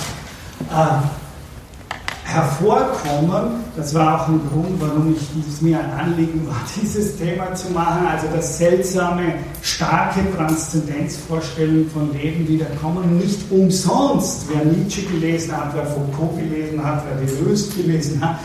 hervorkommen. 2.32 3.64
Das 3.76 3.94
war 3.94 4.22
auch 4.22 4.28
ein 4.28 4.40
Grund, 4.50 4.80
warum 4.80 5.14
ich 5.14 5.20
dieses 5.34 5.60
mir 5.60 5.78
ein 5.80 5.92
Anliegen 5.92 6.46
war, 6.46 6.62
dieses 6.82 7.16
Thema 7.16 7.54
zu 7.54 7.70
machen. 7.70 8.06
Also 8.06 8.26
dass 8.34 8.58
seltsame, 8.58 9.34
starke 9.62 10.20
Transzendenzvorstellungen 10.36 11.90
von 11.90 12.12
Leben 12.12 12.46
wiederkommen. 12.46 13.18
Nicht 13.18 13.40
umsonst, 13.50 14.46
wer 14.52 14.64
Nietzsche 14.64 15.02
gelesen 15.02 15.56
hat, 15.56 15.74
wer 15.74 15.86
Foucault 15.86 16.36
gelesen 16.38 16.84
hat, 16.84 17.04
wer 17.06 17.26
Deleuze 17.26 17.70
gelesen 17.72 18.20
hat, 18.24 18.38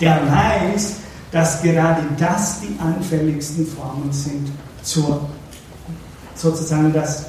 der 0.00 0.20
weiß, 0.26 0.96
dass 1.32 1.62
gerade 1.62 2.02
das 2.18 2.60
die 2.60 2.78
anfälligsten 2.80 3.66
Formen 3.66 4.12
sind 4.12 4.48
zur 4.82 5.20
sozusagen 6.34 6.92
das 6.92 7.26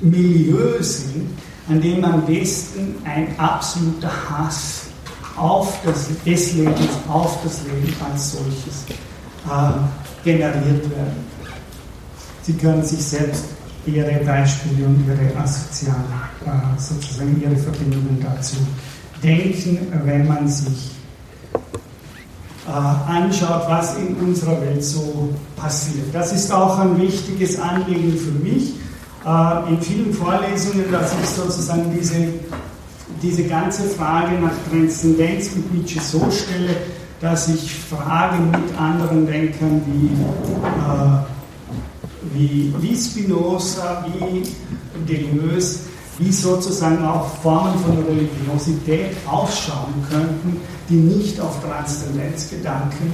Milieu 0.00 0.80
sind, 0.82 1.30
an 1.68 1.80
dem 1.80 2.04
am 2.04 2.24
besten 2.24 2.96
ein 3.04 3.38
absoluter 3.38 4.10
Hass 4.30 4.86
auf 5.36 5.78
das, 5.84 6.08
des 6.24 6.54
Lebens, 6.54 6.88
auf 7.08 7.38
das 7.44 7.62
Leben 7.64 7.94
als 8.10 8.32
solches 8.32 8.86
äh, 9.46 10.24
generiert 10.24 10.90
werden. 10.90 11.28
Sie 12.42 12.54
können 12.54 12.82
sich 12.82 13.04
selbst 13.04 13.44
ihre 13.86 14.24
Beispiele 14.24 14.86
und 14.86 15.04
ihre 15.06 15.36
Assozialen, 15.40 16.04
äh, 16.44 16.80
sozusagen 16.80 17.40
ihre 17.40 17.56
Verbindungen 17.56 18.18
dazu 18.22 18.56
denken, 19.22 19.92
wenn 20.04 20.26
man 20.26 20.48
sich 20.48 20.90
äh, 22.66 22.70
anschaut, 22.70 23.64
was 23.68 23.96
in 23.96 24.14
unserer 24.16 24.60
Welt 24.60 24.82
so 24.82 25.30
passiert. 25.56 26.06
Das 26.12 26.32
ist 26.32 26.50
auch 26.50 26.78
ein 26.78 26.98
wichtiges 27.00 27.58
Anliegen 27.60 28.16
für 28.16 28.32
mich 28.32 28.74
äh, 29.24 29.70
in 29.70 29.80
vielen 29.80 30.12
Vorlesungen, 30.12 30.90
dass 30.90 31.12
ich 31.20 31.28
sozusagen 31.28 31.92
diese, 31.96 32.28
diese 33.22 33.44
ganze 33.44 33.84
Frage 33.84 34.38
nach 34.40 34.52
Transzendenz 34.70 35.54
mit 35.54 35.74
Nietzsche 35.74 36.00
so 36.00 36.30
stelle, 36.30 36.76
dass 37.20 37.48
ich 37.48 37.74
Fragen 37.74 38.50
mit 38.50 38.78
anderen 38.78 39.26
Denkern 39.26 39.82
wie, 39.86 40.06
äh, 40.84 41.18
wie, 42.34 42.74
wie 42.80 42.96
Spinoza, 42.96 44.06
wie 44.06 44.42
Deleuze, 45.06 45.80
wie 46.18 46.32
sozusagen 46.32 47.04
auch 47.04 47.26
Formen 47.42 47.78
von 47.80 47.98
Religiosität 48.04 49.16
ausschauen 49.26 49.94
könnten, 50.10 50.60
die 50.88 50.94
nicht 50.94 51.40
auf 51.40 51.60
Transzendenzgedanken 51.62 53.12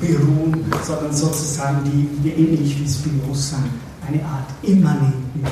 beruhen, 0.00 0.64
sondern 0.82 1.12
sozusagen 1.12 1.78
die, 2.22 2.30
ähnlich 2.30 2.78
wie 2.80 2.88
Spinoza 2.88 3.56
eine 4.06 4.24
Art 4.24 4.48
immanenten 4.62 5.44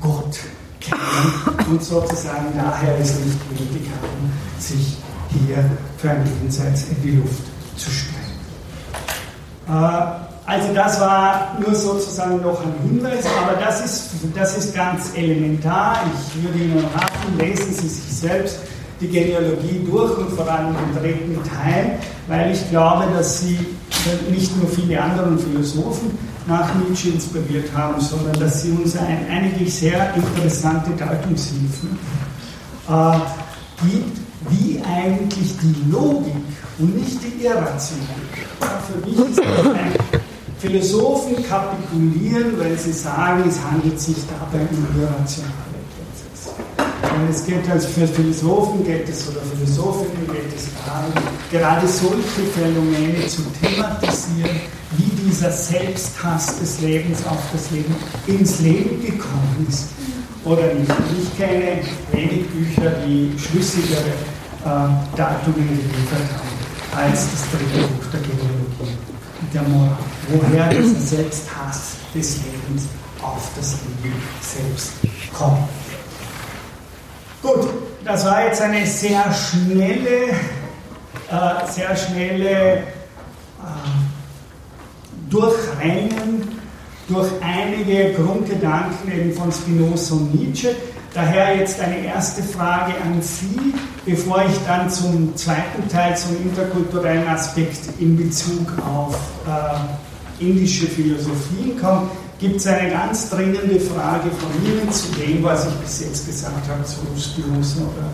Gott 0.00 0.38
kennen 0.80 1.56
und 1.70 1.82
sozusagen 1.82 2.46
daher 2.56 2.98
es 2.98 3.18
nicht 3.18 3.50
nötig 3.50 3.88
haben, 3.90 4.32
sich 4.58 4.96
hier 5.30 5.64
für 5.98 6.10
ein 6.10 6.24
Jenseits 6.40 6.86
in 6.88 7.02
die 7.02 7.10
Luft 7.16 7.42
zu 7.76 7.90
sprengen. 7.90 8.18
Äh, 9.68 10.28
also 10.46 10.72
das 10.72 10.98
war 10.98 11.58
nur 11.60 11.74
sozusagen 11.74 12.40
noch 12.40 12.62
ein 12.62 12.72
Hinweis, 12.82 13.26
aber 13.42 13.60
das 13.60 13.84
ist, 13.84 14.10
das 14.34 14.56
ist 14.56 14.74
ganz 14.74 15.12
elementar. 15.14 15.98
Ich 16.06 16.42
würde 16.42 16.58
Ihnen 16.58 16.84
raten, 16.94 17.36
lesen 17.36 17.74
Sie 17.74 17.86
sich 17.86 18.16
selbst 18.16 18.58
die 18.98 19.08
Genealogie 19.08 19.84
durch 19.86 20.16
und 20.16 20.30
vor 20.30 20.50
allem 20.50 20.74
den 20.74 21.02
dritten 21.02 21.38
Teil, 21.44 21.98
weil 22.28 22.52
ich 22.52 22.70
glaube, 22.70 23.04
dass 23.12 23.40
Sie 23.40 23.58
nicht 24.30 24.56
nur 24.56 24.68
viele 24.70 25.00
andere 25.02 25.36
Philosophen 25.36 26.16
nach 26.48 26.74
Nietzsche 26.76 27.10
inspiriert 27.10 27.70
haben, 27.76 28.00
sondern 28.00 28.40
dass 28.40 28.62
sie 28.62 28.72
uns 28.72 28.96
ein, 28.96 29.28
eigentlich 29.30 29.72
sehr 29.72 30.14
interessante 30.14 30.90
Deutungshilfen 30.92 31.98
äh, 32.88 33.18
gibt, 33.86 34.18
wie 34.48 34.80
eigentlich 34.82 35.56
die 35.58 35.90
Logik 35.90 36.34
und 36.78 36.96
nicht 36.96 37.18
die 37.22 37.44
Irrationalität. 37.44 38.48
Für 38.60 39.06
mich 39.06 39.30
ist 39.30 39.38
das 39.38 39.66
ein 39.74 39.92
Philosophen 40.58 41.36
kapitulieren, 41.46 42.58
weil 42.58 42.78
sie 42.78 42.92
sagen, 42.92 43.44
es 43.46 43.60
handelt 43.62 44.00
sich 44.00 44.16
dabei 44.26 44.64
um 44.70 45.00
irrationale 45.00 45.52
Prozesse. 45.52 45.67
Und 47.18 47.30
es 47.30 47.44
geht 47.44 47.68
also 47.68 47.88
für 47.88 48.06
Philosophen 48.06 48.84
geht 48.84 49.08
es 49.08 49.28
oder 49.28 49.40
Philosophinnen 49.40 50.26
geht 50.30 50.54
es 50.54 50.68
darum, 50.86 51.12
gerade 51.50 51.88
solche 51.88 52.42
Phänomene 52.54 53.26
zu 53.26 53.42
thematisieren, 53.60 54.60
wie 54.96 55.10
dieser 55.26 55.50
Selbsthass 55.50 56.60
des 56.60 56.80
Lebens 56.80 57.26
auf 57.26 57.42
das 57.52 57.72
Leben 57.72 57.94
ins 58.28 58.60
Leben 58.60 59.04
gekommen 59.04 59.66
ist 59.68 59.88
oder 60.44 60.72
nicht. 60.74 60.92
Ich 61.20 61.36
kenne 61.36 61.80
wenig 62.12 62.46
Bücher, 62.50 62.90
die 63.04 63.32
schlüssigere 63.36 64.14
äh, 64.64 65.16
Datungen 65.16 65.66
geliefert 65.66 66.28
haben 66.36 67.02
als 67.04 67.26
das 67.32 67.50
dritte 67.50 67.88
Buch 67.88 68.06
der 68.12 68.20
Genealogie, 68.20 68.96
der 69.52 69.62
Moral. 69.62 69.98
Woher 70.28 70.68
dieser 70.68 71.00
Selbsthass 71.00 71.96
des 72.14 72.36
Lebens 72.44 72.84
auf 73.20 73.50
das 73.56 73.76
Leben 74.02 74.14
selbst 74.40 74.92
kommt. 75.32 75.68
Gut, 77.48 77.66
das 78.04 78.26
war 78.26 78.44
jetzt 78.44 78.60
eine 78.60 78.84
sehr 78.84 79.24
schnelle, 79.32 80.32
äh, 81.30 81.66
sehr 81.66 81.96
schnelle 81.96 82.72
äh, 82.76 82.82
Durchrennen 85.30 86.60
durch 87.08 87.28
einige 87.40 88.12
Grundgedanken 88.12 89.10
eben 89.10 89.32
von 89.32 89.50
Spinoza 89.50 90.16
und 90.16 90.34
Nietzsche. 90.34 90.76
Daher 91.14 91.56
jetzt 91.56 91.80
eine 91.80 92.04
erste 92.04 92.42
Frage 92.42 92.92
an 93.02 93.22
Sie, 93.22 93.72
bevor 94.04 94.44
ich 94.44 94.58
dann 94.66 94.90
zum 94.90 95.34
zweiten 95.34 95.88
Teil, 95.88 96.14
zum 96.18 96.36
interkulturellen 96.36 97.26
Aspekt 97.28 97.80
in 97.98 98.14
Bezug 98.18 98.70
auf 98.86 99.16
äh, 99.46 100.44
indische 100.44 100.86
Philosophien 100.86 101.80
komme. 101.80 102.10
Gibt 102.38 102.56
es 102.60 102.66
eine 102.68 102.90
ganz 102.90 103.30
dringende 103.30 103.80
Frage 103.80 104.30
von 104.30 104.64
Ihnen 104.64 104.92
zu 104.92 105.08
dem, 105.16 105.42
was 105.42 105.66
ich 105.66 105.74
bis 105.74 106.00
jetzt 106.02 106.24
gesagt 106.24 106.68
habe, 106.68 106.84
zu 106.84 106.98
Spinoza 107.20 107.80
oder 107.80 108.06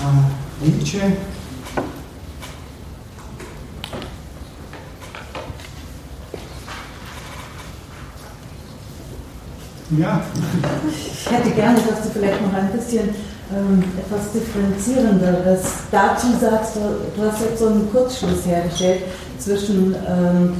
äh, 0.00 0.66
Nietzsche? 0.66 0.98
Ja. 9.98 10.22
Ich 10.88 11.30
hätte 11.30 11.50
gerne, 11.50 11.78
dass 11.86 12.02
du 12.02 12.08
vielleicht 12.14 12.40
noch 12.40 12.54
ein 12.54 12.72
bisschen 12.72 13.10
ähm, 13.54 13.84
etwas 13.98 14.32
differenzierenderes 14.32 15.60
dazu 15.90 16.28
sagst. 16.40 16.76
Du, 16.76 16.80
du, 17.14 17.30
hast 17.30 17.42
jetzt 17.42 17.58
so 17.58 17.66
einen 17.66 17.92
Kurzschluss 17.92 18.46
hergestellt 18.46 19.02
zwischen 19.38 19.94
ähm, 20.08 20.54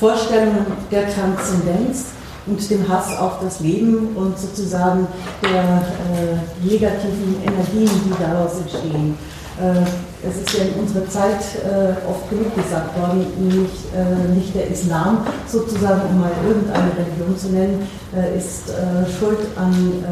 Vorstellungen 0.00 0.66
der 0.90 1.08
Transzendenz 1.14 2.06
und 2.46 2.70
dem 2.70 2.88
Hass 2.88 3.16
auf 3.18 3.40
das 3.40 3.60
Leben 3.60 4.14
und 4.14 4.38
sozusagen 4.38 5.06
der 5.42 5.60
äh, 5.60 6.64
negativen 6.64 7.36
Energien, 7.42 7.90
die 8.04 8.22
daraus 8.22 8.58
entstehen. 8.60 9.16
Äh, 9.60 10.28
es 10.28 10.36
ist 10.36 10.58
ja 10.58 10.64
in 10.64 10.80
unserer 10.80 11.08
Zeit 11.08 11.40
äh, 11.62 12.08
oft 12.08 12.28
genug 12.28 12.54
gesagt 12.54 12.98
worden, 12.98 13.26
nicht, 13.46 13.94
äh, 13.94 14.34
nicht 14.34 14.54
der 14.54 14.68
Islam 14.68 15.18
sozusagen, 15.46 16.02
um 16.08 16.20
mal 16.20 16.32
irgendeine 16.46 16.90
Religion 16.92 17.36
zu 17.36 17.48
nennen, 17.50 17.86
äh, 18.16 18.36
ist 18.36 18.70
äh, 18.70 19.10
schuld 19.18 19.38
an, 19.56 20.04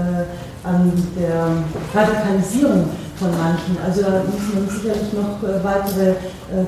an 0.64 0.92
der 1.18 1.46
Radikalisierung 1.94 2.90
von 3.22 3.30
manchen. 3.38 3.78
Also 3.86 4.02
da 4.02 4.26
muss 4.26 4.42
man 4.50 4.66
sicherlich 4.66 5.12
noch 5.14 5.38
weitere 5.62 6.14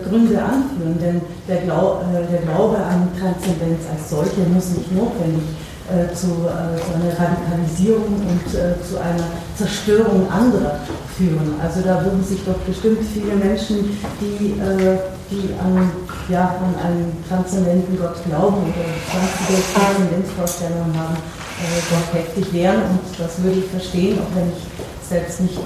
Gründe 0.07 0.39
anführen, 0.39 0.97
denn 1.03 1.21
der, 1.49 1.67
Glau 1.67 2.01
der 2.15 2.41
Glaube 2.47 2.79
an 2.79 3.11
Transzendenz 3.19 3.83
als 3.91 4.09
solche 4.09 4.41
muss 4.49 4.71
nicht 4.71 4.93
notwendig 4.95 5.43
äh, 5.85 6.15
zu, 6.15 6.49
äh, 6.49 6.81
zu, 6.81 6.95
einer 6.97 7.13
Radikalisierung 7.13 8.17
und 8.17 8.55
äh, 8.55 8.73
zu 8.81 8.97
einer 8.97 9.29
Zerstörung 9.55 10.31
anderer 10.31 10.81
führen. 11.15 11.61
Also 11.63 11.83
da 11.83 12.03
würden 12.03 12.25
sich 12.25 12.43
doch 12.45 12.57
bestimmt 12.67 13.01
viele 13.13 13.37
Menschen, 13.37 13.91
die, 14.19 14.57
äh, 14.59 14.97
die 15.31 15.53
an, 15.61 15.91
ja, 16.31 16.57
an 16.57 16.75
einen 16.81 17.25
transzendenten 17.29 17.99
Gott 17.99 18.17
glauben 18.27 18.63
oder 18.65 19.61
Transzendenzvorstellungen 19.75 20.97
haben, 20.97 21.17
äh, 21.61 21.81
dort 21.91 22.15
heftig 22.15 22.51
wehren 22.55 22.81
und 22.89 23.01
das 23.19 23.43
würde 23.43 23.59
ich 23.59 23.67
verstehen, 23.67 24.19
auch 24.21 24.35
wenn 24.35 24.49
ich 24.49 24.65
selbst 25.07 25.43
nicht 25.43 25.59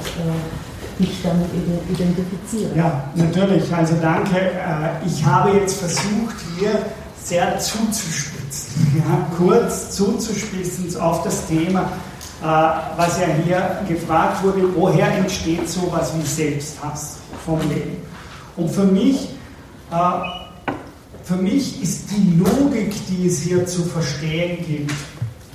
mich 1.01 1.23
damit 1.23 1.47
identifiziere. 1.91 2.77
Ja, 2.77 3.05
natürlich. 3.15 3.73
Also 3.75 3.95
danke. 4.01 4.51
Ich 5.07 5.25
habe 5.25 5.51
jetzt 5.51 5.79
versucht, 5.79 6.37
hier 6.59 6.83
sehr 7.23 7.59
zuzuspielen 7.59 8.39
ja, 8.97 9.27
kurz 9.37 9.91
zuzuspitzen 9.93 11.01
auf 11.01 11.23
das 11.23 11.47
Thema, 11.47 11.83
äh, 12.43 12.45
was 12.45 13.19
ja 13.21 13.27
hier 13.45 13.81
gefragt 13.89 14.43
wurde, 14.43 14.63
woher 14.75 15.09
entsteht 15.17 15.69
sowas 15.69 16.13
wie 16.17 16.27
Selbsthass 16.27 17.19
vom 17.45 17.61
Leben? 17.69 17.97
Und 18.57 18.71
für 18.71 18.85
mich, 18.85 19.31
äh, 19.91 20.75
für 21.25 21.37
mich 21.37 21.83
ist 21.83 22.11
die 22.11 22.39
Logik, 22.39 22.95
die 23.09 23.27
es 23.27 23.41
hier 23.41 23.67
zu 23.67 23.85
verstehen 23.85 24.65
gibt, 24.67 24.95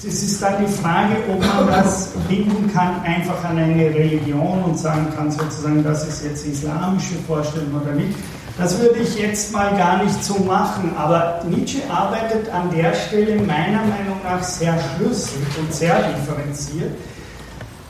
es 0.06 0.24
ist 0.24 0.42
dann 0.42 0.66
die 0.66 0.72
Frage, 0.72 1.16
ob 1.32 1.40
man 1.40 1.68
das 1.68 2.10
binden 2.28 2.72
kann 2.74 3.02
einfach 3.04 3.44
an 3.46 3.58
eine 3.58 3.86
Religion 3.86 4.64
und 4.64 4.78
sagen 4.78 5.08
kann 5.16 5.32
sozusagen, 5.32 5.84
das 5.84 6.08
ist 6.08 6.24
jetzt 6.24 6.46
islamische 6.46 7.16
Vorstellung 7.26 7.82
oder 7.82 7.94
nicht. 7.94 8.16
Das 8.58 8.80
würde 8.80 9.00
ich 9.00 9.18
jetzt 9.18 9.52
mal 9.52 9.76
gar 9.78 10.04
nicht 10.04 10.24
so 10.24 10.36
machen, 10.40 10.92
aber 10.98 11.42
Nietzsche 11.50 11.80
arbeitet 11.90 12.50
an 12.50 12.70
der 12.76 12.94
Stelle 12.94 13.38
meiner 13.38 13.80
Meinung 13.80 14.20
nach 14.24 14.44
sehr 14.44 14.78
schlüssig 14.80 15.42
und 15.60 15.74
sehr 15.74 15.96
differenziert 16.12 16.92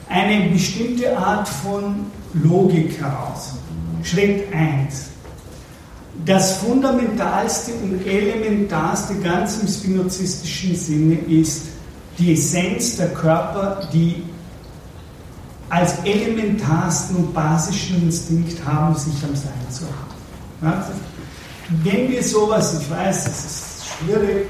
eine 0.07 0.49
bestimmte 0.49 1.17
Art 1.17 1.47
von 1.47 2.05
Logik 2.33 2.99
heraus. 2.99 3.55
Schritt 4.03 4.53
1. 4.53 5.09
Das 6.25 6.57
fundamentalste 6.57 7.71
und 7.73 8.05
elementarste 8.05 9.15
ganz 9.15 9.57
im 9.59 9.67
spinozistischen 9.67 10.75
Sinne 10.75 11.15
ist 11.27 11.72
die 12.17 12.33
Essenz 12.33 12.97
der 12.97 13.09
Körper, 13.09 13.87
die 13.91 14.23
als 15.69 15.95
elementarsten 16.03 17.15
und 17.15 17.33
basischen 17.33 18.03
Instinkt 18.03 18.63
haben, 18.65 18.95
sich 18.95 19.15
am 19.23 19.35
Sein 19.35 19.53
zu 19.71 19.85
haben. 20.61 20.83
Wenn 21.83 22.11
wir 22.11 22.23
sowas, 22.23 22.79
ich 22.79 22.89
weiß, 22.89 23.27
es 23.27 23.45
ist 23.45 23.85
schwierig, 23.87 24.45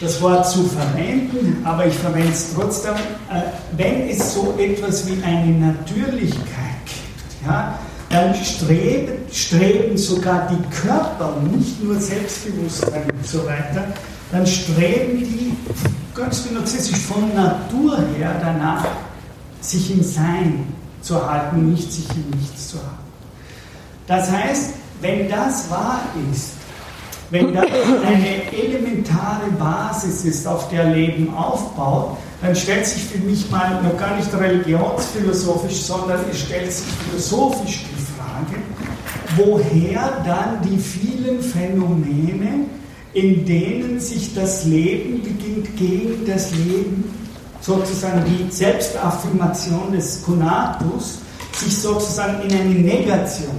das 0.00 0.20
Wort 0.20 0.48
zu 0.48 0.64
verwenden, 0.64 1.62
aber 1.64 1.86
ich 1.86 1.94
verwende 1.94 2.32
es 2.32 2.54
trotzdem, 2.54 2.94
äh, 3.30 3.42
wenn 3.76 4.08
es 4.08 4.34
so 4.34 4.54
etwas 4.58 5.06
wie 5.06 5.22
eine 5.22 5.52
Natürlichkeit 5.52 6.84
gibt, 6.86 7.46
ja, 7.46 7.78
dann 8.10 8.34
streben, 8.34 9.12
streben 9.32 9.96
sogar 9.96 10.48
die 10.48 10.76
Körper, 10.86 11.36
nicht 11.52 11.82
nur 11.82 12.00
Selbstbewusstsein 12.00 13.10
und 13.10 13.26
so 13.26 13.44
weiter, 13.44 13.84
dann 14.32 14.46
streben 14.46 15.18
die 15.18 15.52
ganz 16.14 16.40
philosophisch 16.40 16.98
von 16.98 17.34
Natur 17.34 17.98
her 18.16 18.36
danach, 18.40 18.86
sich 19.60 19.90
im 19.90 20.02
Sein 20.02 20.66
zu 21.00 21.28
halten, 21.28 21.72
nicht 21.72 21.92
sich 21.92 22.06
im 22.10 22.38
Nichts 22.38 22.68
zu 22.68 22.78
haben. 22.78 23.04
Das 24.06 24.30
heißt, 24.30 24.74
wenn 25.00 25.28
das 25.28 25.70
wahr 25.70 26.00
ist, 26.32 26.52
wenn 27.30 27.52
das 27.52 27.64
eine 28.06 28.52
elementare 28.52 29.50
Basis 29.58 30.24
ist, 30.24 30.46
auf 30.46 30.68
der 30.68 30.84
Leben 30.84 31.34
aufbaut, 31.34 32.18
dann 32.42 32.54
stellt 32.54 32.86
sich 32.86 33.04
für 33.04 33.18
mich 33.18 33.50
mal 33.50 33.82
noch 33.82 33.96
gar 33.96 34.16
nicht 34.16 34.32
religionsphilosophisch, 34.32 35.82
sondern 35.82 36.20
es 36.30 36.40
stellt 36.40 36.70
sich 36.70 36.86
philosophisch 36.86 37.86
die 37.90 38.04
Frage, 38.14 38.62
woher 39.36 40.22
dann 40.24 40.60
die 40.62 40.78
vielen 40.78 41.42
Phänomene, 41.42 42.66
in 43.14 43.44
denen 43.46 44.00
sich 44.00 44.34
das 44.34 44.64
Leben 44.64 45.22
beginnt 45.22 45.76
gegen 45.76 46.26
das 46.26 46.50
Leben, 46.50 47.04
sozusagen 47.60 48.24
die 48.26 48.50
Selbstaffirmation 48.52 49.92
des 49.92 50.22
Konatus, 50.22 51.20
sich 51.56 51.78
sozusagen 51.78 52.42
in 52.42 52.52
eine 52.52 52.74
Negation 52.74 53.54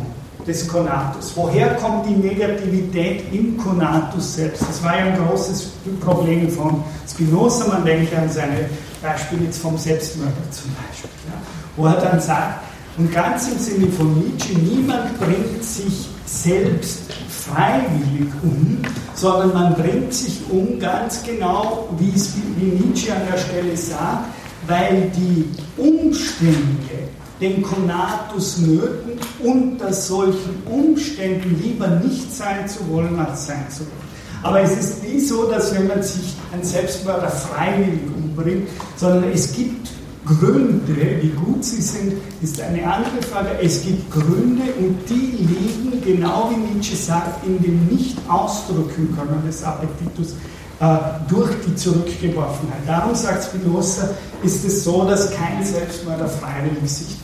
des 0.45 0.67
Konatus. 0.67 1.31
Woher 1.35 1.73
kommt 1.75 2.07
die 2.07 2.13
Negativität 2.13 3.23
im 3.31 3.57
Konatus 3.57 4.35
selbst? 4.35 4.61
Das 4.61 4.83
war 4.83 4.97
ja 4.97 5.05
ein 5.05 5.17
großes 5.25 5.71
Problem 6.01 6.49
von 6.49 6.83
Spinoza. 7.09 7.67
Man 7.67 7.85
denkt 7.85 8.13
an 8.13 8.29
seine 8.29 8.69
Beispiele 9.01 9.45
jetzt 9.45 9.59
vom 9.59 9.77
Selbstmörder 9.77 10.33
zum 10.51 10.71
Beispiel, 10.75 11.09
ja, 11.27 11.41
wo 11.77 11.85
er 11.85 12.01
dann 12.01 12.19
sagt, 12.19 12.61
und 12.97 13.11
ganz 13.11 13.49
im 13.49 13.57
Sinne 13.57 13.87
von 13.91 14.19
Nietzsche, 14.19 14.53
niemand 14.57 15.19
bringt 15.19 15.63
sich 15.63 16.09
selbst 16.25 17.01
freiwillig 17.47 18.31
um, 18.43 18.77
sondern 19.13 19.53
man 19.53 19.75
bringt 19.75 20.13
sich 20.13 20.41
um 20.49 20.79
ganz 20.79 21.23
genau, 21.23 21.89
wie, 21.97 22.11
es, 22.15 22.33
wie 22.57 22.65
Nietzsche 22.65 23.13
an 23.13 23.21
der 23.31 23.37
Stelle 23.37 23.77
sagt, 23.77 24.25
weil 24.67 25.11
die 25.15 25.45
Umstände 25.77 27.05
den 27.39 27.61
Konatus 27.61 28.59
nöten, 28.59 29.19
unter 29.43 29.91
solchen 29.91 30.63
Umständen 30.69 31.61
lieber 31.61 31.87
nicht 31.87 32.33
sein 32.33 32.67
zu 32.67 32.87
wollen, 32.89 33.19
als 33.19 33.47
sein 33.47 33.65
zu 33.69 33.81
wollen. 33.81 34.05
Aber 34.43 34.61
es 34.61 34.77
ist 34.77 35.03
nie 35.03 35.19
so, 35.19 35.49
dass 35.49 35.73
wenn 35.73 35.87
man 35.87 36.01
sich 36.03 36.35
ein 36.53 36.63
Selbstmörder 36.63 37.29
freiwillig 37.29 37.99
umbringt, 38.15 38.69
sondern 38.95 39.31
es 39.31 39.51
gibt 39.53 39.89
Gründe, 40.25 41.21
wie 41.21 41.29
gut 41.29 41.63
sie 41.63 41.81
sind, 41.81 42.13
ist 42.41 42.59
eine 42.59 42.83
andere 42.85 43.21
Frage. 43.21 43.49
Es 43.61 43.83
gibt 43.83 44.09
Gründe 44.11 44.63
und 44.79 44.97
die 45.07 45.37
liegen, 45.37 46.01
genau 46.03 46.51
wie 46.51 46.73
Nietzsche 46.73 46.95
sagt, 46.95 47.45
in 47.45 47.61
dem 47.61 47.85
Nicht-Ausdrücken 47.85 49.15
können 49.15 49.43
des 49.45 49.63
Appetitus, 49.63 50.33
äh, 50.79 50.97
durch 51.29 51.51
die 51.65 51.75
Zurückgeworfenheit. 51.75 52.81
Darum 52.87 53.15
sagt 53.15 53.45
Spinoza, 53.45 54.09
ist 54.43 54.65
es 54.65 54.83
so, 54.83 55.05
dass 55.05 55.31
kein 55.31 55.63
Selbstmörder 55.63 56.27
freiwillig 56.27 56.91
sich. 56.91 57.17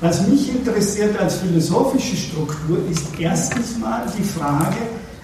Was 0.00 0.26
mich 0.28 0.54
interessiert 0.54 1.18
als 1.18 1.36
philosophische 1.36 2.16
Struktur 2.16 2.78
ist 2.90 3.04
erstens 3.18 3.78
mal 3.78 4.04
die 4.18 4.24
Frage, 4.24 4.76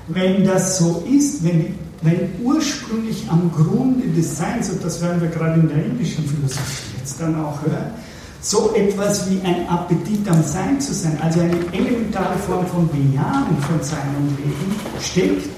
wenn 0.09 0.45
das 0.45 0.79
so 0.79 1.05
ist, 1.11 1.45
wenn, 1.45 1.74
wenn 2.03 2.31
ursprünglich 2.43 3.26
am 3.29 3.51
Grunde 3.53 4.07
des 4.09 4.39
Seins, 4.39 4.70
und 4.70 4.83
das 4.83 5.03
werden 5.03 5.20
wir 5.20 5.29
gerade 5.29 5.61
in 5.61 5.68
der 5.68 5.85
indischen 5.85 6.24
Philosophie 6.24 6.97
jetzt 7.09 7.21
dann 7.21 7.35
auch 7.41 7.61
hören, 7.63 7.91
so 8.41 8.73
etwas 8.75 9.29
wie 9.31 9.41
ein 9.45 9.69
Appetit 9.69 10.29
am 10.29 10.43
Sein 10.43 10.81
zu 10.81 10.95
sein, 10.95 11.19
also 11.23 11.41
eine 11.41 11.57
elementare 11.73 12.39
Form 12.47 12.67
von 12.67 12.89
Bejahen 12.89 13.57
von 13.69 13.83
seinem 13.83 14.29
Leben 14.37 14.75
steckt, 15.01 15.49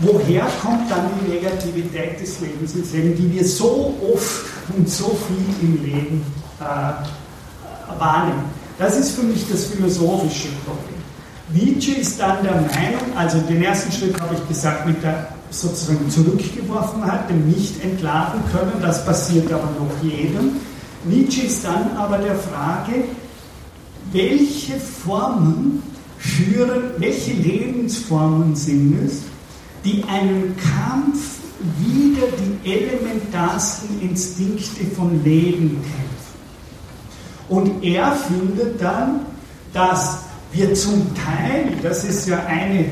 woher 0.00 0.46
kommt 0.60 0.90
dann 0.90 1.08
die 1.20 1.32
Negativität 1.32 2.20
des 2.20 2.40
Lebens 2.40 2.74
ins 2.74 2.92
Leben, 2.92 3.16
die 3.16 3.32
wir 3.34 3.44
so 3.44 3.94
oft 4.12 4.44
und 4.76 4.88
so 4.88 5.16
viel 5.26 5.68
im 5.68 5.82
Leben 5.82 6.22
äh, 6.60 7.98
wahrnehmen. 7.98 8.44
Das 8.78 8.98
ist 8.98 9.12
für 9.12 9.22
mich 9.22 9.46
das 9.50 9.64
philosophische 9.66 10.48
Problem. 10.66 10.96
Nietzsche 11.54 11.92
ist 11.92 12.20
dann 12.20 12.42
der 12.42 12.52
Meinung, 12.52 13.16
also 13.16 13.38
den 13.38 13.62
ersten 13.62 13.90
Schritt 13.92 14.20
habe 14.20 14.34
ich 14.34 14.48
gesagt, 14.48 14.86
mit 14.86 15.02
der 15.02 15.28
sozusagen 15.50 16.10
Zurückgeworfenheit, 16.10 17.30
dem 17.30 17.48
nicht 17.48 17.82
entladen 17.82 18.42
können, 18.52 18.72
das 18.82 19.06
passiert 19.06 19.50
aber 19.50 19.70
noch 19.78 20.02
jedem. 20.02 20.56
Nietzsche 21.04 21.42
ist 21.42 21.64
dann 21.64 21.96
aber 21.96 22.18
der 22.18 22.36
Frage, 22.36 23.04
welche 24.12 24.78
Formen 24.78 25.82
führen, 26.18 26.92
welche 26.98 27.32
Lebensformen 27.32 28.54
sind 28.56 28.98
es, 29.04 29.22
die 29.84 30.02
einen 30.04 30.56
Kampf 30.56 31.36
wider 31.78 32.26
die 32.38 32.70
elementarsten 32.70 34.00
Instinkte 34.00 34.84
von 34.94 35.22
Leben 35.24 35.70
kämpfen. 35.70 36.16
Und 37.48 37.84
er 37.84 38.12
findet 38.12 38.80
dann, 38.80 39.20
dass 39.72 40.18
wir 40.52 40.74
zum 40.74 41.06
Teil, 41.14 41.72
das 41.82 42.04
ist 42.04 42.28
ja 42.28 42.44
eine, 42.46 42.86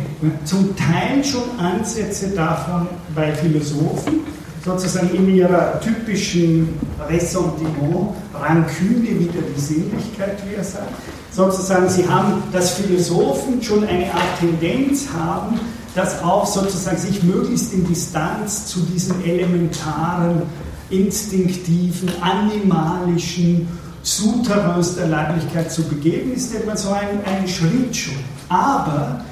zum 0.44 0.74
Teil 0.76 1.24
schon 1.24 1.58
Ansätze 1.58 2.28
davon 2.30 2.88
bei 3.14 3.32
Philosophen, 3.32 4.20
sozusagen 4.64 5.14
in 5.14 5.34
ihrer 5.34 5.80
typischen 5.80 6.68
Ressentiment, 7.08 8.14
Ranküne 8.32 9.20
wieder 9.20 9.42
die 9.54 9.60
Sinnlichkeit, 9.60 10.38
wie 10.48 10.54
er 10.54 10.64
sagt, 10.64 10.88
sozusagen, 11.30 11.88
sie 11.88 12.08
haben, 12.08 12.42
dass 12.52 12.74
Philosophen 12.74 13.62
schon 13.62 13.84
eine 13.84 14.06
Art 14.06 14.38
Tendenz 14.40 15.06
haben, 15.12 15.60
das 15.94 16.22
auch 16.22 16.46
sozusagen 16.46 16.96
sich 16.96 17.22
möglichst 17.22 17.72
in 17.72 17.86
Distanz 17.86 18.66
zu 18.66 18.80
diesen 18.80 19.22
elementaren, 19.24 20.42
instinktiven, 20.90 22.10
animalischen 22.20 23.68
Souterrains 24.02 24.96
der 24.96 25.08
Leiblichkeit 25.08 25.70
zu 25.70 25.82
begeben, 25.84 26.32
ist 26.34 26.54
etwa 26.54 26.76
so 26.76 26.90
ein, 26.90 27.20
ein 27.24 27.46
Schritt 27.48 27.94
schon. 27.94 28.14
Aber 28.48 29.24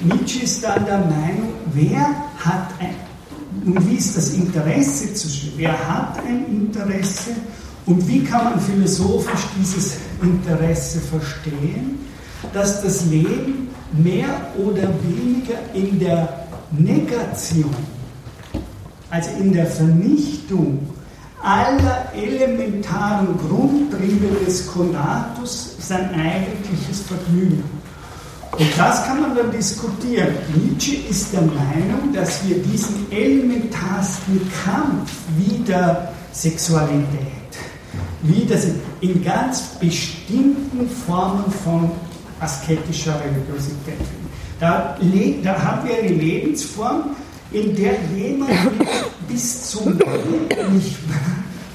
Nietzsche 0.00 0.44
ist 0.44 0.64
dann 0.64 0.84
der 0.84 0.98
Meinung, 0.98 1.54
wer 1.74 2.00
hat 2.38 2.70
ein, 2.78 3.05
und 3.66 3.90
wie 3.90 3.96
ist 3.96 4.16
das 4.16 4.30
Interesse 4.30 5.12
zu 5.12 5.28
stellen? 5.28 5.52
Wer 5.56 5.88
hat 5.88 6.18
ein 6.24 6.46
Interesse 6.46 7.32
und 7.84 8.06
wie 8.08 8.22
kann 8.22 8.44
man 8.44 8.60
philosophisch 8.60 9.46
dieses 9.58 9.96
Interesse 10.22 11.00
verstehen, 11.00 11.98
dass 12.52 12.82
das 12.82 13.06
Leben 13.06 13.68
mehr 13.92 14.28
oder 14.56 14.88
weniger 15.02 15.58
in 15.74 15.98
der 15.98 16.46
Negation, 16.70 17.74
also 19.10 19.30
in 19.40 19.52
der 19.52 19.66
Vernichtung 19.66 20.88
aller 21.42 22.12
elementaren 22.14 23.36
Grundtriebe 23.36 24.44
des 24.44 24.66
Konatus 24.66 25.76
sein 25.80 26.10
eigentliches 26.14 27.02
Vergnügen. 27.02 27.64
Und 28.52 28.68
das 28.76 29.04
kann 29.06 29.20
man 29.20 29.36
dann 29.36 29.50
diskutieren. 29.50 30.34
Nietzsche 30.54 30.96
ist 31.10 31.32
der 31.32 31.42
Meinung, 31.42 32.12
dass 32.14 32.46
wir 32.46 32.58
diesen 32.58 33.10
elementarsten 33.10 34.40
Kampf 34.64 35.12
wider 35.36 36.12
Sexualität, 36.32 37.52
wieder 38.22 38.56
in 39.00 39.22
ganz 39.22 39.62
bestimmten 39.78 40.88
Formen 40.88 41.50
von 41.64 41.90
asketischer 42.40 43.20
Religiosität. 43.20 44.00
Da, 44.58 44.96
da 45.42 45.62
haben 45.62 45.88
wir 45.88 45.98
eine 45.98 46.08
Lebensform, 46.08 47.16
in 47.52 47.74
der 47.76 47.94
jemand 48.14 48.50
bis 49.28 49.70
zum 49.70 49.98
Tod 49.98 50.72
nicht 50.72 50.96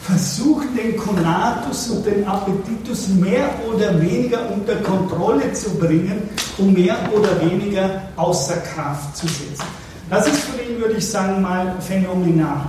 versucht, 0.01 0.67
den 0.75 0.97
Konatus 0.97 1.89
und 1.89 2.05
den 2.05 2.25
Appetitus 2.25 3.07
mehr 3.09 3.49
oder 3.71 4.01
weniger 4.01 4.39
unter 4.51 4.75
Kontrolle 4.77 5.53
zu 5.53 5.71
bringen, 5.77 6.23
um 6.57 6.73
mehr 6.73 6.97
oder 7.15 7.39
weniger 7.41 8.01
außer 8.15 8.57
Kraft 8.57 9.15
zu 9.15 9.27
setzen. 9.27 9.65
Das 10.09 10.27
ist 10.27 10.39
für 10.39 10.61
ihn, 10.61 10.79
würde 10.79 10.95
ich 10.95 11.07
sagen, 11.07 11.41
mal 11.41 11.75
phänomenal. 11.79 12.65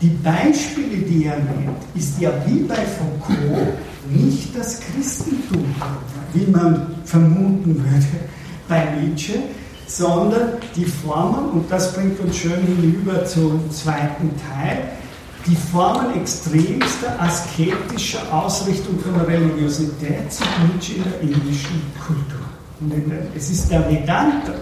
Die 0.00 0.08
Beispiele, 0.08 0.98
die 0.98 1.24
er 1.26 1.36
nennt, 1.36 1.78
ist 1.94 2.20
ja 2.20 2.30
wie 2.44 2.60
bei 2.60 2.74
Foucault 2.74 3.68
nicht 4.10 4.56
das 4.56 4.80
Christentum, 4.80 5.64
wie 6.34 6.46
man 6.50 6.88
vermuten 7.04 7.76
würde 7.76 8.06
bei 8.68 8.84
Nietzsche, 9.00 9.34
sondern 9.86 10.54
die 10.74 10.84
Formen, 10.84 11.50
und 11.52 11.70
das 11.70 11.94
bringt 11.94 12.18
uns 12.20 12.36
schön 12.36 12.60
hinüber 12.66 13.24
zum 13.24 13.70
zweiten 13.70 14.30
Teil, 14.52 14.78
die 15.46 15.56
Formen 15.56 16.20
extremster 16.20 17.20
asketischer 17.20 18.20
Ausrichtung 18.32 18.98
von 19.00 19.20
Religiosität 19.20 20.32
sieht 20.32 20.46
Nietzsche 20.72 20.94
in 20.94 21.04
der 21.04 21.20
indischen 21.20 21.82
Kultur. 22.06 22.40
Es 23.36 23.50
ist 23.50 23.70
der 23.70 23.88
Vedanta, 23.88 24.54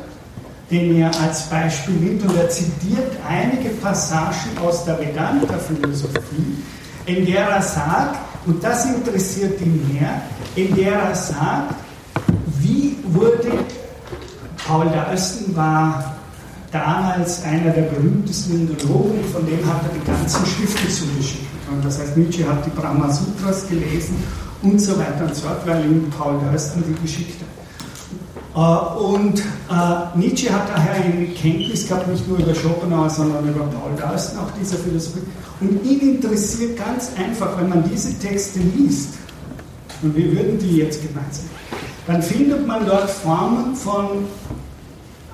den 0.71 0.97
er 0.97 1.11
als 1.21 1.49
Beispiel 1.49 1.95
nimmt 1.95 2.23
und 2.23 2.37
er 2.37 2.49
zitiert 2.49 3.13
einige 3.29 3.71
Passagen 3.71 4.59
aus 4.65 4.85
der 4.85 4.99
Vedanta-Philosophie, 4.99 6.63
in 7.07 7.27
der 7.27 7.49
er 7.49 7.63
sagt, 7.63 8.19
und 8.47 8.63
das 8.63 8.87
interessiert 8.87 9.61
ihn 9.61 9.89
mehr, 9.93 10.23
in 10.57 10.75
der 10.75 10.95
er 10.95 11.15
sagt, 11.15 11.75
wie 12.59 12.97
wurde 13.05 13.53
Paul 14.67 14.89
der 14.89 15.13
Östen 15.13 15.55
war 15.57 16.12
damals 16.73 17.45
einer 17.45 17.71
der 17.71 17.83
berühmtesten 17.83 18.61
Indologen, 18.61 19.23
von 19.33 19.47
dem 19.47 19.65
hat 19.67 19.83
er 19.85 19.91
die 19.99 20.05
ganzen 20.05 20.45
Schriften 20.47 20.89
zugeschickt. 20.91 21.47
Und 21.71 21.85
das 21.85 22.01
heißt, 22.01 22.17
Nietzsche 22.17 22.49
hat 22.49 22.65
die 22.67 22.71
Brahma 22.71 23.11
Sutras 23.11 23.69
gelesen 23.69 24.17
und 24.63 24.81
so 24.81 24.99
weiter 24.99 25.25
und 25.27 25.35
so 25.35 25.43
fort, 25.47 25.67
weil 25.67 25.85
ihm 25.85 26.11
Paul 26.11 26.39
der 26.45 26.55
Östen 26.55 26.83
die 26.87 27.01
geschickt 27.03 27.41
hat. 27.41 27.53
Äh, 28.55 28.99
und 28.99 29.41
äh, 29.41 30.19
Nietzsche 30.19 30.53
hat 30.53 30.69
daher 30.69 30.95
eine 30.95 31.27
Kenntnis 31.29 31.89
gehabt, 31.89 32.09
nicht 32.09 32.27
nur 32.29 32.39
über 32.39 32.55
Schopenhauer, 32.55 33.11
sondern 33.11 33.49
über 33.49 33.65
Paul 33.65 33.93
Deusten, 33.97 34.39
auch 34.39 34.51
dieser 34.59 34.77
Philosophie. 34.77 35.23
Und 35.61 35.85
ihn 35.85 36.17
interessiert 36.17 36.77
ganz 36.77 37.11
einfach, 37.17 37.59
wenn 37.59 37.69
man 37.69 37.85
diese 37.89 38.19
Texte 38.19 38.61
liest, 38.61 39.11
und 40.03 40.17
wir 40.17 40.33
würden 40.33 40.59
die 40.59 40.79
jetzt 40.79 41.01
gemeinsam, 41.01 41.45
dann 42.07 42.21
findet 42.21 42.67
man 42.67 42.85
dort 42.85 43.09
Formen 43.09 43.77
von 43.77 44.25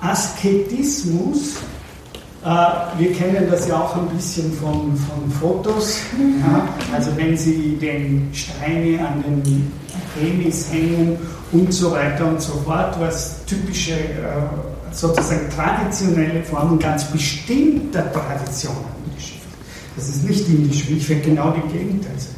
Asketismus. 0.01 1.55
Äh, 2.43 2.47
wir 2.97 3.13
kennen 3.13 3.47
das 3.49 3.67
ja 3.67 3.79
auch 3.79 3.95
ein 3.97 4.07
bisschen 4.09 4.51
von, 4.53 4.95
von 4.95 5.31
Fotos. 5.39 5.99
Ja? 6.41 6.67
Also 6.93 7.15
wenn 7.17 7.35
Sie 7.37 7.77
den 7.79 8.29
Steine 8.33 9.07
an 9.07 9.23
den 9.43 9.71
Penis 10.17 10.71
hängen 10.71 11.17
und 11.51 11.73
so 11.73 11.91
weiter 11.91 12.27
und 12.27 12.41
so 12.41 12.53
fort, 12.65 12.99
was 12.99 13.43
typische, 13.45 13.93
äh, 13.93 14.41
sozusagen 14.91 15.49
traditionelle 15.49 16.43
Formen 16.43 16.79
ganz 16.79 17.05
bestimmter 17.05 18.11
Traditionen 18.11 18.85
Schrift. 19.17 19.41
Das 19.95 20.07
ist 20.07 20.23
nicht 20.23 20.47
indisch, 20.47 20.89
ich 20.89 21.09
werde 21.09 21.21
genau 21.23 21.51
die 21.51 21.73
Gegenteil 21.73 22.17
sagen. 22.17 22.35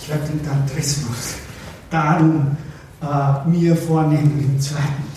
Ich 0.00 0.08
werde 0.08 0.26
den 0.28 0.44
Tantrismus 0.44 1.34
darum 1.90 2.56
äh, 3.02 3.48
mir 3.48 3.76
vornehmen 3.76 4.50
im 4.54 4.60
zweiten. 4.60 5.11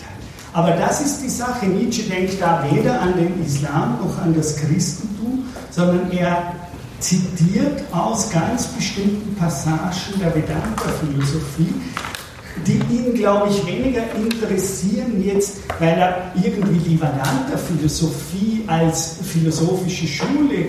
Aber 0.55 0.71
das 0.71 1.01
ist 1.01 1.21
die 1.21 1.29
Sache. 1.29 1.65
Nietzsche 1.65 2.03
denkt 2.03 2.35
da 2.39 2.65
weder 2.71 3.01
an 3.01 3.13
den 3.17 3.45
Islam 3.45 3.99
noch 4.01 4.17
an 4.21 4.33
das 4.33 4.55
Christentum, 4.55 5.43
sondern 5.69 6.09
er 6.11 6.53
zitiert 7.01 7.83
aus 7.91 8.31
ganz 8.31 8.67
bestimmten 8.67 9.35
Passagen 9.35 10.17
der 10.17 10.33
Vedanta-Philosophie 10.33 11.73
die 12.65 12.79
ihn, 12.89 13.13
glaube 13.13 13.49
ich, 13.49 13.65
weniger 13.65 14.03
interessieren 14.15 15.21
jetzt, 15.21 15.57
weil 15.77 15.97
er 15.97 16.31
irgendwie 16.41 16.79
die 16.79 17.01
Vedanta-Philosophie 17.01 18.63
als 18.65 19.17
philosophische 19.23 20.07
Schule 20.07 20.67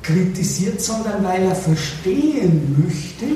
kritisiert, 0.00 0.80
sondern 0.80 1.24
weil 1.24 1.42
er 1.42 1.56
verstehen 1.56 2.84
möchte, 2.84 3.26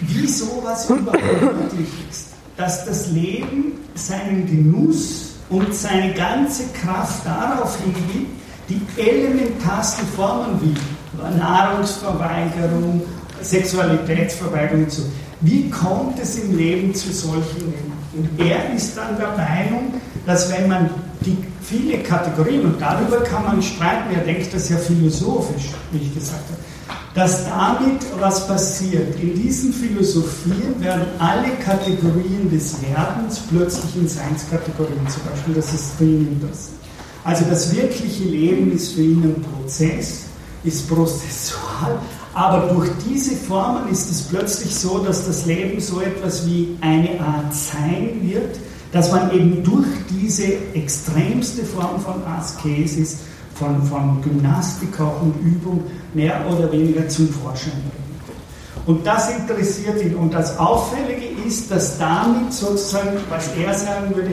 wie 0.00 0.26
sowas 0.26 0.90
überhaupt 0.90 1.22
möglich 1.22 1.88
ist. 2.10 2.27
Dass 2.58 2.84
das 2.84 3.08
Leben 3.10 3.72
seinen 3.94 4.46
Genuss 4.46 5.36
und 5.48 5.74
seine 5.74 6.12
ganze 6.12 6.64
Kraft 6.72 7.24
darauf 7.24 7.78
hingibt, 7.80 8.30
die 8.68 8.80
elementarsten 9.00 10.06
Formen 10.08 10.60
wie 10.60 10.74
Nahrungsverweigerung, 11.38 13.00
Sexualitätsverweigerung 13.40 14.84
und 14.84 14.92
so. 14.92 15.02
Wie 15.40 15.70
kommt 15.70 16.18
es 16.20 16.38
im 16.38 16.56
Leben 16.56 16.94
zu 16.94 17.12
solchen 17.12 17.58
Dingen? 17.58 17.92
Und 18.12 18.44
er 18.44 18.74
ist 18.74 18.96
dann 18.96 19.16
der 19.16 19.36
Meinung, 19.36 19.94
dass 20.26 20.52
wenn 20.52 20.68
man 20.68 20.90
die 21.20 21.36
viele 21.62 21.98
Kategorien, 21.98 22.64
und 22.64 22.80
darüber 22.80 23.20
kann 23.20 23.44
man 23.44 23.62
streiten, 23.62 24.14
er 24.14 24.24
denkt 24.24 24.52
das 24.52 24.68
ja 24.68 24.76
philosophisch, 24.76 25.70
wie 25.92 25.98
ich 25.98 26.14
gesagt 26.14 26.42
habe, 26.50 26.60
dass 27.18 27.44
damit 27.46 28.00
was 28.20 28.46
passiert. 28.46 29.18
In 29.20 29.34
diesen 29.34 29.72
Philosophien 29.72 30.80
werden 30.80 31.04
alle 31.18 31.48
Kategorien 31.64 32.48
des 32.48 32.76
Werdens 32.80 33.40
plötzlich 33.50 33.96
in 33.96 34.08
Seinskategorien 34.08 35.08
zum 35.08 35.24
Beispiel. 35.28 35.54
Das 35.54 35.74
ist 35.74 35.94
für 35.98 36.04
ihn 36.04 36.40
das. 36.48 36.70
Also 37.24 37.44
das 37.50 37.74
wirkliche 37.74 38.22
Leben 38.22 38.70
ist 38.70 38.92
für 38.92 39.02
ihn 39.02 39.24
ein 39.24 39.42
Prozess, 39.42 40.26
ist 40.62 40.88
prozessual, 40.88 41.98
aber 42.34 42.72
durch 42.72 42.90
diese 43.10 43.34
Formen 43.34 43.88
ist 43.90 44.08
es 44.12 44.22
plötzlich 44.22 44.72
so, 44.72 44.98
dass 44.98 45.26
das 45.26 45.44
Leben 45.44 45.80
so 45.80 46.00
etwas 46.00 46.46
wie 46.46 46.76
eine 46.80 47.20
Art 47.20 47.52
Sein 47.52 48.20
wird, 48.22 48.60
dass 48.92 49.10
man 49.10 49.32
eben 49.32 49.64
durch 49.64 49.88
diese 50.08 50.44
extremste 50.72 51.64
Form 51.64 52.00
von 52.00 52.22
Askesis 52.24 53.18
von, 53.58 53.82
von 53.82 54.22
Gymnastik 54.22 54.98
und 55.00 55.34
Übung 55.44 55.82
mehr 56.14 56.44
oder 56.48 56.70
weniger 56.70 57.08
zum 57.08 57.28
Vorschein 57.28 57.72
bringt. 57.72 58.08
Und 58.86 59.06
das 59.06 59.30
interessiert 59.30 60.02
ihn. 60.02 60.14
Und 60.14 60.32
das 60.32 60.58
Auffällige 60.58 61.26
ist, 61.46 61.70
dass 61.70 61.98
damit 61.98 62.52
sozusagen, 62.52 63.18
was 63.28 63.48
er 63.56 63.74
sagen 63.74 64.14
würde, 64.14 64.32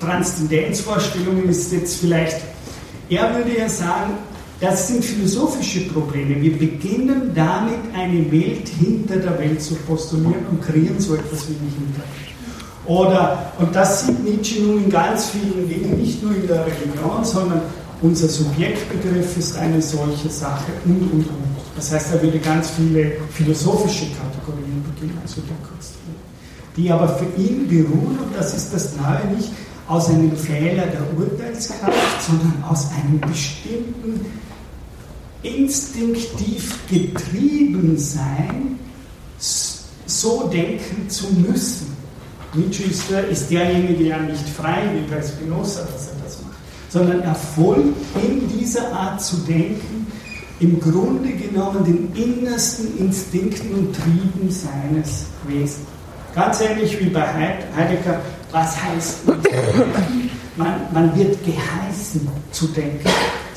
Transzendenzvorstellungen 0.00 1.48
ist 1.48 1.72
jetzt 1.72 1.96
vielleicht, 1.96 2.40
er 3.10 3.34
würde 3.34 3.58
ja 3.58 3.68
sagen, 3.68 4.14
das 4.60 4.88
sind 4.88 5.04
philosophische 5.04 5.80
Probleme. 5.88 6.40
Wir 6.40 6.56
beginnen 6.56 7.32
damit, 7.34 7.80
eine 7.94 8.30
Welt 8.32 8.68
hinter 8.68 9.16
der 9.16 9.38
Welt 9.38 9.60
zu 9.60 9.74
postulieren 9.74 10.46
und 10.50 10.62
kreieren 10.62 10.98
so 10.98 11.14
etwas 11.14 11.48
wie 11.48 11.54
eine 11.54 11.70
Hinterwelt. 11.70 12.24
Oder, 12.86 13.52
und 13.58 13.74
das 13.74 14.06
sieht 14.06 14.22
Nietzsche 14.24 14.62
nun 14.62 14.84
in 14.84 14.90
ganz 14.90 15.30
vielen 15.30 15.68
Dingen, 15.68 16.00
nicht 16.00 16.22
nur 16.22 16.34
in 16.34 16.46
der 16.46 16.66
Religion, 16.66 17.24
sondern 17.24 17.62
unser 18.04 18.28
Subjektbegriff 18.28 19.36
ist 19.38 19.56
eine 19.56 19.80
solche 19.80 20.28
Sache 20.28 20.72
und, 20.84 21.00
und, 21.10 21.26
und. 21.26 21.54
Das 21.74 21.90
heißt, 21.90 22.12
er 22.12 22.22
würde 22.22 22.38
ganz 22.38 22.70
viele 22.70 23.12
philosophische 23.30 24.06
Kategorien 24.10 24.84
beginnen 24.94 25.18
zu 25.24 25.40
dekonstruieren, 25.40 26.20
die 26.76 26.90
aber 26.90 27.08
für 27.08 27.40
ihn 27.40 27.66
beruhen, 27.66 28.18
und 28.18 28.36
das 28.36 28.54
ist 28.54 28.74
das 28.74 28.94
Neue 28.96 29.34
nicht, 29.34 29.50
aus 29.88 30.10
einem 30.10 30.36
Fehler 30.36 30.86
der 30.86 31.02
Urteilskraft, 31.18 32.22
sondern 32.26 32.62
aus 32.68 32.88
einem 32.92 33.20
bestimmten 33.20 34.26
instinktiv 35.42 36.78
getrieben 36.88 37.96
sein, 37.96 38.78
so 39.38 40.48
denken 40.48 41.08
zu 41.08 41.26
müssen. 41.34 41.94
Nietzsche 42.54 42.84
ist, 42.84 43.50
derjenige 43.50 44.04
ja 44.04 44.18
nicht 44.18 44.48
frei 44.48 44.82
wie 44.94 45.10
bei 45.10 45.20
Spinoza, 45.20 45.82
dass 45.82 46.08
er 46.08 46.13
sondern 46.94 47.22
Erfolg 47.22 47.86
in 48.22 48.48
dieser 48.56 48.92
Art 48.92 49.20
zu 49.20 49.38
denken, 49.38 50.06
im 50.60 50.78
Grunde 50.78 51.30
genommen 51.30 51.84
den 51.84 52.12
innersten 52.14 52.96
Instinkten 52.96 53.74
und 53.74 53.92
Trieben 53.96 54.48
seines 54.48 55.24
Wesens. 55.44 55.88
Ganz 56.36 56.60
ähnlich 56.60 56.98
wie 57.00 57.10
bei 57.10 57.26
Heidegger, 57.76 58.20
was 58.52 58.80
heißt 58.80 59.26
man, 60.56 60.74
man 60.92 61.16
wird 61.16 61.36
geheißen 61.44 62.28
zu 62.52 62.68
denken. 62.68 63.08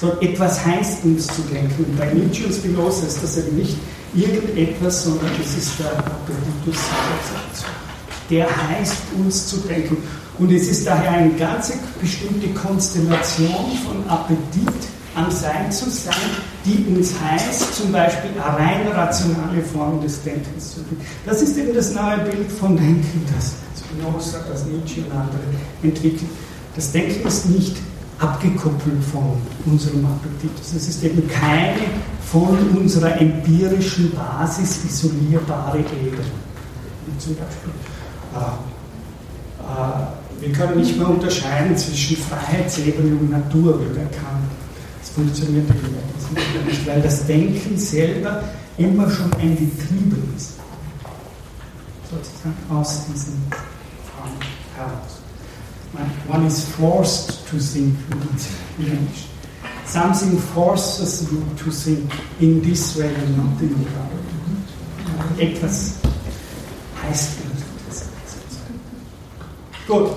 So 0.02 0.20
etwas 0.20 0.66
heißt 0.66 1.04
uns 1.04 1.28
zu 1.28 1.42
denken. 1.44 1.86
Und 1.86 1.96
bei 1.96 2.12
Nietzsche 2.12 2.48
und 2.48 2.56
Spinoza 2.56 3.06
ist 3.06 3.22
das 3.22 3.38
eben 3.38 3.56
nicht 3.56 3.78
irgendetwas, 4.16 5.04
sondern 5.04 5.30
es 5.40 5.58
ist 5.58 5.80
der 5.80 5.92
Appetitus 5.92 6.80
der 8.30 8.46
heißt 8.46 9.04
uns 9.18 9.48
zu 9.48 9.58
denken. 9.58 9.98
Und 10.40 10.52
es 10.52 10.68
ist 10.68 10.86
daher 10.86 11.12
eine 11.12 11.32
ganz 11.32 11.74
bestimmte 12.00 12.48
Konstellation 12.50 13.78
von 13.86 14.08
Appetit 14.10 14.74
am 15.16 15.32
Sein 15.32 15.72
zu 15.72 15.90
sein, 15.90 16.14
die 16.64 16.86
uns 16.96 17.14
heißt, 17.20 17.76
zum 17.76 17.92
Beispiel 17.92 18.30
eine 18.32 18.58
rein 18.58 18.88
rationale 18.90 19.64
Form 19.64 20.00
des 20.02 20.22
Denkens 20.22 20.76
zu 20.76 20.84
finden. 20.84 21.04
Das 21.26 21.42
ist 21.42 21.58
eben 21.58 21.74
das 21.74 21.92
neue 21.94 22.20
Bild 22.20 22.52
von 22.52 22.78
Denken, 22.78 23.26
das 23.36 23.54
Spinoza, 23.80 24.40
das 24.48 24.66
Nietzsche 24.66 25.02
und 25.02 25.12
andere 25.12 25.40
entwickeln. 25.82 26.30
Das 26.76 26.92
Denken 26.92 27.28
ist 27.28 27.50
nicht 27.50 27.78
abgekoppelt 28.20 29.04
von 29.12 29.38
unserem 29.66 30.06
Appetit. 30.06 30.52
Es 30.62 30.88
ist 30.88 31.04
eben 31.04 31.28
keine 31.28 31.82
von 32.32 32.58
unserer 32.76 33.20
empirischen 33.20 34.12
Basis 34.14 34.84
isolierbare 34.86 35.80
Ebene. 35.80 36.26
Wie 37.06 37.18
zum 37.18 37.36
Beispiel 37.36 37.72
äh, 38.36 38.68
äh, 39.64 40.17
wir 40.40 40.52
können 40.52 40.78
nicht 40.78 40.98
mehr 40.98 41.10
unterscheiden 41.10 41.76
zwischen 41.76 42.18
Freiheitsebene 42.18 43.18
und 43.18 43.32
Natur, 43.32 43.80
wie 43.82 43.94
der 43.94 44.06
Kant. 44.06 44.46
Das 45.00 45.10
funktioniert 45.10 45.68
nicht, 45.70 46.88
weil 46.88 47.02
das 47.02 47.26
Denken 47.26 47.78
selber 47.78 48.44
immer 48.78 49.10
schon 49.10 49.34
ein 49.34 49.56
Getriebe 49.56 50.18
ist. 50.36 50.54
Sozusagen 52.10 52.56
aus 52.70 53.06
diesem 53.12 53.42
Raum 54.18 54.38
heraus. 54.76 55.18
One 56.30 56.46
is 56.46 56.64
forced 56.64 57.48
to 57.50 57.58
think 57.58 57.96
in 58.78 58.86
English. 58.86 59.26
Something 59.86 60.38
forces 60.54 61.28
you 61.32 61.42
to 61.64 61.72
think 61.72 62.12
in 62.40 62.62
this 62.62 62.96
way 62.98 63.08
and 63.08 63.38
not 63.38 63.62
in 63.62 63.70
the 63.70 63.86
other. 63.96 65.42
Etwas 65.42 65.94
heißt 67.04 67.47
Gut. 69.88 70.10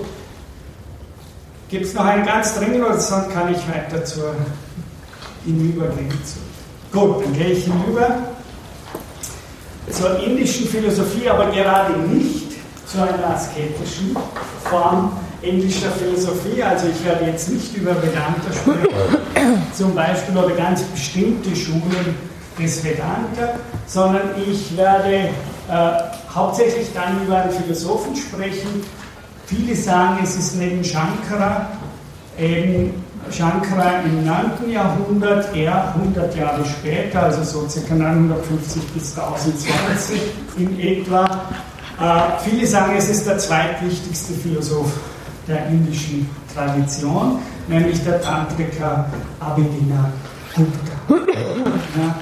Gibt 1.68 1.86
es 1.86 1.94
noch 1.94 2.04
einen 2.04 2.26
ganz 2.26 2.56
dringend 2.56 2.84
oder 2.84 2.98
sonst 2.98 3.30
kann 3.30 3.52
ich 3.54 3.58
weiter 3.68 4.04
zur 4.04 4.34
hinübergehen? 5.44 6.12
Gut, 6.92 7.24
dann 7.24 7.32
gehe 7.32 7.50
ich 7.50 7.64
hinüber 7.64 8.18
zur 9.90 10.18
indischen 10.20 10.66
Philosophie, 10.66 11.28
aber 11.28 11.46
gerade 11.50 11.96
nicht 12.00 12.52
zu 12.86 13.00
einer 13.00 13.34
asketischen 13.34 14.16
Form 14.64 15.12
indischer 15.42 15.90
Philosophie. 15.92 16.62
Also 16.62 16.88
ich 16.88 17.04
werde 17.04 17.26
jetzt 17.26 17.48
nicht 17.48 17.76
über 17.76 17.94
Vedanta 18.02 18.52
sprechen, 18.52 19.62
zum 19.72 19.94
Beispiel 19.94 20.36
oder 20.36 20.54
ganz 20.54 20.82
bestimmte 20.82 21.54
Schulen 21.54 22.16
des 22.58 22.82
Vedanta, 22.82 23.54
sondern 23.86 24.30
ich 24.44 24.76
werde 24.76 25.30
äh, 25.68 25.92
hauptsächlich 26.34 26.88
dann 26.92 27.24
über 27.24 27.42
einen 27.42 27.52
Philosophen 27.52 28.16
sprechen, 28.16 28.84
Viele 29.50 29.74
sagen, 29.74 30.20
es 30.22 30.36
ist 30.36 30.56
neben 30.58 30.84
Shankara, 30.84 31.66
eben 32.38 32.94
Shankara 33.32 33.98
im 34.04 34.24
9. 34.24 34.70
Jahrhundert, 34.70 35.56
er 35.56 35.92
100 35.96 36.36
Jahre 36.36 36.64
später, 36.64 37.24
also 37.24 37.42
so 37.42 37.80
ca. 37.80 37.94
950 37.96 38.80
bis 38.94 39.18
1020 39.18 40.20
in 40.56 40.78
etwa. 40.78 41.24
Äh, 42.00 42.48
viele 42.48 42.64
sagen, 42.64 42.92
es 42.96 43.10
ist 43.10 43.26
der 43.26 43.38
zweitwichtigste 43.38 44.34
Philosoph 44.34 44.92
der 45.48 45.66
indischen 45.66 46.30
Tradition, 46.54 47.40
nämlich 47.66 48.04
der 48.04 48.22
Tantriker 48.22 49.06
Abhidina 49.40 50.12
Gupta. 50.54 51.24
Ja, 51.98 52.14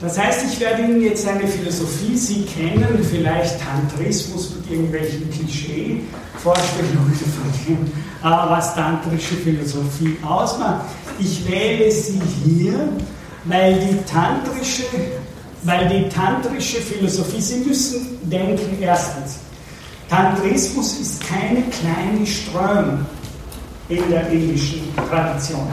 das 0.00 0.18
heißt, 0.18 0.44
ich 0.52 0.60
werde 0.60 0.82
Ihnen 0.82 1.00
jetzt 1.00 1.26
eine 1.26 1.46
Philosophie, 1.46 2.16
Sie 2.16 2.44
kennen 2.44 3.02
vielleicht 3.10 3.60
Tantrismus 3.60 4.54
mit 4.56 4.70
irgendwelchen 4.70 5.30
Klischee-Vorstellungen 5.30 7.14
von 7.14 7.52
dem, 7.66 7.92
was 8.22 8.74
tantrische 8.74 9.36
Philosophie 9.36 10.16
ausmacht. 10.22 10.84
Ich 11.18 11.48
wähle 11.50 11.90
sie 11.90 12.20
hier, 12.44 12.88
weil 13.44 13.74
die 13.74 13.96
tantrische, 14.10 14.84
weil 15.62 15.88
die 15.88 16.08
tantrische 16.10 16.78
Philosophie, 16.78 17.40
Sie 17.40 17.64
müssen 17.64 18.18
denken, 18.22 18.76
erstens, 18.80 19.38
Tantrismus 20.10 21.00
ist 21.00 21.26
keine 21.26 21.62
kleine 21.62 22.26
Strömung 22.26 23.06
in 23.88 24.10
der 24.10 24.28
indischen 24.28 24.94
Tradition. 25.08 25.68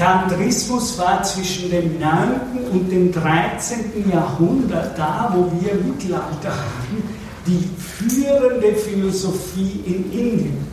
Tantrismus 0.00 0.98
war 0.98 1.22
zwischen 1.22 1.70
dem 1.70 2.00
9. 2.00 2.40
und 2.72 2.90
dem 2.90 3.12
13. 3.12 4.10
Jahrhundert 4.10 4.98
da, 4.98 5.30
wo 5.34 5.52
wir 5.60 5.74
Mittelalter 5.74 6.48
haben, 6.48 7.02
die 7.46 7.68
führende 7.78 8.74
Philosophie 8.76 9.82
in 9.84 10.10
Indien. 10.10 10.66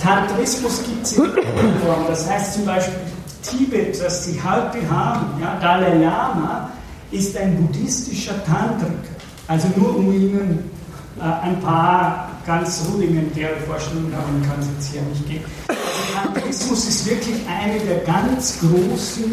Tantrismus 0.00 0.84
gibt 0.84 1.04
es 1.04 1.12
in 1.14 1.24
Form. 1.84 2.04
Das 2.06 2.30
heißt 2.30 2.54
zum 2.54 2.66
Beispiel 2.66 2.94
Tibet, 3.42 4.00
das 4.00 4.24
Sie 4.24 4.40
heute 4.40 4.88
haben, 4.88 5.26
ja, 5.40 5.58
Dalai 5.60 5.98
Lama, 5.98 6.70
ist 7.10 7.36
ein 7.36 7.56
buddhistischer 7.56 8.44
Tantriker. 8.44 9.16
Also 9.48 9.66
nur 9.76 9.96
um 9.96 10.12
Ihnen 10.12 10.70
äh, 11.18 11.24
ein 11.24 11.58
paar 11.60 12.30
ganz 12.46 12.82
rudimentäre 12.90 13.56
Vorstellung, 13.66 14.10
darum 14.10 14.42
kann 14.42 14.60
es 14.60 14.68
jetzt 14.76 14.92
hier 14.92 15.02
nicht 15.02 15.26
gehen. 15.28 15.44
Der 15.68 16.42
Kantismus 16.42 16.88
ist 16.88 17.06
wirklich 17.06 17.36
eine 17.48 17.78
der 17.80 17.98
ganz 17.98 18.60
großen 18.60 19.32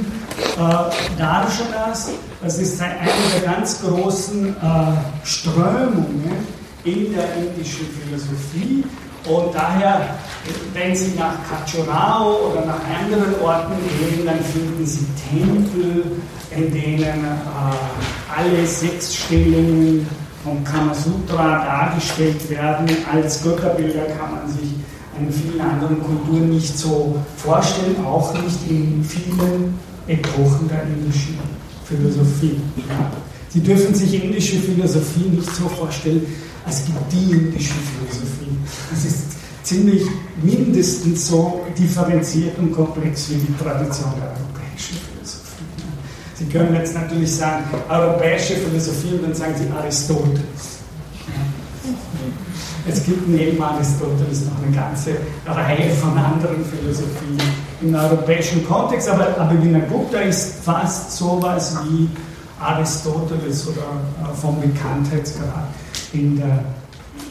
äh, 0.57 1.18
Darshanas, 1.18 2.09
das 2.41 2.57
ist 2.57 2.82
eine 2.82 2.95
der 3.34 3.51
ganz 3.51 3.82
großen 3.82 4.49
äh, 4.49 5.26
Strömungen 5.26 6.47
in 6.84 7.14
der 7.14 7.36
indischen 7.36 7.88
Philosophie. 8.03 8.84
Und 9.30 9.53
daher, 9.53 10.16
wenn 10.74 10.95
Sie 10.95 11.14
nach 11.16 11.36
Khajuraho 11.47 12.51
oder 12.51 12.66
nach 12.66 12.80
anderen 12.99 13.39
Orten 13.39 13.74
gehen, 13.99 14.26
dann 14.26 14.39
finden 14.39 14.84
Sie 14.84 15.05
Tempel, 15.30 16.18
in 16.49 16.74
denen 16.74 17.24
äh, 17.24 18.36
alle 18.36 18.66
sechs 18.66 19.16
Stellungen 19.16 20.07
vom 20.44 20.64
Kamasutra 20.64 21.64
dargestellt 21.64 22.50
werden. 22.50 22.88
Als 23.12 23.44
Götterbilder 23.44 24.06
kann 24.06 24.32
man 24.36 24.48
sich 24.50 24.70
in 25.20 25.32
vielen 25.32 25.62
anderen 25.62 26.02
Kulturen 26.02 26.50
nicht 26.50 26.78
so 26.78 27.16
vorstellen, 27.38 28.04
auch 28.06 28.34
nicht 28.34 28.70
in 28.70 29.04
vielen 29.04 29.78
Epochen 30.08 30.68
der 30.68 30.84
indischen 30.84 31.38
Philosophie. 31.86 32.60
Sie 33.50 33.60
dürfen 33.60 33.94
sich 33.94 34.24
indische 34.24 34.58
Philosophie 34.58 35.30
nicht 35.30 35.56
so 35.56 35.68
vorstellen, 35.68 36.26
als 36.66 36.86
gibt 36.86 37.12
die 37.12 37.32
indische 37.32 37.74
Philosophie. 37.74 38.58
Das 38.89 39.06
ist 39.06 39.24
ziemlich 39.64 40.04
mindestens 40.42 41.28
so 41.28 41.66
differenziert 41.78 42.58
und 42.58 42.72
komplex 42.72 43.30
wie 43.30 43.36
die 43.36 43.58
Tradition 43.58 44.12
der 44.18 44.30
europäischen 44.30 44.96
Philosophie. 44.96 45.11
Sie 46.42 46.48
können 46.48 46.74
jetzt 46.74 46.96
natürlich 46.96 47.36
sagen, 47.36 47.66
europäische 47.88 48.56
Philosophie 48.56 49.14
und 49.14 49.24
dann 49.24 49.34
sagen 49.36 49.54
Sie 49.56 49.70
Aristoteles. 49.78 50.80
Es 52.88 53.04
gibt 53.04 53.28
neben 53.28 53.62
Aristoteles 53.62 54.46
noch 54.46 54.64
eine 54.64 54.76
ganze 54.76 55.12
Reihe 55.46 55.92
von 55.92 56.18
anderen 56.18 56.66
Philosophien 56.66 57.38
im 57.82 57.94
europäischen 57.94 58.68
Kontext, 58.68 59.08
aber 59.08 59.39
Abhinavagupta 59.39 60.22
ist 60.22 60.64
fast 60.64 61.16
sowas 61.16 61.78
wie 61.84 62.10
Aristoteles 62.60 63.68
oder 63.68 63.82
äh, 63.82 64.36
vom 64.36 64.60
Bekanntheitsgrad 64.60 65.68
in 66.14 66.38
der 66.38 66.64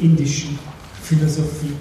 indischen 0.01 0.57
Philosophie. 1.03 1.75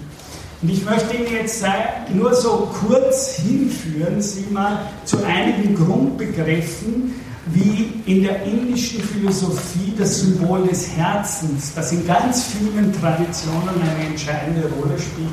Und 0.62 0.68
ich 0.68 0.84
möchte 0.84 1.16
Ihnen 1.16 1.32
jetzt 1.32 1.64
nur 2.12 2.34
so 2.34 2.70
kurz 2.86 3.36
hinführen, 3.36 4.20
Sie 4.20 4.46
mal 4.50 4.78
zu 5.04 5.24
einigen 5.24 5.74
Grundbegriffen, 5.74 7.14
wie 7.46 7.92
in 8.06 8.22
der 8.22 8.42
indischen 8.44 9.02
Philosophie 9.02 9.94
das 9.96 10.20
Symbol 10.20 10.66
des 10.68 10.88
Herzens, 10.96 11.72
das 11.74 11.92
in 11.92 12.06
ganz 12.06 12.44
vielen 12.44 12.92
Traditionen 13.00 13.70
eine 13.80 14.06
entscheidende 14.06 14.68
Rolle 14.68 14.98
spielt, 14.98 15.32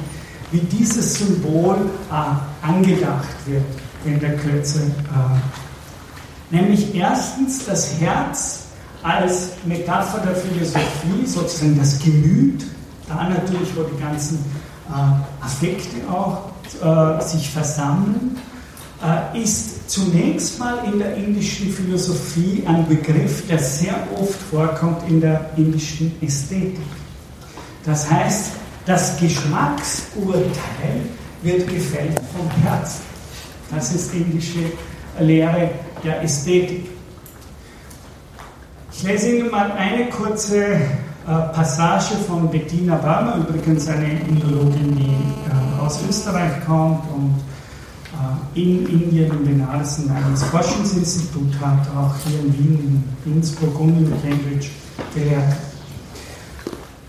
wie 0.51 0.59
dieses 0.77 1.15
Symbol 1.15 1.75
äh, 2.09 2.65
angedacht 2.65 3.27
wird 3.45 3.65
in 4.05 4.19
der 4.19 4.37
Kürze. 4.37 4.79
Äh, 4.79 6.55
nämlich 6.55 6.95
erstens 6.95 7.65
das 7.65 7.99
Herz 7.99 8.67
als 9.03 9.51
Metapher 9.65 10.19
der 10.19 10.35
Philosophie, 10.35 11.25
sozusagen 11.25 11.77
das 11.77 11.99
Gemüt, 11.99 12.65
da 13.07 13.29
natürlich, 13.29 13.75
wo 13.75 13.83
die 13.83 14.01
ganzen 14.01 14.43
Affekte 15.41 15.97
auch 16.09 16.49
äh, 16.81 17.21
sich 17.21 17.49
versammeln, 17.49 18.37
äh, 19.03 19.41
ist 19.41 19.89
zunächst 19.89 20.59
mal 20.59 20.83
in 20.91 20.99
der 20.99 21.15
indischen 21.15 21.71
Philosophie 21.71 22.63
ein 22.67 22.87
Begriff, 22.87 23.47
der 23.47 23.59
sehr 23.59 23.95
oft 24.19 24.41
vorkommt 24.49 25.07
in 25.07 25.21
der 25.21 25.51
indischen 25.55 26.11
Ästhetik. 26.21 26.79
Das 27.85 28.09
heißt, 28.09 28.51
das 28.85 29.19
Geschmacksurteil 29.19 30.51
wird 31.41 31.67
gefällt 31.67 32.19
vom 32.35 32.49
Herzen. 32.63 33.01
Das 33.73 33.93
ist 33.93 34.13
indische 34.13 34.71
Lehre 35.19 35.71
der 36.03 36.21
Ästhetik. 36.23 36.89
Ich 38.91 39.03
lese 39.03 39.35
Ihnen 39.35 39.51
mal 39.51 39.71
eine 39.71 40.09
kurze 40.09 40.65
äh, 40.65 40.79
Passage 41.27 42.15
von 42.25 42.49
Bettina 42.49 42.95
Barmer, 42.95 43.35
übrigens 43.35 43.85
eine 43.89 44.21
Indologin, 44.21 44.95
die 44.95 45.03
äh, 45.03 45.81
aus 45.81 45.99
Österreich 46.09 46.65
kommt 46.65 47.03
und 47.13 47.35
äh, 48.13 48.59
in 48.61 48.87
Indien 48.87 49.31
im 49.31 49.43
Benares 49.43 49.99
ein 49.99 50.09
eigenes 50.15 50.43
Forschungsinstitut 50.43 51.53
hat, 51.59 51.85
auch 51.97 52.15
hier 52.25 52.39
in 52.39 52.53
Wien, 52.57 53.03
in 53.25 53.33
Innsbruck 53.33 53.77
und 53.77 53.89
in 53.89 54.21
Cambridge 54.21 54.69
gelehrt. 55.13 55.57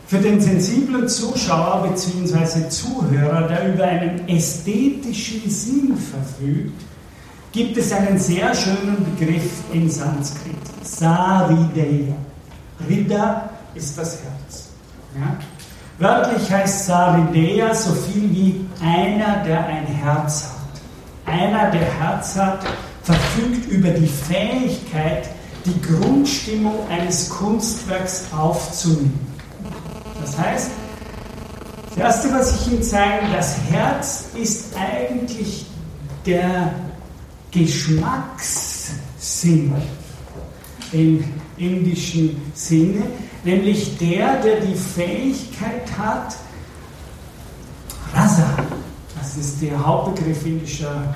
Für 0.09 0.19
den 0.19 0.41
sensiblen 0.41 1.09
Zuschauer 1.09 1.87
bzw. 1.89 2.69
Zuhörer, 2.71 3.47
der 3.47 3.73
über 3.73 3.85
einen 3.85 4.27
ästhetischen 4.27 5.49
Sinn 5.49 5.97
verfügt, 5.97 6.83
gibt 7.53 7.77
es 7.77 7.93
einen 7.93 8.19
sehr 8.19 8.53
schönen 8.53 8.97
Begriff 9.17 9.63
in 9.73 9.89
Sanskrit, 9.89 10.57
Sarideya. 10.83 12.17
Rida 12.89 13.51
ist 13.75 13.99
das 13.99 14.19
Herz. 14.23 14.69
Ja? 15.19 15.37
Wörtlich 15.99 16.51
heißt 16.51 16.87
Sarideya 16.87 17.75
so 17.75 17.93
viel 17.93 18.31
wie 18.31 18.67
einer, 18.81 19.43
der 19.45 19.67
ein 19.67 19.87
Herz 19.87 20.45
hat. 20.45 20.53
Einer, 21.27 21.71
der 21.71 21.93
Herz 22.01 22.35
hat, 22.37 22.61
verfügt 23.03 23.71
über 23.71 23.91
die 23.91 24.07
Fähigkeit, 24.07 25.29
die 25.65 25.81
Grundstimmung 25.83 26.89
eines 26.89 27.29
Kunstwerks 27.31 28.27
aufzunehmen. 28.37 29.27
Das 30.21 30.37
heißt, 30.39 30.71
das 31.91 31.99
Erste, 31.99 32.33
was 32.33 32.61
ich 32.61 32.73
Ihnen 32.73 32.83
zeige, 32.83 33.27
das 33.33 33.57
Herz 33.71 34.27
ist 34.41 34.75
eigentlich 34.77 35.67
der 36.25 36.73
Geschmackssinn 37.51 39.75
im 40.93 41.25
indischen 41.57 42.41
Sinne, 42.55 43.03
nämlich 43.45 43.99
der, 43.99 44.41
der 44.41 44.61
die 44.61 44.75
Fähigkeit 44.75 45.87
hat, 45.97 46.37
Rasa, 48.15 48.49
das 49.19 49.37
ist 49.37 49.63
der 49.63 49.85
Hauptbegriff 49.85 50.45
indischer 50.47 51.15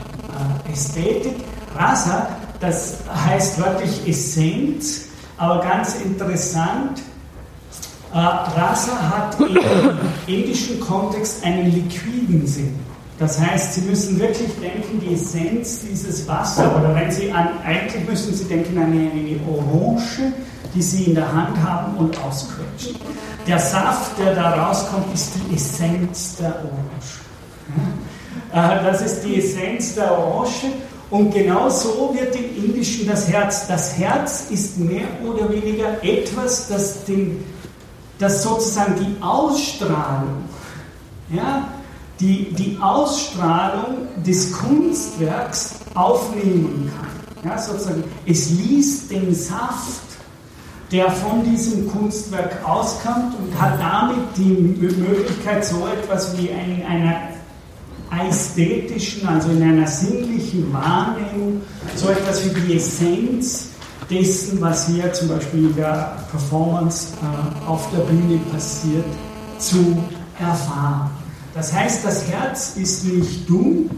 äh, 0.69 0.73
Ästhetik, 0.73 1.37
Rasa, 1.75 2.29
das 2.61 2.99
heißt 3.27 3.61
wörtlich 3.61 4.07
Essenz, 4.07 5.09
aber 5.37 5.61
ganz 5.63 5.97
interessant, 5.97 7.01
äh, 8.13 8.19
Rasa 8.19 8.93
hat 8.93 9.41
im 9.41 10.35
indischen 10.35 10.79
Kontext 10.81 11.45
einen 11.45 11.73
liquiden 11.73 12.47
Sinn. 12.47 12.79
Das 13.19 13.39
heißt, 13.41 13.75
Sie 13.75 13.83
müssen 13.83 14.19
wirklich 14.19 14.51
denken, 14.61 15.01
die 15.01 15.15
Essenz 15.15 15.81
dieses 15.89 16.27
Wasser, 16.27 16.77
oder 16.77 16.95
wenn 16.95 17.11
Sie 17.11 17.31
an, 17.31 17.51
eigentlich 17.65 18.09
müssen 18.09 18.35
Sie 18.35 18.45
denken 18.45 18.77
an 18.79 18.93
eine, 18.93 19.11
eine 19.11 19.39
Orange, 19.49 20.33
die 20.75 20.83
Sie 20.83 21.05
in 21.05 21.15
der 21.15 21.33
Hand 21.33 21.57
haben 21.63 21.97
und 21.97 22.17
ausquetschen. 22.23 22.97
Der 23.47 23.59
Saft, 23.59 24.19
der 24.19 24.35
da 24.35 24.51
rauskommt, 24.51 25.13
ist 25.13 25.33
die 25.35 25.55
Essenz 25.55 26.37
der 26.37 26.55
Orange. 26.57 27.21
Äh, 28.53 28.85
das 28.85 29.03
ist 29.03 29.23
die 29.23 29.39
Essenz 29.39 29.95
der 29.95 30.17
Orange. 30.17 30.67
Und 31.11 31.35
genau 31.35 31.69
so 31.69 32.15
wird 32.15 32.35
im 32.37 32.65
Indischen 32.65 33.07
das 33.07 33.29
Herz. 33.29 33.67
Das 33.67 33.99
Herz 33.99 34.47
ist 34.51 34.79
mehr 34.79 35.09
oder 35.25 35.51
weniger 35.51 36.03
etwas, 36.03 36.69
das, 36.69 37.05
den, 37.05 37.45
das 38.19 38.43
sozusagen 38.43 38.95
die 38.97 39.23
Ausstrahlung 39.23 40.45
ja, 41.33 41.69
die, 42.21 42.53
die 42.53 42.79
Ausstrahlung 42.81 44.09
des 44.25 44.53
Kunstwerks 44.53 45.77
aufnehmen 45.95 46.91
kann. 46.97 47.51
Ja, 47.51 47.59
sozusagen, 47.59 48.05
es 48.27 48.51
liest 48.51 49.11
den 49.11 49.35
Saft, 49.35 50.03
der 50.93 51.11
von 51.11 51.43
diesem 51.43 51.91
Kunstwerk 51.91 52.63
auskommt 52.69 53.35
und 53.39 53.59
hat 53.59 53.81
damit 53.81 54.37
die 54.37 54.79
Möglichkeit, 54.79 55.65
so 55.65 55.87
etwas 55.87 56.37
wie 56.37 56.49
in 56.49 56.85
einer 56.87 57.17
ästhetischen, 58.29 59.27
also 59.27 59.51
in 59.51 59.63
einer 59.63 59.87
sinnlichen 59.87 60.71
Wahrnehmung, 60.71 61.63
so 61.97 62.11
etwas 62.11 62.45
wie 62.45 62.61
die 62.61 62.77
Essenz 62.77 63.69
dessen, 64.11 64.61
was 64.61 64.87
hier 64.87 65.11
zum 65.15 65.29
Beispiel 65.29 65.71
in 65.71 65.77
der 65.77 66.19
Performance 66.31 67.09
äh, 67.23 67.67
auf 67.67 67.91
der 67.91 68.01
Bühne 68.01 68.39
passiert, 68.53 69.07
zu 69.59 69.97
erfahren. 70.39 71.11
Das 71.55 71.73
heißt, 71.73 72.05
das 72.05 72.29
Herz 72.29 72.75
ist 72.77 73.05
nicht 73.05 73.49
dumm, 73.49 73.89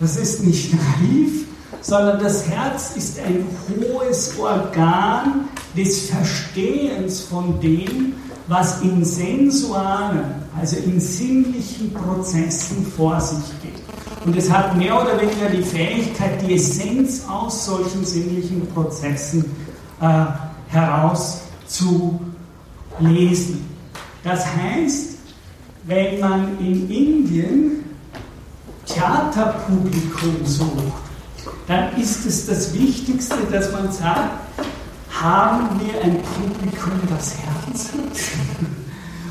das 0.00 0.16
ist 0.16 0.42
nicht 0.42 0.72
naiv, 0.72 1.46
sondern 1.80 2.22
das 2.22 2.46
Herz 2.46 2.94
ist 2.96 3.18
ein 3.20 3.46
hohes 3.68 4.38
Organ 4.38 5.48
des 5.76 6.10
Verstehens 6.10 7.20
von 7.20 7.60
dem, 7.60 8.14
was 8.48 8.82
in 8.82 9.04
sensualen, 9.04 10.24
also 10.58 10.76
in 10.76 10.98
sinnlichen 11.00 11.94
Prozessen 11.94 12.84
vor 12.96 13.20
sich 13.20 13.44
geht. 13.62 13.80
Und 14.26 14.36
es 14.36 14.50
hat 14.50 14.76
mehr 14.76 15.00
oder 15.00 15.20
weniger 15.20 15.48
die 15.48 15.62
Fähigkeit, 15.62 16.42
die 16.42 16.54
Essenz 16.54 17.24
aus 17.28 17.64
solchen 17.64 18.04
sinnlichen 18.04 18.66
Prozessen 18.74 19.44
äh, 20.00 20.24
herauszulesen. 20.68 23.64
Das 24.24 24.44
heißt, 24.44 25.10
wenn 25.84 26.18
man 26.20 26.58
in 26.58 26.90
Indien 26.90 27.84
Theaterpublikum 28.86 30.44
sucht, 30.44 31.09
dann 31.66 31.96
ist 31.96 32.26
es 32.26 32.46
das 32.46 32.74
Wichtigste, 32.74 33.36
dass 33.50 33.72
man 33.72 33.92
sagt, 33.92 34.30
haben 35.10 35.80
wir 35.80 36.02
ein 36.02 36.20
Publikum, 36.22 36.92
das 37.08 37.34
Herz 37.36 37.88
hat? 37.92 38.70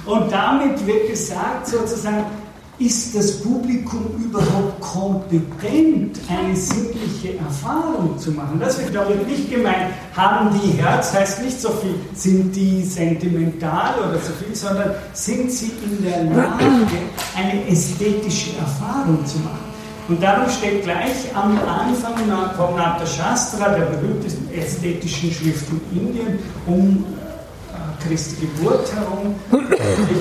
Und 0.05 0.31
damit 0.31 0.85
wird 0.85 1.09
gesagt, 1.09 1.67
sozusagen, 1.67 2.25
ist 2.79 3.13
das 3.13 3.41
Publikum 3.41 4.05
überhaupt 4.23 4.79
kompetent, 4.79 6.17
eine 6.29 6.55
sinnliche 6.55 7.37
Erfahrung 7.37 8.17
zu 8.17 8.31
machen? 8.31 8.57
Das 8.59 8.79
wird, 8.79 8.91
glaube 8.91 9.15
ich, 9.15 9.27
nicht 9.27 9.51
gemeint, 9.51 9.93
haben 10.15 10.57
die 10.61 10.81
Herz, 10.81 11.13
heißt 11.13 11.43
nicht 11.43 11.59
so 11.59 11.69
viel, 11.69 11.95
sind 12.13 12.55
die 12.55 12.83
sentimental 12.83 13.95
oder 13.99 14.17
so 14.19 14.31
viel, 14.41 14.55
sondern 14.55 14.91
sind 15.11 15.51
sie 15.51 15.71
in 15.83 16.03
der 16.03 16.23
Lage, 16.23 16.65
eine 17.35 17.67
ästhetische 17.67 18.57
Erfahrung 18.57 19.25
zu 19.25 19.39
machen? 19.39 19.68
Und 20.09 20.23
darum 20.23 20.49
steht 20.49 20.83
gleich 20.83 21.35
am 21.35 21.55
Anfang 21.67 22.15
vom 22.57 22.75
Nata 22.75 23.05
Shastra, 23.05 23.69
der 23.69 23.85
berühmtesten 23.85 24.51
ästhetischen 24.51 25.31
Schrift 25.31 25.65
in 25.91 26.07
Indien, 26.07 26.39
um 26.65 27.05
äh, 27.71 28.03
Christi 28.03 28.47
Geburt 28.47 28.91
herum, 28.91 29.35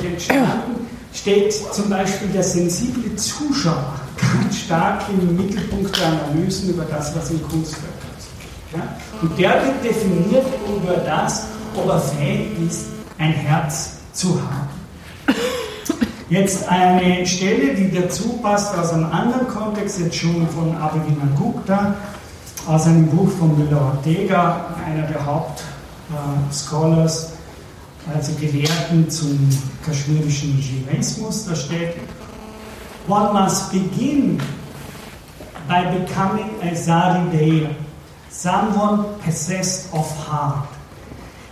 entstanden, 0.04 0.86
steht 1.14 1.54
zum 1.72 1.88
Beispiel 1.88 2.28
der 2.28 2.42
sensible 2.42 3.16
Zuschauer 3.16 3.94
ganz 4.18 4.58
stark 4.58 5.04
im 5.08 5.34
Mittelpunkt 5.34 5.98
der 5.98 6.08
Analysen 6.08 6.68
über 6.68 6.84
das, 6.84 7.16
was 7.16 7.30
im 7.30 7.42
Kunstwerk 7.48 7.94
ist. 8.18 8.28
Ja? 8.76 8.82
Und 9.22 9.38
der 9.38 9.64
wird 9.64 9.84
definiert 9.84 10.46
über 10.66 10.96
das, 10.98 11.44
ob 11.74 11.88
er 11.88 11.98
fähig 11.98 12.50
ist, 12.68 12.88
ein 13.16 13.32
Herz 13.32 13.92
zu 14.12 14.34
haben. 14.34 14.77
Jetzt 16.30 16.66
eine 16.68 17.26
Stelle, 17.26 17.74
die 17.74 17.90
dazu 17.90 18.38
passt 18.42 18.76
aus 18.76 18.92
einem 18.92 19.10
anderen 19.10 19.48
Kontext, 19.48 19.98
jetzt 19.98 20.16
schon 20.16 20.46
von 20.48 20.76
Abhidina 20.76 21.26
Gupta, 21.34 21.94
aus 22.66 22.86
einem 22.86 23.06
Buch 23.06 23.30
von 23.38 23.58
Müller 23.58 23.80
Ortega, 23.80 24.66
einer 24.86 25.06
der 25.06 25.24
Hauptscholars, 25.24 27.32
äh, 27.32 28.14
also 28.14 28.32
Gelehrten 28.34 29.08
zum 29.08 29.38
kaschmirischen 29.86 30.58
Jivaismus. 30.58 31.46
Da 31.46 31.56
steht, 31.56 31.94
One 33.08 33.32
must 33.32 33.72
begin 33.72 34.38
by 35.66 35.98
becoming 35.98 36.50
a 36.60 36.74
Zarideya, 36.74 37.70
someone 38.28 39.06
possessed 39.24 39.90
of 39.94 40.06
heart. 40.28 40.77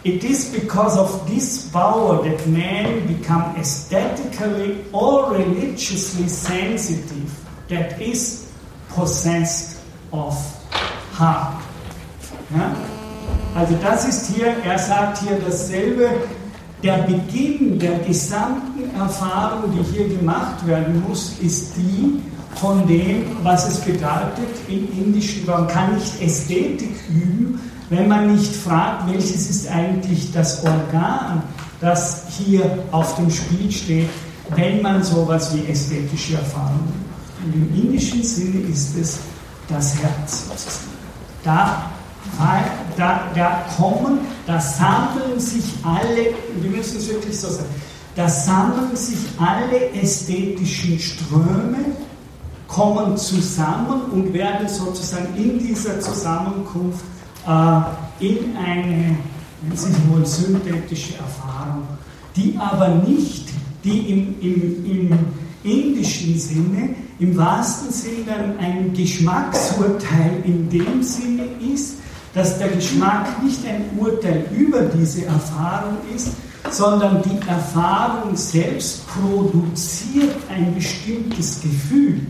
It 0.07 0.23
is 0.23 0.55
because 0.55 0.97
of 0.97 1.27
this 1.29 1.69
power 1.71 2.23
that 2.23 2.47
men 2.47 3.09
become 3.09 3.57
aesthetically 3.57 4.85
or 4.93 5.33
religiously 5.33 6.29
sensitive, 6.29 7.29
that 7.67 8.01
is 8.01 8.49
possessed 8.89 9.81
of 10.13 10.33
heart. 11.11 11.61
Ja? 12.55 12.73
Also 13.57 13.75
das 13.83 14.07
ist 14.07 14.33
hier, 14.33 14.55
er 14.65 14.79
sagt 14.79 15.19
hier 15.23 15.41
dasselbe, 15.45 16.09
der 16.85 16.99
Beginn 16.99 17.77
der 17.81 17.99
gesamten 17.99 18.89
Erfahrung, 18.97 19.73
die 19.73 19.83
hier 19.93 20.07
gemacht 20.07 20.65
werden 20.69 21.03
muss, 21.09 21.37
ist 21.41 21.73
die 21.77 22.23
von 22.55 22.87
dem, 22.87 23.25
was 23.43 23.69
es 23.69 23.81
bedeutet, 23.81 24.55
im 24.69 24.87
indischen 25.03 25.51
Raum 25.51 25.67
kann 25.67 25.97
nicht 25.97 26.23
Ästhetik 26.23 26.95
üben, 27.09 27.59
wenn 27.91 28.09
man 28.09 28.35
nicht 28.35 28.55
fragt, 28.55 29.11
welches 29.11 29.49
ist 29.49 29.69
eigentlich 29.71 30.33
das 30.33 30.65
Organ, 30.65 31.43
das 31.81 32.25
hier 32.37 32.85
auf 32.91 33.17
dem 33.17 33.31
Spiel 33.31 33.71
steht, 33.71 34.09
wenn 34.55 34.83
man 34.83 35.03
sowas 35.03 35.55
wie 35.55 35.67
ästhetische 35.71 36.37
Erfahrungen 36.37 36.93
macht. 37.11 37.45
Und 37.45 37.55
im 37.55 37.85
indischen 37.85 38.23
Sinne 38.23 38.61
ist 38.69 38.97
es 38.97 39.19
das 39.69 39.97
Herz. 39.99 40.45
Da, 41.45 41.91
da, 42.97 43.21
da 43.35 43.65
kommen, 43.77 44.19
da 44.47 44.61
sammeln 44.61 45.39
sich 45.39 45.65
alle, 45.85 46.35
wir 46.61 46.71
müssen 46.71 46.97
es 46.99 47.09
wirklich 47.09 47.39
so 47.39 47.49
sagen, 47.49 47.69
da 48.17 48.29
sammeln 48.29 48.97
sich 48.97 49.19
alle 49.39 49.91
ästhetischen 49.93 50.99
Ströme, 50.99 51.79
kommen 52.67 53.17
zusammen 53.17 54.03
und 54.11 54.33
werden 54.33 54.69
sozusagen 54.69 55.29
in 55.37 55.59
dieser 55.59 56.01
Zusammenkunft 56.01 57.05
äh, 57.47 58.25
in 58.25 58.57
eine, 58.57 59.17
wenn 59.63 59.77
Sie 59.77 59.93
wohl, 60.09 60.25
synthetische 60.27 61.15
Erfahrung, 61.19 61.83
die 62.35 62.57
aber 62.59 62.89
nicht, 62.89 63.49
die 63.85 63.99
im, 64.11 64.41
im, 64.41 64.85
im 64.85 65.19
indischen 65.63 66.39
Sinne, 66.39 66.95
im 67.19 67.37
wahrsten 67.37 67.91
Sinne 67.91 68.55
ein 68.59 68.93
Geschmacksurteil 68.93 70.43
in 70.45 70.69
dem 70.69 71.03
Sinne 71.03 71.45
ist, 71.73 71.97
dass 72.35 72.59
der 72.59 72.69
Geschmack 72.69 73.43
nicht 73.43 73.61
ein 73.67 73.85
Urteil 73.99 74.45
über 74.53 74.83
diese 74.83 75.25
Erfahrung 75.25 75.97
ist, 76.15 76.29
sondern 76.71 77.23
die 77.23 77.49
Erfahrung 77.49 78.37
selbst 78.37 79.07
produziert 79.09 80.37
ein 80.51 80.75
bestimmtes 80.75 81.61
Gefühl. 81.63 82.21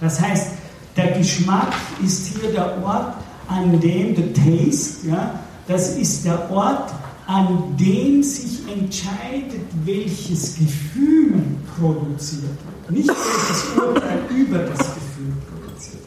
Das 0.00 0.20
heißt, 0.20 0.52
der 0.96 1.12
Geschmack 1.12 1.72
ist 2.04 2.26
hier 2.28 2.52
der 2.52 2.82
Ort, 2.84 3.14
an 3.52 3.80
dem 3.80 4.16
the 4.16 4.32
taste, 4.32 5.06
ja, 5.08 5.38
das 5.68 5.96
ist 5.96 6.24
der 6.24 6.50
Ort, 6.50 6.90
an 7.26 7.76
dem 7.78 8.22
sich 8.22 8.60
entscheidet, 8.68 9.66
welches 9.84 10.56
Gefühl 10.56 11.42
produziert 11.78 12.42
wird. 12.42 12.90
Nicht 12.90 13.08
welches 13.08 13.64
Urteil 13.76 14.18
über 14.30 14.58
das 14.58 14.78
Gefühl 14.78 15.32
produziert. 15.48 16.02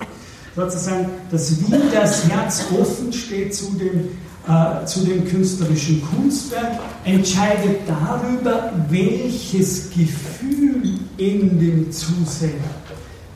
Sozusagen, 0.55 1.09
dass 1.31 1.59
wie 1.61 1.71
das 1.93 2.27
Herz 2.27 2.65
offen 2.79 3.13
steht 3.13 3.53
zu 3.53 3.71
dem, 3.73 4.09
äh, 4.47 4.85
zu 4.85 5.01
dem 5.01 5.25
künstlerischen 5.25 6.01
Kunstwerk, 6.01 6.79
entscheidet 7.03 7.81
darüber, 7.87 8.71
welches 8.89 9.89
Gefühl 9.89 10.99
in 11.17 11.59
dem 11.59 11.91
Zuseher 11.91 12.51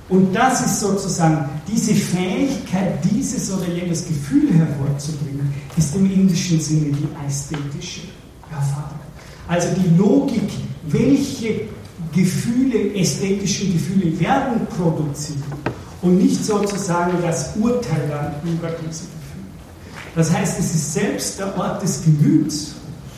und 0.10 0.34
das 0.34 0.66
ist 0.66 0.80
sozusagen 0.80 1.48
diese 1.68 1.94
Fähigkeit, 1.94 2.98
dieses 3.04 3.52
oder 3.54 3.68
jenes 3.68 4.08
Gefühl 4.08 4.52
hervorzubringen, 4.52 5.54
ist 5.78 5.96
im 5.96 6.12
indischen 6.12 6.60
Sinne 6.60 6.92
die 6.92 7.08
ästhetische 7.28 8.02
Erfahrung. 8.52 9.00
Also 9.48 9.68
die 9.76 9.96
Logik, 9.98 10.50
welche 10.88 11.62
Gefühle, 12.12 12.96
ästhetische 12.96 13.72
Gefühle 13.72 14.20
werden 14.20 14.66
produziert 14.76 15.44
und 16.02 16.18
nicht 16.18 16.44
sozusagen 16.44 17.22
das 17.22 17.56
Urteil 17.56 18.08
dann 18.10 18.52
über 18.52 18.70
diese 18.70 19.04
Gefühle. 19.04 19.46
Das 20.16 20.34
heißt, 20.34 20.60
es 20.60 20.74
ist 20.74 20.94
selbst 20.94 21.38
der 21.38 21.56
Ort 21.56 21.84
des 21.84 22.04
Gemüts, 22.04 22.74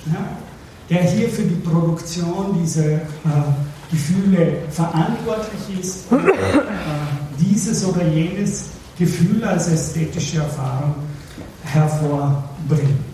ja, 0.08 0.28
der 0.90 1.04
hier 1.04 1.30
für 1.30 1.44
die 1.44 1.56
Produktion 1.56 2.60
dieser 2.62 2.96
äh, 2.96 3.00
Gefühle 3.92 4.60
verantwortlich 4.70 5.80
ist, 5.82 6.12
äh, 6.12 6.16
dieses 7.38 7.86
oder 7.86 8.06
jenes 8.08 8.70
Gefühl 8.98 9.44
als 9.44 9.68
ästhetische 9.68 10.38
Erfahrung 10.38 10.96
hervorbringt. 11.64 13.12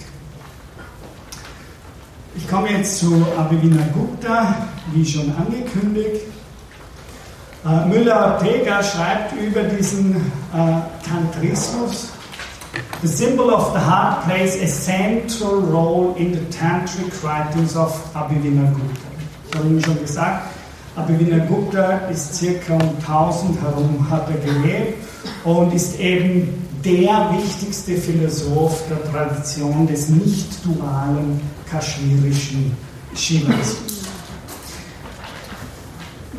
Ich 2.35 2.47
komme 2.47 2.69
jetzt 2.69 2.99
zu 2.99 3.25
Abhivina 3.37 3.83
Gupta, 3.93 4.55
wie 4.93 5.05
schon 5.05 5.33
angekündigt. 5.35 6.21
Äh, 7.65 7.85
Müller-Ortega 7.87 8.83
schreibt 8.83 9.33
über 9.41 9.63
diesen 9.63 10.15
äh, 10.15 10.19
Tantrismus. 11.07 12.09
The 13.01 13.07
symbol 13.07 13.49
of 13.49 13.73
the 13.73 13.79
heart 13.79 14.25
plays 14.25 14.55
a 14.61 14.67
central 14.67 15.61
role 15.61 16.15
in 16.17 16.33
the 16.33 16.45
tantric 16.55 17.11
writings 17.23 17.75
of 17.75 17.91
Abhivina 18.13 18.69
Gupta. 18.69 19.07
Ich 19.49 19.57
habe 19.57 19.67
Ihnen 19.67 19.83
schon 19.83 19.99
gesagt, 19.99 20.56
Abhivina 20.97 21.45
Gupta 21.45 22.07
ist 22.11 22.33
circa 22.33 22.73
um 22.73 22.97
1000 22.99 23.61
herum 23.61 24.09
hat 24.09 24.27
er 24.31 24.37
gelebt 24.37 24.97
und 25.43 25.71
ist 25.71 25.99
eben 25.99 26.65
der 26.83 27.29
wichtigste 27.37 27.97
Philosoph 27.97 28.81
der 28.89 29.03
Tradition 29.11 29.85
des 29.85 30.09
nicht-dualen 30.09 31.39
kaschmirischen 31.69 32.75
Shivaismus. 33.13 34.05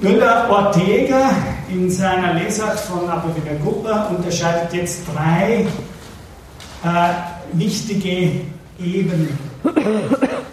Müller 0.00 0.50
Ortega 0.50 1.30
in 1.68 1.88
seiner 1.88 2.34
Lesart 2.34 2.80
von 2.80 3.08
Abhivina 3.08 3.56
Gupta 3.62 4.08
unterscheidet 4.08 4.72
jetzt 4.72 5.02
drei 5.14 5.66
äh, 6.84 7.12
wichtige 7.52 8.32
Ebenen 8.80 9.38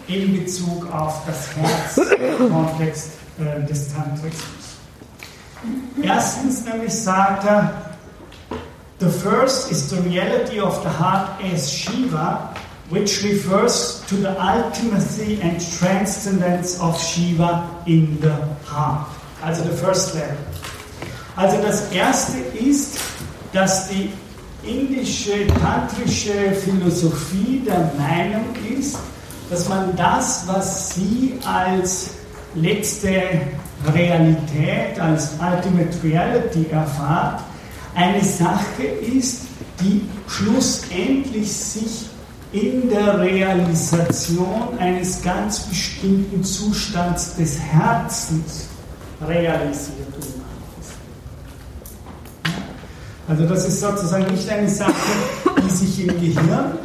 in 0.06 0.44
Bezug 0.44 0.92
auf 0.94 1.22
das 1.26 1.48
Herz-Kontext 1.56 3.25
des 3.38 3.88
Tantrismus. 3.92 4.76
Erstens 6.02 6.64
nämlich 6.64 6.92
sagt 6.92 7.44
er, 7.44 7.72
the 9.00 9.08
first 9.08 9.70
is 9.70 9.90
the 9.90 9.96
reality 10.08 10.60
of 10.60 10.82
the 10.82 10.88
heart 10.88 11.28
as 11.52 11.70
Shiva 11.70 12.54
which 12.88 13.24
refers 13.24 14.04
to 14.06 14.14
the 14.16 14.34
ultimacy 14.38 15.42
and 15.42 15.60
transcendence 15.78 16.80
of 16.80 16.96
Shiva 17.00 17.68
in 17.86 18.20
the 18.20 18.34
heart. 18.64 19.08
Also 19.42 19.64
the 19.64 19.76
first 19.76 20.14
level. 20.14 20.36
Also 21.36 21.60
das 21.62 21.90
erste 21.92 22.38
ist, 22.38 22.98
dass 23.52 23.88
die 23.88 24.10
indische 24.62 25.46
tantrische 25.48 26.52
Philosophie 26.52 27.62
der 27.66 27.92
Meinung 27.98 28.46
ist, 28.78 28.98
dass 29.50 29.68
man 29.68 29.94
das, 29.96 30.44
was 30.46 30.94
sie 30.94 31.38
als 31.44 32.15
letzte 32.56 33.22
Realität, 33.92 34.98
als 34.98 35.32
Ultimate 35.40 36.02
Reality 36.02 36.66
erfahrt, 36.70 37.42
eine 37.94 38.22
Sache 38.22 38.84
ist, 38.84 39.42
die 39.80 40.02
schlussendlich 40.28 41.52
sich 41.52 42.06
in 42.52 42.88
der 42.88 43.20
Realisation 43.20 44.78
eines 44.78 45.22
ganz 45.22 45.60
bestimmten 45.60 46.42
Zustands 46.42 47.36
des 47.36 47.58
Herzens 47.58 48.68
realisiert 49.26 50.06
Also 53.28 53.44
das 53.46 53.66
ist 53.66 53.80
sozusagen 53.80 54.32
nicht 54.32 54.48
eine 54.48 54.68
Sache, 54.68 54.92
die 55.64 55.70
sich 55.70 56.06
im 56.06 56.20
Gehirn 56.20 56.78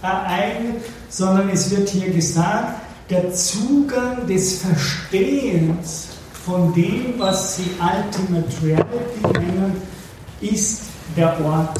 ereignet, 0.00 0.82
sondern 1.08 1.48
es 1.50 1.70
wird 1.70 1.88
hier 1.88 2.10
gesagt, 2.10 2.80
der 3.12 3.30
Zugang 3.34 4.26
des 4.26 4.62
Verstehens 4.62 6.08
von 6.46 6.72
dem, 6.72 7.14
was 7.18 7.56
sie 7.56 7.70
Ultimate 7.78 8.50
Reality 8.62 9.38
nennen, 9.38 9.82
ist 10.40 10.84
der 11.14 11.38
Ort 11.44 11.78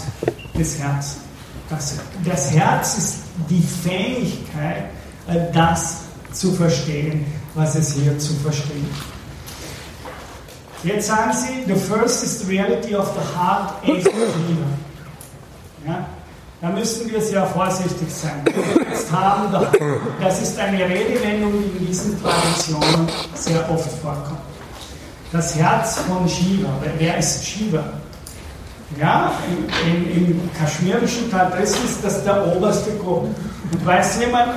des 0.54 0.78
Herzens. 0.78 1.22
Das, 1.70 1.96
das 2.22 2.50
Herz 2.50 2.98
ist 2.98 3.16
die 3.48 3.62
Fähigkeit, 3.62 4.90
äh, 5.26 5.50
das 5.54 6.02
zu 6.32 6.52
verstehen, 6.52 7.24
was 7.54 7.76
es 7.76 7.94
hier 7.94 8.18
zu 8.18 8.34
verstehen 8.34 8.88
Jetzt 10.84 11.06
sagen 11.06 11.32
Sie, 11.32 11.72
the 11.72 11.78
first 11.78 12.24
is 12.24 12.40
the 12.40 12.56
reality 12.56 12.94
of 12.96 13.06
the 13.14 13.38
heart 13.38 13.72
as 13.88 14.04
ja? 15.86 16.06
Da 16.62 16.68
müssen 16.68 17.10
wir 17.10 17.20
sehr 17.20 17.44
vorsichtig 17.44 18.08
sein. 18.08 18.44
Haben, 19.10 19.66
das 20.20 20.42
ist 20.42 20.56
eine 20.60 20.88
Redewendung, 20.88 21.52
die 21.60 21.78
in 21.78 21.86
diesen 21.88 22.22
Traditionen 22.22 23.08
sehr 23.34 23.68
oft 23.68 23.90
vorkommt. 24.00 24.38
Das 25.32 25.56
Herz 25.56 25.98
von 26.08 26.28
Shiva. 26.28 26.68
Wer 26.98 27.18
ist 27.18 27.44
Shiva? 27.44 27.82
Ja, 28.96 29.32
im, 29.84 30.06
im, 30.06 30.30
im 30.30 30.50
kaschmirischen 30.56 31.28
Tantrismus 31.32 31.90
ist 31.90 32.04
das 32.04 32.22
der 32.22 32.56
oberste 32.56 32.92
Gott. 32.92 33.24
Und 33.72 33.84
weiß 33.84 34.20
jemand, 34.20 34.52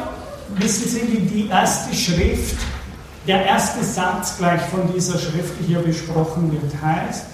wissen 0.58 0.88
Sie, 0.88 1.12
wie 1.12 1.22
die 1.28 1.48
erste 1.50 1.96
Schrift 1.96 2.56
der 3.26 3.44
erste 3.48 3.84
Satz 3.84 4.38
gleich 4.38 4.62
von 4.62 4.82
dieser 4.94 5.18
Schrift, 5.18 5.54
die 5.60 5.70
hier 5.70 5.80
besprochen 5.80 6.52
wird, 6.52 6.72
heißt, 6.80 7.26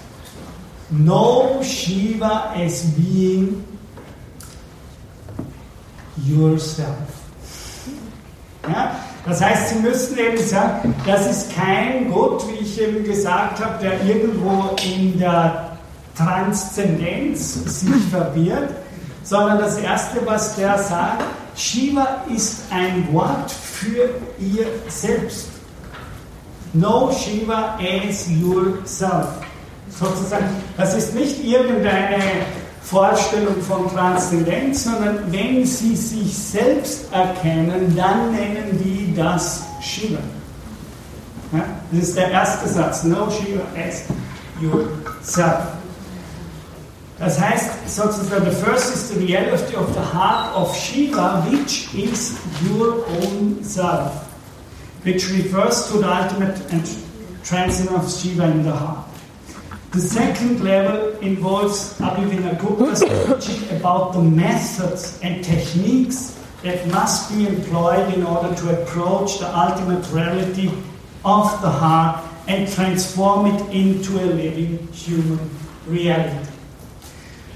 Know 0.88 1.60
Shiva 1.62 2.54
as 2.56 2.84
being 2.96 3.62
yourself. 6.16 6.88
Ja? 8.68 8.96
Das 9.24 9.40
heißt, 9.40 9.68
Sie 9.70 9.78
müssen 9.78 10.18
eben 10.18 10.38
sagen, 10.38 10.94
das 11.06 11.30
ist 11.30 11.54
kein 11.54 12.10
Gott, 12.10 12.44
wie 12.48 12.64
ich 12.64 12.80
eben 12.80 13.04
gesagt 13.04 13.64
habe, 13.64 13.78
der 13.80 14.04
irgendwo 14.04 14.74
in 14.82 15.18
der 15.18 15.76
Transzendenz 16.16 17.80
sich 17.80 18.02
verwirrt, 18.10 18.70
sondern 19.22 19.58
das 19.58 19.78
Erste, 19.78 20.18
was 20.24 20.56
der 20.56 20.78
sagt, 20.78 21.22
Shiva 21.54 22.24
ist 22.34 22.62
ein 22.70 23.06
Wort 23.12 23.50
für 23.50 24.10
ihr 24.40 24.66
selbst. 24.88 25.48
Know 26.72 27.12
Shiva 27.12 27.78
as 27.78 28.26
yourself. 28.28 29.28
Sozusagen, 29.90 30.46
das 30.76 30.94
ist 30.94 31.14
nicht 31.14 31.44
irgendeine 31.44 32.16
Vorstellung 32.84 33.60
von 33.62 33.88
Transzendenz, 33.90 34.84
sondern 34.84 35.30
wenn 35.30 35.64
sie 35.64 35.96
sich 35.96 36.36
selbst 36.36 37.12
erkennen, 37.12 37.94
dann 37.96 38.32
nennen 38.32 38.80
die 38.82 39.14
das 39.14 39.62
Shiva. 39.80 40.18
Ja? 41.52 41.64
Das 41.90 42.02
ist 42.08 42.16
der 42.16 42.30
erste 42.30 42.68
Satz. 42.68 43.02
Know 43.02 43.30
Shiva 43.30 43.62
as 43.76 44.02
yourself. 44.60 45.62
Das 47.18 47.38
heißt 47.38 47.70
sozusagen, 47.86 48.44
the 48.44 48.64
first 48.64 48.94
is 48.94 49.08
the 49.10 49.24
reality 49.24 49.76
of 49.76 49.86
the 49.94 50.18
heart 50.18 50.56
of 50.56 50.74
Shiva, 50.76 51.46
which 51.48 51.88
is 51.94 52.34
your 52.68 53.04
own 53.22 53.62
self 53.62 54.10
which 55.04 55.28
refers 55.30 55.88
to 55.88 55.98
the 55.98 56.08
ultimate 56.08 56.58
and 56.72 56.84
transcendent 57.44 57.98
of 57.98 58.10
Shiva 58.10 58.44
in 58.44 58.62
the 58.62 58.72
heart. 58.72 59.08
The 59.92 60.00
second 60.00 60.64
level 60.64 61.18
involves 61.18 61.98
Abhivina 61.98 62.58
Gupta's 62.58 63.00
teaching 63.44 63.76
about 63.76 64.14
the 64.14 64.22
methods 64.22 65.20
and 65.22 65.44
techniques 65.44 66.40
that 66.62 66.88
must 66.88 67.30
be 67.30 67.46
employed 67.46 68.14
in 68.14 68.24
order 68.24 68.54
to 68.54 68.82
approach 68.82 69.38
the 69.38 69.54
ultimate 69.54 70.08
reality 70.10 70.70
of 71.26 71.60
the 71.60 71.68
heart 71.68 72.24
and 72.48 72.66
transform 72.72 73.54
it 73.54 73.60
into 73.70 74.18
a 74.18 74.32
living 74.32 74.88
human 74.94 75.38
reality. 75.86 76.48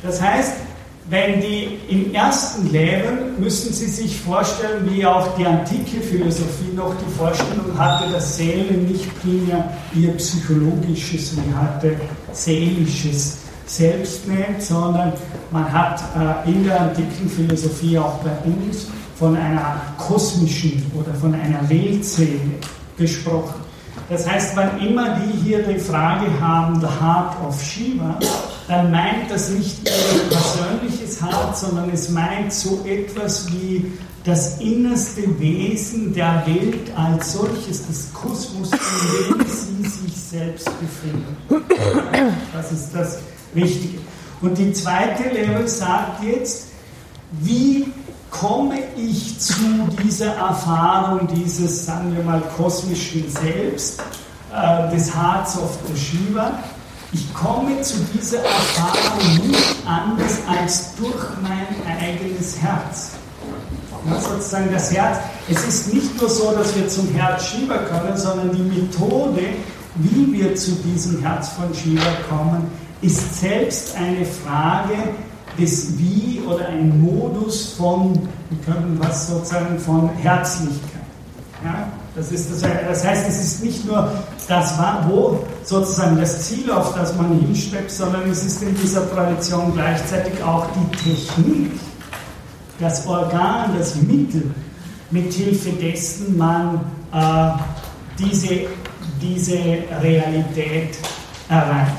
Das 0.02 0.20
heißt, 0.20 0.60
wenn 1.08 1.40
die 1.40 1.78
im 1.88 2.12
ersten 2.12 2.70
Leben, 2.72 3.38
müssen 3.38 3.72
Sie 3.72 3.86
sich 3.86 4.20
vorstellen, 4.20 4.90
wie 4.90 5.06
auch 5.06 5.36
die 5.36 5.46
antike 5.46 6.00
Philosophie 6.00 6.72
noch 6.74 6.94
die 6.96 7.12
Vorstellung 7.16 7.78
hatte, 7.78 8.10
dass 8.10 8.36
Seele 8.36 8.72
nicht 8.72 9.08
primär 9.20 9.72
ihr 9.94 10.12
psychologisches 10.16 11.34
und 11.34 11.56
hatte 11.56 11.96
seelisches 12.32 13.38
Selbst 13.66 14.26
nennt, 14.26 14.62
sondern 14.62 15.12
man 15.50 15.72
hat 15.72 16.00
äh, 16.16 16.50
in 16.50 16.64
der 16.64 16.80
antiken 16.80 17.28
Philosophie 17.28 17.98
auch 17.98 18.18
bei 18.18 18.30
uns 18.44 18.86
von 19.16 19.36
einer 19.36 19.80
kosmischen 19.98 20.90
oder 20.94 21.14
von 21.14 21.34
einer 21.34 21.68
Weltseele 21.68 22.40
gesprochen. 22.98 23.54
Das 24.08 24.28
heißt, 24.28 24.56
wann 24.56 24.78
immer 24.80 25.16
die 25.16 25.38
hier 25.38 25.62
die 25.62 25.78
Frage 25.78 26.26
haben, 26.40 26.80
the 26.80 26.86
heart 26.86 27.34
of 27.44 27.60
Shiva, 27.60 28.18
dann 28.68 28.90
meint 28.90 29.30
das 29.30 29.50
nicht 29.50 29.88
ihr 29.88 30.22
persönliches 30.28 31.22
Hart, 31.22 31.56
sondern 31.56 31.90
es 31.90 32.08
meint 32.10 32.52
so 32.52 32.84
etwas 32.84 33.50
wie 33.52 33.92
das 34.24 34.58
innerste 34.58 35.38
Wesen 35.38 36.12
der 36.12 36.42
Welt 36.46 36.90
als 36.96 37.34
solches, 37.34 37.86
das 37.86 38.12
Kosmos, 38.12 38.70
in 38.72 39.38
dem 39.38 39.46
sie 39.46 39.88
sich 39.88 40.16
selbst 40.16 40.68
befinden. 40.80 41.36
Das 42.52 42.72
ist 42.72 42.90
das 42.92 43.18
Wichtige. 43.54 43.98
Und 44.40 44.58
die 44.58 44.72
zweite 44.72 45.28
Level 45.28 45.68
sagt 45.68 46.24
jetzt, 46.24 46.68
wie 47.40 47.86
komme 48.30 48.78
ich 48.96 49.38
zu 49.38 49.54
dieser 50.02 50.34
Erfahrung 50.34 51.28
dieses, 51.32 51.86
sagen 51.86 52.14
wir 52.16 52.24
mal, 52.24 52.42
kosmischen 52.56 53.30
Selbst, 53.30 54.02
äh, 54.52 54.90
des 54.92 55.14
Hearts 55.14 55.56
of 55.56 55.78
the 55.86 55.98
Shiva? 55.98 56.52
Ich 57.12 57.32
komme 57.32 57.80
zu 57.82 57.96
dieser 58.12 58.38
Erfahrung 58.38 59.48
nicht 59.48 59.76
anders 59.86 60.38
als 60.48 60.94
durch 60.96 61.24
mein 61.42 61.98
eigenes 61.98 62.58
Herz. 62.60 63.12
Ja, 64.08 64.20
sozusagen 64.20 64.72
das 64.72 64.92
Herz, 64.92 65.18
es 65.48 65.66
ist 65.66 65.94
nicht 65.94 66.20
nur 66.20 66.28
so, 66.30 66.52
dass 66.52 66.74
wir 66.76 66.88
zum 66.88 67.08
Herz 67.12 67.46
Shiva 67.46 67.78
kommen, 67.78 68.16
sondern 68.16 68.52
die 68.52 68.80
Methode, 68.80 69.42
wie 69.96 70.32
wir 70.32 70.54
zu 70.54 70.72
diesem 70.72 71.20
Herz 71.22 71.48
von 71.50 71.74
Shiva 71.74 72.12
kommen, 72.28 72.70
ist 73.02 73.40
selbst 73.40 73.96
eine 73.96 74.24
Frage 74.24 74.94
des 75.58 75.98
Wie 75.98 76.40
oder 76.46 76.68
ein 76.68 77.00
Modus 77.00 77.74
von, 77.74 78.14
wir 78.50 78.58
können 78.64 78.98
was 79.00 79.28
sozusagen 79.28 79.78
von 79.78 80.10
Herzlichkeit. 80.16 81.02
Ja? 81.64 81.88
Das, 82.16 82.32
ist 82.32 82.50
das, 82.50 83.04
heißt, 83.04 83.28
es 83.28 83.44
ist 83.44 83.62
nicht 83.62 83.84
nur 83.84 84.10
das, 84.48 84.72
wo 85.06 85.44
sozusagen 85.64 86.18
das 86.18 86.48
Ziel, 86.48 86.70
auf 86.70 86.94
das 86.94 87.14
man 87.14 87.38
hinstrebt, 87.40 87.90
sondern 87.90 88.30
es 88.30 88.42
ist 88.42 88.62
in 88.62 88.74
dieser 88.74 89.08
Tradition 89.10 89.74
gleichzeitig 89.74 90.42
auch 90.42 90.66
die 90.74 91.10
Technik, 91.10 91.72
das 92.80 93.06
Organ, 93.06 93.76
das 93.78 93.96
Mittel, 93.96 94.50
mit 95.10 95.30
Hilfe 95.34 95.72
dessen 95.72 96.38
man 96.38 96.80
äh, 97.12 97.50
diese, 98.18 98.66
diese 99.20 99.58
Realität 100.02 100.96
erreicht. 101.50 101.92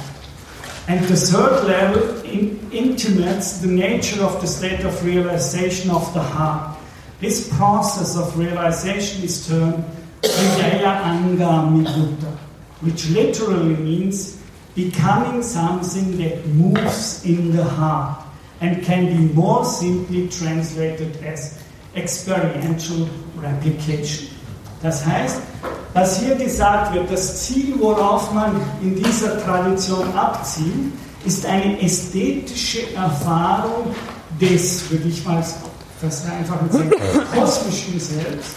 And 0.87 1.05
the 1.07 1.15
third 1.15 1.67
level 1.67 2.23
in, 2.23 2.59
intimates 2.71 3.59
the 3.59 3.67
nature 3.67 4.23
of 4.23 4.41
the 4.41 4.47
state 4.47 4.83
of 4.83 5.03
realization 5.03 5.91
of 5.91 6.11
the 6.13 6.21
heart. 6.21 6.75
This 7.19 7.49
process 7.49 8.17
of 8.17 8.35
realization 8.37 9.23
is 9.23 9.47
termed 9.47 9.83
Hridaya 10.27 11.01
Angamigutta, 11.03 12.37
which 12.81 13.09
literally 13.09 13.75
means 13.75 14.37
becoming 14.75 15.41
something 15.41 16.17
that 16.17 16.45
moves 16.47 17.25
in 17.25 17.51
the 17.55 17.63
heart 17.63 18.23
and 18.61 18.83
can 18.83 19.05
be 19.07 19.33
more 19.33 19.65
simply 19.65 20.27
translated 20.29 21.17
as 21.23 21.57
Experiential 21.95 23.09
Replication. 23.35 24.27
Das 24.83 25.03
heißt, 25.03 25.41
was 25.93 26.19
hier 26.19 26.35
gesagt 26.35 26.93
wird, 26.93 27.11
das 27.11 27.43
Ziel, 27.45 27.73
worauf 27.79 28.31
man 28.33 28.61
in 28.81 28.95
dieser 28.95 29.43
Tradition 29.43 30.13
abzielt, 30.13 30.93
ist 31.25 31.45
eine 31.45 31.81
ästhetische 31.81 32.93
Erfahrung 32.93 33.95
des, 34.39 34.89
würde 34.91 35.07
ich 35.07 35.25
mal 35.25 35.43
vereinfachen 35.99 36.71
sagen, 36.71 36.91
kosmischen 37.33 37.99
Selbst, 37.99 38.55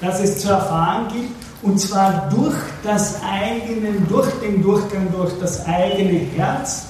das 0.00 0.20
es 0.20 0.38
zu 0.38 0.48
erfahren 0.50 1.08
gibt, 1.12 1.30
und 1.62 1.78
zwar 1.78 2.28
durch 2.30 2.56
das 2.82 3.16
eigene, 3.22 3.92
durch 4.08 4.30
den 4.40 4.62
Durchgang 4.62 5.12
durch 5.12 5.32
das 5.38 5.66
eigene 5.66 6.20
Herz, 6.36 6.86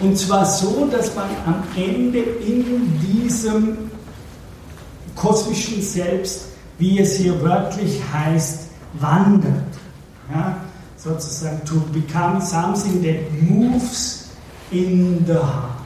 und 0.00 0.16
zwar 0.16 0.44
so, 0.44 0.88
dass 0.90 1.14
man 1.14 1.28
am 1.46 1.62
Ende 1.76 2.18
in 2.20 3.00
diesem 3.00 3.90
kosmischen 5.16 5.82
Selbst, 5.82 6.46
wie 6.78 7.00
es 7.00 7.16
hier 7.16 7.40
wörtlich 7.42 8.00
heißt, 8.12 8.68
wandert. 9.00 9.64
Ja? 10.32 10.56
Sozusagen 10.96 11.64
to 11.64 11.74
become 11.92 12.40
something 12.40 13.02
that 13.02 13.20
moves 13.42 14.28
in 14.70 15.24
the 15.26 15.34
heart. 15.34 15.78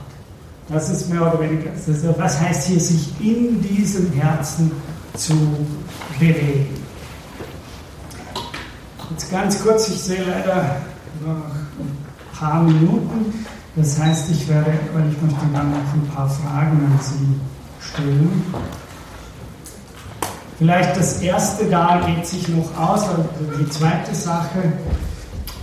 Das 0.69 0.89
ist 0.89 1.11
mehr 1.11 1.23
oder 1.23 1.41
weniger, 1.41 1.71
was 2.19 2.41
heißt 2.41 2.69
hier, 2.69 2.81
sich 2.81 3.09
in 3.21 3.61
diesem 3.61 4.11
Herzen 4.13 4.71
zu 5.17 5.35
bewegen. 6.29 6.83
Jetzt 9.11 9.31
ganz 9.31 9.63
kurz, 9.63 9.89
ich 9.89 10.01
sehe 10.01 10.25
leider 10.25 10.77
noch 11.25 11.35
ein 11.35 12.39
paar 12.39 12.63
Minuten. 12.63 13.47
Das 13.75 13.99
heißt, 13.99 14.31
ich 14.31 14.49
werde, 14.49 14.73
weil 14.93 15.11
ich 15.11 15.21
möchte 15.21 15.47
dann 15.53 15.71
noch 15.71 15.95
ein 15.95 16.09
paar 16.15 16.29
Fragen 16.29 16.77
an 16.77 16.99
Sie 17.01 17.41
stellen. 17.81 18.55
Vielleicht 20.59 20.97
das 20.97 21.21
erste 21.21 21.65
da 21.67 22.01
geht 22.07 22.27
sich 22.27 22.47
noch 22.49 22.79
aus, 22.79 23.09
aber 23.09 23.25
die 23.59 23.69
zweite 23.71 24.15
Sache, 24.15 24.73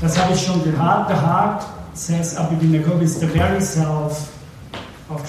das 0.01 0.17
habe 0.17 0.33
ich 0.33 0.45
schon 0.45 0.63
gehört. 0.63 1.09
The 1.09 1.15
heart, 1.15 1.65
says 1.93 2.35
Abhidhinagog, 2.35 3.01
is 3.01 3.19
the 3.19 3.27
very 3.27 3.61
self 3.61 4.27
of. 5.09 5.21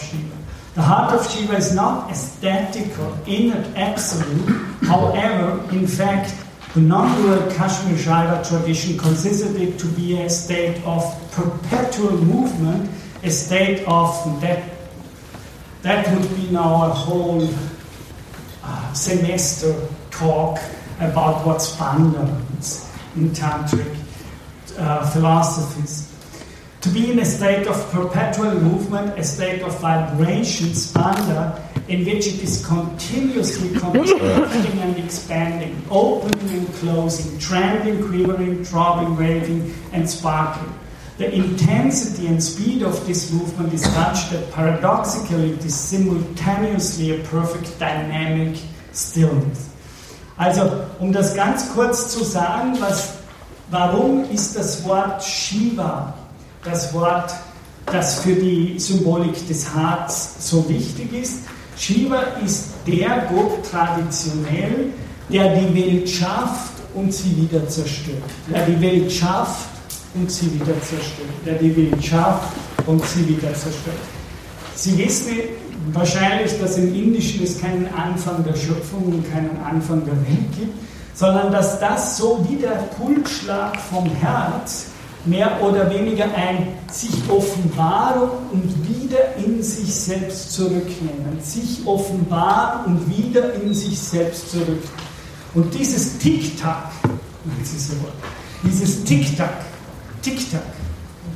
The 0.80 0.86
heart 0.86 1.12
of 1.12 1.30
Shiva 1.30 1.56
is 1.56 1.74
not 1.74 2.10
aesthetic 2.10 2.98
or 2.98 3.14
inner 3.26 3.62
absolute. 3.76 4.48
However, 4.80 5.60
in 5.76 5.86
fact, 5.86 6.34
the 6.72 6.80
non-dual 6.80 7.50
Kashmir 7.52 7.98
Shiva 7.98 8.42
tradition 8.48 8.96
considers 8.96 9.54
it 9.56 9.78
to 9.78 9.86
be 9.88 10.22
a 10.22 10.30
state 10.30 10.82
of 10.86 11.02
perpetual 11.32 12.16
movement, 12.24 12.88
a 13.22 13.30
state 13.30 13.84
of 13.86 14.40
that 14.40 14.70
that 15.82 16.16
would 16.16 16.34
be 16.34 16.50
now 16.50 16.86
a 16.86 16.88
whole 16.88 17.46
semester 18.94 19.86
talk 20.10 20.58
about 20.98 21.44
what 21.44 21.58
Spanda 21.58 22.24
means 22.24 22.90
in 23.16 23.28
Tantric 23.32 23.96
uh, 24.78 25.06
philosophies. 25.10 26.09
To 26.80 26.88
be 26.88 27.10
in 27.10 27.18
a 27.18 27.24
state 27.26 27.66
of 27.66 27.76
perpetual 27.92 28.54
movement, 28.54 29.18
a 29.18 29.22
state 29.22 29.60
of 29.60 29.78
vibration, 29.80 30.68
Spanda, 30.68 31.60
in 31.88 32.06
which 32.06 32.26
it 32.26 32.42
is 32.42 32.64
continuously 32.64 33.78
contracting 33.78 34.80
and 34.80 34.96
expanding, 34.96 35.82
opening 35.90 36.48
and 36.56 36.74
closing, 36.76 37.38
trembling, 37.38 38.02
quivering, 38.08 38.64
throbbing, 38.64 39.14
waving, 39.16 39.74
and 39.92 40.08
sparkling. 40.08 40.72
The 41.18 41.34
intensity 41.34 42.28
and 42.28 42.42
speed 42.42 42.82
of 42.82 43.06
this 43.06 43.30
movement 43.30 43.74
is 43.74 43.82
such 43.82 44.30
that 44.30 44.50
paradoxically 44.52 45.50
it 45.50 45.62
is 45.62 45.74
simultaneously 45.74 47.20
a 47.20 47.24
perfect 47.24 47.78
dynamic 47.78 48.56
Stillness. 48.92 49.70
Also, 50.36 50.86
um 50.98 51.12
das 51.12 51.34
ganz 51.34 51.72
kurz 51.74 52.08
zu 52.08 52.24
sagen, 52.24 52.80
was, 52.80 53.18
warum 53.70 54.24
ist 54.30 54.56
das 54.56 54.84
Wort 54.84 55.22
Shiva, 55.22 56.14
das 56.64 56.92
Wort, 56.92 57.32
das 57.86 58.20
für 58.20 58.34
die 58.34 58.78
Symbolik 58.78 59.46
des 59.48 59.72
Harts 59.74 60.34
so 60.40 60.68
wichtig 60.68 61.12
ist? 61.12 61.44
Shiva 61.76 62.22
ist 62.44 62.68
der 62.86 63.26
Gott 63.32 63.70
traditionell, 63.70 64.92
der 65.30 65.54
die 65.56 65.74
Welt 65.74 66.08
schafft 66.08 66.72
und 66.94 67.12
sie 67.12 67.36
wieder 67.36 67.66
zerstört. 67.68 68.22
Der 68.52 68.66
die 68.66 68.80
Welt 68.80 69.10
schafft 69.10 69.68
und 70.14 70.30
sie 70.30 70.52
wieder 70.54 70.78
zerstört. 70.82 71.30
Der 71.46 71.54
die 71.54 71.74
Welt 71.76 72.04
schafft 72.04 72.52
und 72.86 73.04
sie 73.06 73.26
wieder 73.26 73.54
zerstört. 73.54 73.96
Sie 74.74 74.98
wissen, 74.98 75.36
wahrscheinlich, 75.92 76.58
dass 76.60 76.76
im 76.76 76.94
Indischen 76.94 77.42
es 77.44 77.60
keinen 77.60 77.88
Anfang 77.94 78.44
der 78.44 78.54
Schöpfung 78.54 79.04
und 79.04 79.32
keinen 79.32 79.58
Anfang 79.64 80.04
der 80.04 80.16
Welt 80.16 80.52
gibt, 80.58 80.74
sondern 81.14 81.52
dass 81.52 81.80
das 81.80 82.18
so 82.18 82.44
wie 82.48 82.56
der 82.56 82.88
Pulsschlag 82.96 83.78
vom 83.80 84.06
Herz 84.16 84.89
mehr 85.24 85.62
oder 85.62 85.90
weniger 85.90 86.24
ein 86.34 86.68
sich 86.90 87.14
offenbaren 87.28 88.30
und 88.52 88.88
wieder 88.88 89.36
in 89.36 89.62
sich 89.62 89.94
selbst 89.94 90.52
zurücknehmen, 90.52 91.40
sich 91.42 91.86
offenbaren 91.86 92.86
und 92.86 93.16
wieder 93.16 93.54
in 93.54 93.74
sich 93.74 93.98
selbst 93.98 94.50
zurück. 94.50 94.82
Und 95.54 95.74
dieses 95.74 96.18
Tick-Tack, 96.18 96.90
dieses 98.70 99.04
Tick-Tack, 99.04 99.52
Tick-Tack, 100.22 100.62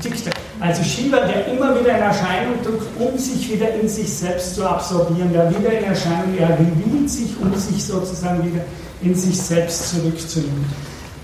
Tick-Tack, 0.01 0.35
also 0.61 0.83
Shiva, 0.83 1.21
der 1.21 1.47
immer 1.49 1.79
wieder 1.79 1.97
in 1.97 2.03
Erscheinung 2.03 2.55
tritt, 2.63 2.81
um 2.99 3.19
sich 3.19 3.53
wieder 3.53 3.75
in 3.75 3.89
sich 3.89 4.09
selbst 4.09 4.55
zu 4.55 4.65
absorbieren, 4.67 5.33
der 5.33 5.51
wieder 5.51 5.79
in 5.79 5.85
Erscheinung, 5.85 6.37
er 6.39 6.51
revealt 6.51 7.11
sich, 7.11 7.35
um 7.41 7.55
sich 7.55 7.85
sozusagen 7.85 8.45
wieder 8.45 8.65
in 9.03 9.15
sich 9.15 9.37
selbst 9.37 9.91
zurückzunehmen. 9.91 10.65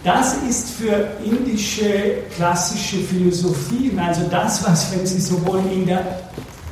Das 0.02 0.36
ist 0.48 0.70
für 0.70 1.08
indische 1.22 2.22
klassische 2.34 2.96
Philosophien, 2.96 3.98
also 3.98 4.22
das, 4.30 4.66
was, 4.66 4.90
wenn 4.92 5.06
Sie 5.06 5.20
so 5.20 5.44
wollen, 5.46 5.70
in 5.70 5.86
der 5.86 6.20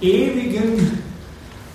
ewigen 0.00 0.98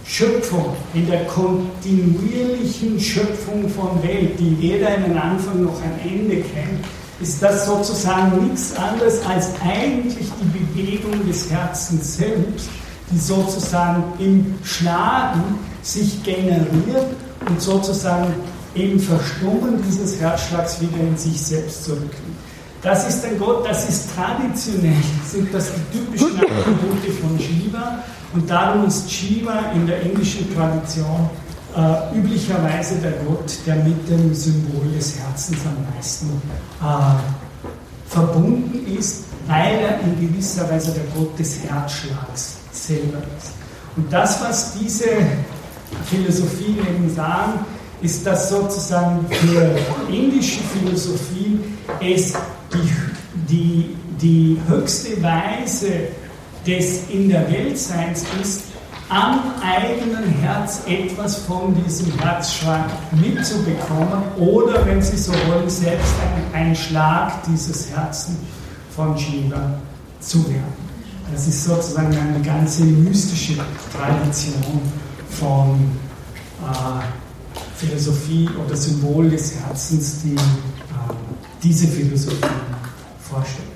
Schöpfung, 0.03 0.75
in 0.95 1.05
der 1.07 1.25
kontinuierlichen 1.25 2.99
Schöpfung 2.99 3.69
von 3.69 4.01
Welt, 4.01 4.39
die 4.39 4.59
weder 4.59 4.87
einen 4.87 5.15
Anfang 5.15 5.63
noch 5.63 5.79
ein 5.83 5.99
Ende 6.03 6.37
kennt, 6.37 6.85
ist 7.21 7.41
das 7.41 7.67
sozusagen 7.67 8.47
nichts 8.47 8.75
anderes 8.75 9.23
als 9.25 9.49
eigentlich 9.63 10.27
die 10.41 10.59
Bewegung 10.59 11.25
des 11.27 11.51
Herzens 11.51 12.17
selbst, 12.17 12.67
die 13.11 13.19
sozusagen 13.19 14.03
im 14.17 14.55
Schlagen 14.63 15.59
sich 15.83 16.21
generiert 16.23 17.07
und 17.47 17.61
sozusagen 17.61 18.33
im 18.75 18.99
Verstummen 18.99 19.81
dieses 19.87 20.19
Herzschlags 20.19 20.81
wieder 20.81 20.99
in 20.99 21.17
sich 21.17 21.39
selbst 21.39 21.85
zurücknimmt. 21.85 22.37
Das 22.81 23.07
ist 23.07 23.23
ein 23.23 23.39
Gott, 23.39 23.65
das 23.67 23.87
ist 23.87 24.09
traditionell, 24.13 25.01
sind 25.25 25.53
das 25.53 25.71
die 25.73 25.97
typischen 25.97 26.37
Attribute 26.37 27.13
von 27.21 27.39
Shiva 27.39 28.03
und 28.33 28.49
darum 28.49 28.87
ist 28.87 29.09
Shiva 29.09 29.71
in 29.73 29.87
der 29.87 30.01
indischen 30.01 30.53
Tradition 30.53 31.29
äh, 31.75 32.17
üblicherweise 32.17 32.95
der 32.95 33.13
Gott, 33.25 33.53
der 33.65 33.75
mit 33.77 34.09
dem 34.09 34.33
Symbol 34.33 34.91
des 34.95 35.17
Herzens 35.17 35.59
am 35.65 35.95
meisten 35.95 36.29
äh, 36.81 38.11
verbunden 38.11 38.85
ist, 38.97 39.23
weil 39.47 39.75
er 39.75 39.99
in 40.01 40.19
gewisser 40.19 40.69
Weise 40.69 40.91
der 40.91 41.03
Gott 41.15 41.37
des 41.39 41.59
Herzschlags 41.63 42.57
selber 42.71 43.19
ist. 43.37 43.53
Und 43.95 44.11
das, 44.11 44.41
was 44.43 44.73
diese 44.73 45.05
Philosophien 46.05 46.79
eben 46.79 47.13
sagen, 47.13 47.65
ist, 48.03 48.25
dass 48.27 48.49
sozusagen 48.49 49.25
für 49.29 49.75
indische 50.11 50.59
Philosophie 50.61 51.59
es 52.01 52.33
die, 52.73 53.49
die, 53.49 53.95
die 54.21 54.61
höchste 54.67 55.21
Weise 55.23 56.09
des 56.67 57.09
In 57.09 57.29
der 57.29 57.49
Weltseins 57.51 58.23
ist, 58.41 58.63
am 59.09 59.53
eigenen 59.61 60.23
Herz 60.41 60.81
etwas 60.87 61.37
von 61.39 61.75
diesem 61.83 62.17
Herzschlag 62.19 62.85
mitzubekommen 63.11 64.23
oder, 64.37 64.85
wenn 64.85 65.01
Sie 65.01 65.17
so 65.17 65.33
wollen, 65.47 65.69
selbst 65.69 66.13
ein, 66.53 66.67
ein 66.67 66.75
Schlag 66.75 67.43
dieses 67.43 67.91
Herzen 67.91 68.37
von 68.95 69.17
Shiva 69.17 69.77
zu 70.19 70.47
werden. 70.49 70.83
Das 71.31 71.47
ist 71.47 71.63
sozusagen 71.63 72.15
eine 72.17 72.41
ganze 72.43 72.83
mystische 72.83 73.57
Tradition 73.91 74.81
von 75.29 75.91
äh, 76.63 77.22
Philosophie 77.83 78.49
oder 78.65 78.75
Symbol 78.75 79.29
des 79.29 79.55
Herzens, 79.55 80.21
die 80.23 80.35
äh, 80.35 80.39
diese 81.61 81.87
Philosophie 81.87 82.47
vorstellt. 83.19 83.67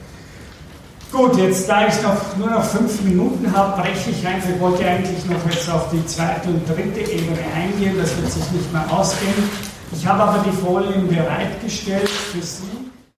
Gut, 1.12 1.38
jetzt 1.38 1.70
da 1.70 1.88
ich 1.88 2.02
noch, 2.02 2.38
nur 2.38 2.50
noch 2.50 2.64
fünf 2.64 3.02
Minuten 3.02 3.52
habe, 3.56 3.82
breche 3.82 4.12
ich 4.12 4.28
einfach. 4.28 4.50
Ich 4.50 4.60
wollte 4.60 4.86
eigentlich 4.86 5.26
noch 5.26 5.44
jetzt 5.50 5.70
auf 5.70 5.90
die 5.90 6.06
zweite 6.06 6.50
und 6.50 6.68
dritte 6.68 7.00
Ebene 7.00 7.40
eingehen, 7.56 7.96
das 7.98 8.16
wird 8.18 8.32
sich 8.32 8.52
nicht 8.52 8.72
mehr 8.74 8.86
ausgehen. 8.92 9.34
Ich 9.94 10.06
habe 10.06 10.24
aber 10.24 10.44
die 10.44 10.52
Folien 10.52 11.08
bereitgestellt 11.08 12.10
für 12.10 12.42
Sie. 12.42 12.87